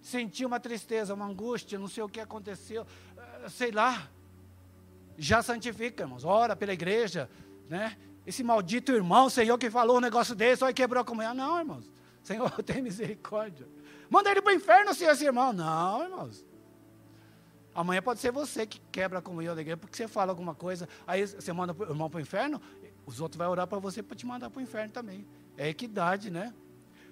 Sentiu 0.00 0.48
uma 0.48 0.58
tristeza, 0.58 1.12
uma 1.12 1.26
angústia, 1.26 1.78
não 1.78 1.88
sei 1.88 2.02
o 2.02 2.08
que 2.08 2.20
aconteceu, 2.20 2.86
eh, 3.16 3.48
sei 3.48 3.70
lá. 3.70 4.08
Já 5.18 5.42
santifica, 5.42 6.04
irmãos. 6.04 6.24
Ora 6.24 6.56
pela 6.56 6.72
igreja, 6.72 7.28
né? 7.68 7.96
Esse 8.26 8.42
maldito 8.42 8.92
irmão, 8.92 9.28
Senhor, 9.28 9.58
que 9.58 9.70
falou 9.70 9.98
um 9.98 10.00
negócio 10.00 10.34
desse, 10.34 10.64
olha, 10.64 10.72
quebrou 10.72 11.02
a 11.02 11.04
comunhão. 11.04 11.34
Não, 11.34 11.58
irmãos. 11.58 11.90
Senhor, 12.22 12.50
tem 12.62 12.80
misericórdia. 12.80 13.68
Manda 14.08 14.30
ele 14.30 14.40
para 14.40 14.52
o 14.52 14.56
inferno, 14.56 14.94
Senhor, 14.94 15.12
esse 15.12 15.24
irmão. 15.24 15.52
Não, 15.52 16.02
irmãos. 16.02 16.44
Amanhã 17.74 18.02
pode 18.02 18.20
ser 18.20 18.32
você 18.32 18.66
que 18.66 18.80
quebra 18.90 19.20
a 19.20 19.22
comunhão 19.22 19.54
da 19.54 19.60
igreja, 19.60 19.76
porque 19.76 19.96
você 19.96 20.08
fala 20.08 20.32
alguma 20.32 20.54
coisa, 20.54 20.88
aí 21.06 21.24
você 21.24 21.52
manda 21.52 21.74
o 21.78 21.82
irmão 21.84 22.10
para 22.10 22.18
o 22.18 22.20
inferno, 22.20 22.60
os 23.06 23.20
outros 23.20 23.38
vão 23.38 23.50
orar 23.50 23.66
para 23.66 23.78
você 23.78 24.02
para 24.02 24.16
te 24.16 24.26
mandar 24.26 24.50
para 24.50 24.58
o 24.58 24.62
inferno 24.62 24.92
também. 24.92 25.26
É 25.60 25.68
equidade, 25.68 26.30
né? 26.30 26.54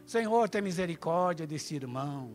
Senhor, 0.06 0.48
tem 0.48 0.62
misericórdia 0.62 1.46
desse 1.46 1.74
irmão. 1.74 2.32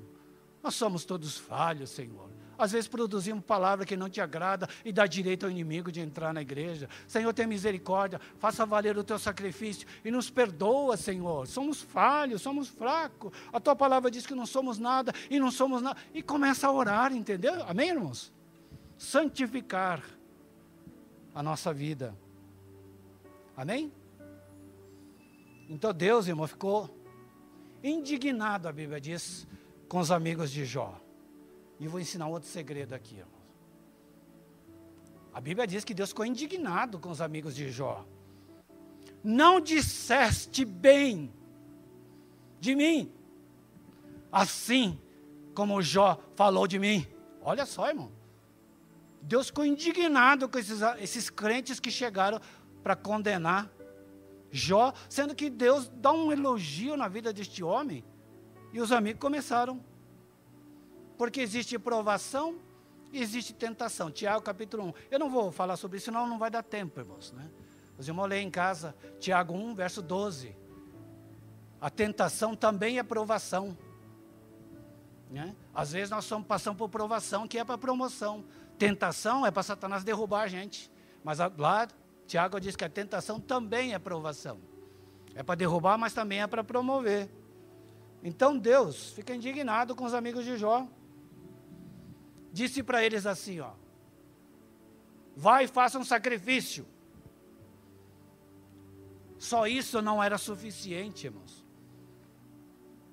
Nós 0.61 0.75
somos 0.75 1.05
todos 1.05 1.39
falhos, 1.39 1.89
Senhor. 1.89 2.29
Às 2.55 2.71
vezes 2.71 2.87
produzimos 2.87 3.43
palavra 3.43 3.83
que 3.83 3.97
não 3.97 4.07
te 4.07 4.21
agrada 4.21 4.69
e 4.85 4.93
dá 4.93 5.07
direito 5.07 5.47
ao 5.47 5.51
inimigo 5.51 5.91
de 5.91 6.01
entrar 6.01 6.31
na 6.31 6.43
igreja. 6.43 6.87
Senhor, 7.07 7.33
tenha 7.33 7.47
misericórdia, 7.47 8.21
faça 8.37 8.63
valer 8.63 8.95
o 8.95 9.03
teu 9.03 9.17
sacrifício 9.17 9.87
e 10.05 10.11
nos 10.11 10.29
perdoa, 10.29 10.95
Senhor. 10.95 11.47
Somos 11.47 11.81
falhos, 11.81 12.43
somos 12.43 12.67
fracos. 12.67 13.31
A 13.51 13.59
tua 13.59 13.75
palavra 13.75 14.11
diz 14.11 14.27
que 14.27 14.35
não 14.35 14.45
somos 14.45 14.77
nada 14.77 15.11
e 15.31 15.39
não 15.39 15.49
somos 15.49 15.81
nada. 15.81 15.99
E 16.13 16.21
começa 16.21 16.67
a 16.67 16.71
orar, 16.71 17.11
entendeu? 17.11 17.55
Amém, 17.63 17.89
irmãos? 17.89 18.31
Santificar 18.99 20.03
a 21.33 21.41
nossa 21.41 21.73
vida. 21.73 22.15
Amém? 23.57 23.91
Então 25.69 25.93
Deus, 25.93 26.27
irmão, 26.27 26.47
ficou 26.47 26.89
indignado, 27.83 28.67
a 28.67 28.71
Bíblia 28.71 28.99
diz, 28.99 29.47
com 29.87 29.99
os 29.99 30.11
amigos 30.11 30.51
de 30.51 30.65
Jó. 30.65 30.99
E 31.79 31.87
vou 31.87 31.99
ensinar 31.99 32.27
outro 32.27 32.49
segredo 32.49 32.93
aqui, 32.93 33.17
irmão. 33.17 33.33
A 35.33 35.41
Bíblia 35.41 35.65
diz 35.65 35.83
que 35.83 35.93
Deus 35.93 36.09
ficou 36.09 36.25
indignado 36.25 36.99
com 36.99 37.09
os 37.09 37.19
amigos 37.19 37.55
de 37.55 37.69
Jó. 37.71 38.05
Não 39.23 39.59
disseste 39.59 40.63
bem 40.63 41.33
de 42.59 42.75
mim, 42.75 43.11
assim 44.31 44.99
como 45.55 45.81
Jó 45.81 46.19
falou 46.35 46.67
de 46.67 46.77
mim. 46.77 47.07
Olha 47.41 47.65
só, 47.65 47.89
irmão. 47.89 48.11
Deus 49.21 49.47
ficou 49.47 49.65
indignado 49.65 50.47
com 50.47 50.59
esses, 50.59 50.81
esses 50.99 51.29
crentes 51.29 51.79
que 51.79 51.89
chegaram 51.89 52.39
para 52.83 52.95
condenar 52.95 53.71
Jó, 54.53 54.93
sendo 55.09 55.35
que 55.35 55.49
Deus 55.49 55.89
dá 55.95 56.13
um 56.13 56.31
elogio 56.31 56.95
na 56.95 57.09
vida 57.09 57.33
deste 57.33 57.61
homem. 57.61 58.05
E 58.71 58.79
os 58.79 58.91
amigos 58.91 59.19
começaram. 59.19 59.83
Porque 61.17 61.41
existe 61.41 61.77
provação 61.77 62.57
existe 63.13 63.53
tentação. 63.53 64.09
Tiago 64.09 64.41
capítulo 64.41 64.85
1. 64.85 64.93
Eu 65.11 65.19
não 65.19 65.29
vou 65.29 65.51
falar 65.51 65.77
sobre 65.77 65.97
isso, 65.97 66.05
senão 66.05 66.27
não 66.27 66.39
vai 66.39 66.49
dar 66.49 66.63
tempo, 66.63 66.99
irmãos. 66.99 67.31
Né? 67.31 67.49
Os 67.97 68.07
irmãos 68.07 68.27
leem 68.27 68.47
em 68.47 68.51
casa, 68.51 68.95
Tiago 69.19 69.53
1, 69.53 69.75
verso 69.75 70.01
12. 70.01 70.55
A 71.79 71.89
tentação 71.89 72.55
também 72.55 72.97
é 72.97 73.03
provação. 73.03 73.77
Né? 75.29 75.55
Às 75.73 75.91
vezes 75.91 76.09
nós 76.09 76.25
estamos 76.25 76.47
passando 76.47 76.77
por 76.77 76.89
provação 76.89 77.47
que 77.47 77.57
é 77.57 77.63
para 77.63 77.77
promoção. 77.77 78.43
Tentação 78.77 79.45
é 79.45 79.51
para 79.51 79.63
Satanás 79.63 80.03
derrubar 80.03 80.43
a 80.43 80.47
gente. 80.47 80.91
Mas 81.23 81.37
lá, 81.57 81.87
Tiago 82.27 82.59
diz 82.59 82.75
que 82.75 82.85
a 82.85 82.89
tentação 82.89 83.39
também 83.39 83.93
é 83.93 83.99
provação. 83.99 84.59
É 85.35 85.43
para 85.43 85.55
derrubar, 85.55 85.97
mas 85.97 86.13
também 86.13 86.41
é 86.41 86.47
para 86.47 86.63
promover. 86.63 87.29
Então 88.23 88.57
Deus 88.57 89.11
fica 89.11 89.35
indignado 89.35 89.95
com 89.95 90.05
os 90.05 90.13
amigos 90.13 90.45
de 90.45 90.57
Jó. 90.57 90.87
Disse 92.51 92.81
para 92.83 93.03
eles 93.03 93.25
assim, 93.25 93.59
ó: 93.59 93.71
Vai 95.35 95.65
e 95.65 95.67
faça 95.67 95.97
um 95.97 96.03
sacrifício. 96.03 96.85
Só 99.37 99.67
isso 99.67 100.01
não 100.01 100.23
era 100.23 100.37
suficiente, 100.37 101.25
irmãos, 101.25 101.65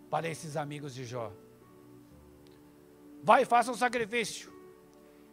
para 0.08 0.28
esses 0.28 0.56
amigos 0.56 0.94
de 0.94 1.04
Jó. 1.04 1.32
Vai 3.22 3.42
e 3.42 3.46
faça 3.46 3.72
um 3.72 3.74
sacrifício 3.74 4.52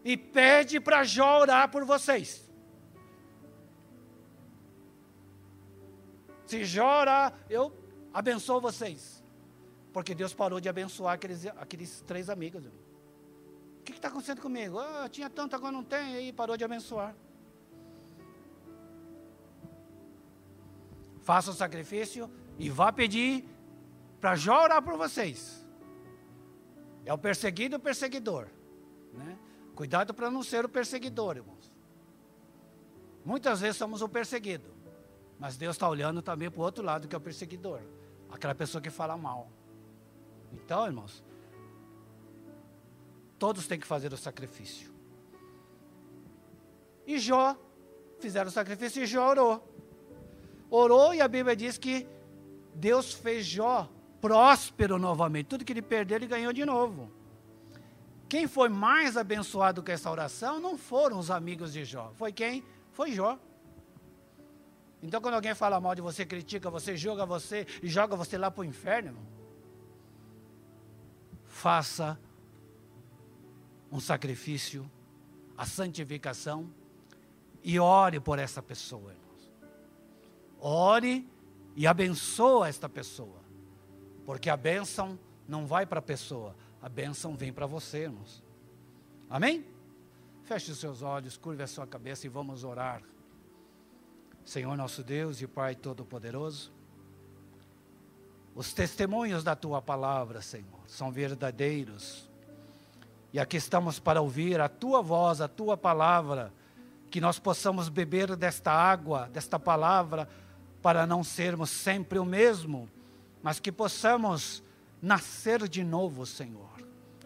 e 0.03 0.17
pede 0.17 0.79
para 0.79 1.03
Jó 1.03 1.41
orar 1.41 1.69
por 1.69 1.85
vocês. 1.85 2.46
Se 6.47 6.63
Jó 6.63 7.01
orar, 7.01 7.33
eu 7.49 7.71
abençoo 8.13 8.59
vocês. 8.59 9.23
Porque 9.93 10.15
Deus 10.15 10.33
parou 10.33 10.59
de 10.59 10.69
abençoar 10.69 11.13
aqueles, 11.15 11.45
aqueles 11.45 12.01
três 12.07 12.29
amigos. 12.29 12.65
O 12.65 13.83
que 13.83 13.91
está 13.91 14.07
acontecendo 14.07 14.41
comigo? 14.41 14.79
Ah, 14.79 15.07
tinha 15.09 15.29
tanto, 15.29 15.55
agora 15.55 15.71
não 15.71 15.83
tem, 15.83 16.27
e 16.27 16.33
parou 16.33 16.55
de 16.57 16.63
abençoar. 16.63 17.13
Faça 21.21 21.51
o 21.51 21.53
sacrifício 21.53 22.31
e 22.57 22.69
vá 22.69 22.91
pedir 22.91 23.45
para 24.21 24.35
Jó 24.35 24.63
orar 24.63 24.81
por 24.81 24.97
vocês. 24.97 25.65
É 27.05 27.13
o 27.13 27.17
perseguido 27.17 27.75
o 27.75 27.79
perseguidor. 27.79 28.47
Né? 29.13 29.37
Cuidado 29.75 30.13
para 30.13 30.31
não 30.31 30.43
ser 30.43 30.63
o 30.63 30.69
perseguidor, 30.69 31.37
irmãos. 31.37 31.71
Muitas 33.25 33.59
vezes 33.59 33.75
somos 33.75 34.01
o 34.01 34.07
perseguido, 34.07 34.73
mas 35.39 35.57
Deus 35.57 35.75
está 35.75 35.87
olhando 35.87 36.21
também 36.21 36.49
para 36.49 36.59
o 36.59 36.63
outro 36.63 36.83
lado, 36.83 37.07
que 37.07 37.15
é 37.15 37.17
o 37.17 37.21
perseguidor 37.21 37.81
aquela 38.29 38.55
pessoa 38.55 38.81
que 38.81 38.89
fala 38.89 39.17
mal. 39.17 39.49
Então, 40.53 40.85
irmãos, 40.85 41.23
todos 43.37 43.67
têm 43.67 43.79
que 43.79 43.87
fazer 43.87 44.11
o 44.13 44.17
sacrifício. 44.17 44.91
E 47.05 47.19
Jó 47.19 47.55
fizeram 48.19 48.49
o 48.49 48.51
sacrifício 48.51 49.03
e 49.03 49.05
Jó 49.05 49.29
orou. 49.29 49.73
Orou 50.69 51.13
e 51.13 51.21
a 51.21 51.27
Bíblia 51.27 51.55
diz 51.55 51.77
que 51.77 52.07
Deus 52.73 53.13
fez 53.13 53.45
Jó 53.45 53.89
próspero 54.19 54.97
novamente. 54.97 55.47
Tudo 55.47 55.63
que 55.63 55.71
ele 55.71 55.81
perdeu, 55.81 56.17
ele 56.17 56.27
ganhou 56.27 56.51
de 56.51 56.65
novo. 56.65 57.11
Quem 58.27 58.45
foi 58.45 58.67
mais 58.67 59.15
abençoado 59.15 59.81
com 59.81 59.91
essa 59.91 60.11
oração 60.11 60.59
não 60.59 60.77
foram 60.77 61.17
os 61.17 61.31
amigos 61.31 61.71
de 61.71 61.85
Jó. 61.85 62.11
Foi 62.15 62.33
quem? 62.33 62.63
Foi 62.91 63.11
Jó. 63.11 63.39
Então, 65.01 65.21
quando 65.21 65.35
alguém 65.35 65.53
fala 65.53 65.79
mal 65.79 65.93
de 65.93 66.01
você, 66.01 66.25
critica 66.25 66.69
você, 66.69 66.97
joga 66.97 67.25
você 67.25 67.67
e 67.83 67.87
joga 67.87 68.15
você 68.15 68.37
lá 68.37 68.49
para 68.49 68.61
o 68.61 68.65
inferno, 68.65 69.09
irmão, 69.09 69.25
faça 71.45 72.19
um 73.91 73.99
sacrifício, 73.99 74.89
a 75.57 75.65
santificação 75.65 76.69
e 77.63 77.79
ore 77.79 78.19
por 78.19 78.39
essa 78.39 78.61
pessoa, 78.61 79.11
irmãos. 79.11 79.51
Ore 80.59 81.29
e 81.75 81.85
abençoa 81.85 82.67
esta 82.67 82.89
pessoa, 82.89 83.39
porque 84.25 84.49
a 84.49 84.57
bênção 84.57 85.17
não 85.47 85.65
vai 85.65 85.85
para 85.85 85.99
a 85.99 86.01
pessoa, 86.01 86.55
a 86.81 86.89
bênção 86.89 87.35
vem 87.35 87.53
para 87.53 87.65
você, 87.65 88.03
irmãos. 88.03 88.43
Amém? 89.29 89.65
Feche 90.43 90.71
os 90.71 90.79
seus 90.79 91.01
olhos, 91.01 91.37
curve 91.37 91.61
a 91.61 91.67
sua 91.67 91.85
cabeça 91.85 92.25
e 92.25 92.29
vamos 92.29 92.63
orar. 92.63 93.03
Senhor 94.47 94.75
nosso 94.75 95.03
Deus 95.03 95.41
e 95.41 95.47
Pai 95.47 95.75
Todo-Poderoso, 95.75 96.71
os 98.55 98.73
testemunhos 98.73 99.43
da 99.43 99.55
tua 99.55 99.81
palavra, 99.81 100.41
Senhor, 100.41 100.79
são 100.87 101.11
verdadeiros. 101.11 102.27
E 103.31 103.39
aqui 103.39 103.57
estamos 103.57 103.99
para 103.99 104.21
ouvir 104.21 104.59
a 104.59 104.67
tua 104.67 105.01
voz, 105.01 105.41
a 105.41 105.47
tua 105.47 105.77
palavra, 105.77 106.51
que 107.11 107.21
nós 107.21 107.37
possamos 107.37 107.89
beber 107.89 108.35
desta 108.35 108.71
água, 108.71 109.29
desta 109.31 109.59
palavra, 109.59 110.27
para 110.81 111.05
não 111.05 111.23
sermos 111.23 111.69
sempre 111.69 112.17
o 112.17 112.25
mesmo, 112.25 112.89
mas 113.43 113.59
que 113.59 113.71
possamos 113.71 114.63
nascer 115.01 115.67
de 115.67 115.83
novo, 115.83 116.25
Senhor 116.25 116.77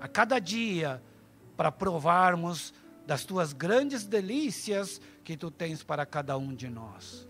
a 0.01 0.07
cada 0.07 0.39
dia 0.39 0.99
para 1.55 1.71
provarmos 1.71 2.73
das 3.05 3.23
tuas 3.23 3.53
grandes 3.53 4.03
delícias 4.03 4.99
que 5.23 5.37
tu 5.37 5.51
tens 5.51 5.83
para 5.83 6.05
cada 6.05 6.37
um 6.37 6.53
de 6.53 6.69
nós. 6.69 7.27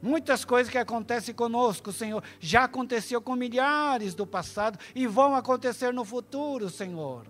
Muitas 0.00 0.44
coisas 0.44 0.70
que 0.70 0.78
acontecem 0.78 1.34
conosco, 1.34 1.92
Senhor, 1.92 2.22
já 2.38 2.64
aconteceu 2.64 3.20
com 3.20 3.34
milhares 3.34 4.14
do 4.14 4.26
passado 4.26 4.78
e 4.94 5.06
vão 5.06 5.34
acontecer 5.34 5.92
no 5.92 6.04
futuro, 6.04 6.70
Senhor. 6.70 7.26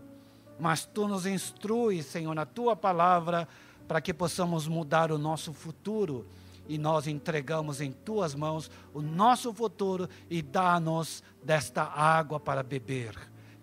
Mas 0.60 0.84
tu 0.84 1.08
nos 1.08 1.24
instruis, 1.24 2.04
Senhor, 2.06 2.34
na 2.34 2.44
tua 2.44 2.76
palavra, 2.76 3.48
para 3.86 4.00
que 4.00 4.12
possamos 4.12 4.68
mudar 4.68 5.10
o 5.10 5.16
nosso 5.16 5.52
futuro 5.52 6.26
e 6.68 6.76
nós 6.76 7.06
entregamos 7.06 7.80
em 7.80 7.90
tuas 7.90 8.34
mãos 8.34 8.70
o 8.92 9.00
nosso 9.00 9.52
futuro 9.54 10.08
e 10.28 10.42
dá-nos 10.42 11.22
desta 11.42 11.82
água 11.82 12.38
para 12.38 12.62
beber. 12.62 13.14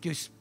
Que 0.01 0.09
o 0.09 0.11
Espírito 0.11 0.34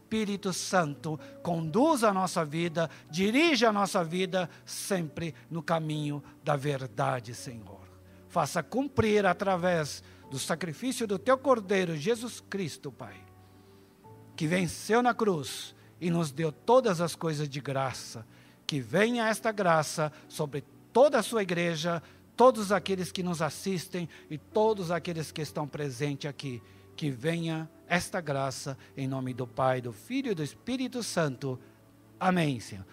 Santo 0.53 1.19
conduz 1.43 2.05
a 2.05 2.13
nossa 2.13 2.45
vida, 2.45 2.89
dirige 3.11 3.67
a 3.67 3.73
nossa 3.73 4.05
vida 4.05 4.49
sempre 4.65 5.35
no 5.51 5.63
caminho 5.63 6.23
da 6.43 6.57
verdade, 6.57 7.35
Senhor. 7.35 7.81
Faça 8.29 8.63
cumprir 8.63 9.27
através 9.27 10.03
do 10.31 10.39
sacrifício 10.39 11.07
do 11.07 11.19
teu 11.19 11.39
Cordeiro, 11.39 11.97
Jesus 11.97 12.43
Cristo, 12.51 12.91
Pai, 12.91 13.17
que 14.35 14.47
venceu 14.47 15.03
na 15.03 15.15
cruz 15.15 15.75
e 16.01 16.11
nos 16.11 16.31
deu 16.31 16.51
todas 16.51 17.01
as 17.01 17.15
coisas 17.15 17.49
de 17.49 17.61
graça. 17.61 18.27
Que 18.67 18.81
venha 18.81 19.29
esta 19.29 19.53
graça 19.53 20.11
sobre 20.29 20.65
toda 20.93 21.19
a 21.19 21.23
sua 21.23 21.43
igreja, 21.43 22.03
todos 22.37 22.73
aqueles 22.73 23.13
que 23.13 23.23
nos 23.23 23.41
assistem 23.41 24.09
e 24.29 24.37
todos 24.37 24.91
aqueles 24.91 25.31
que 25.31 25.43
estão 25.43 25.67
presentes 25.69 26.29
aqui. 26.29 26.63
Que 26.97 27.11
venha 27.11 27.71
esta 27.89 28.21
graça, 28.21 28.77
em 28.97 29.07
nome 29.07 29.35
do 29.35 29.47
Pai, 29.47 29.81
do 29.81 29.93
Filho 29.93 30.33
e 30.33 30.35
do 30.35 30.43
Espírito 30.43 31.03
Santo. 31.03 31.59
Amém, 32.19 32.61
Senhor. 32.61 32.85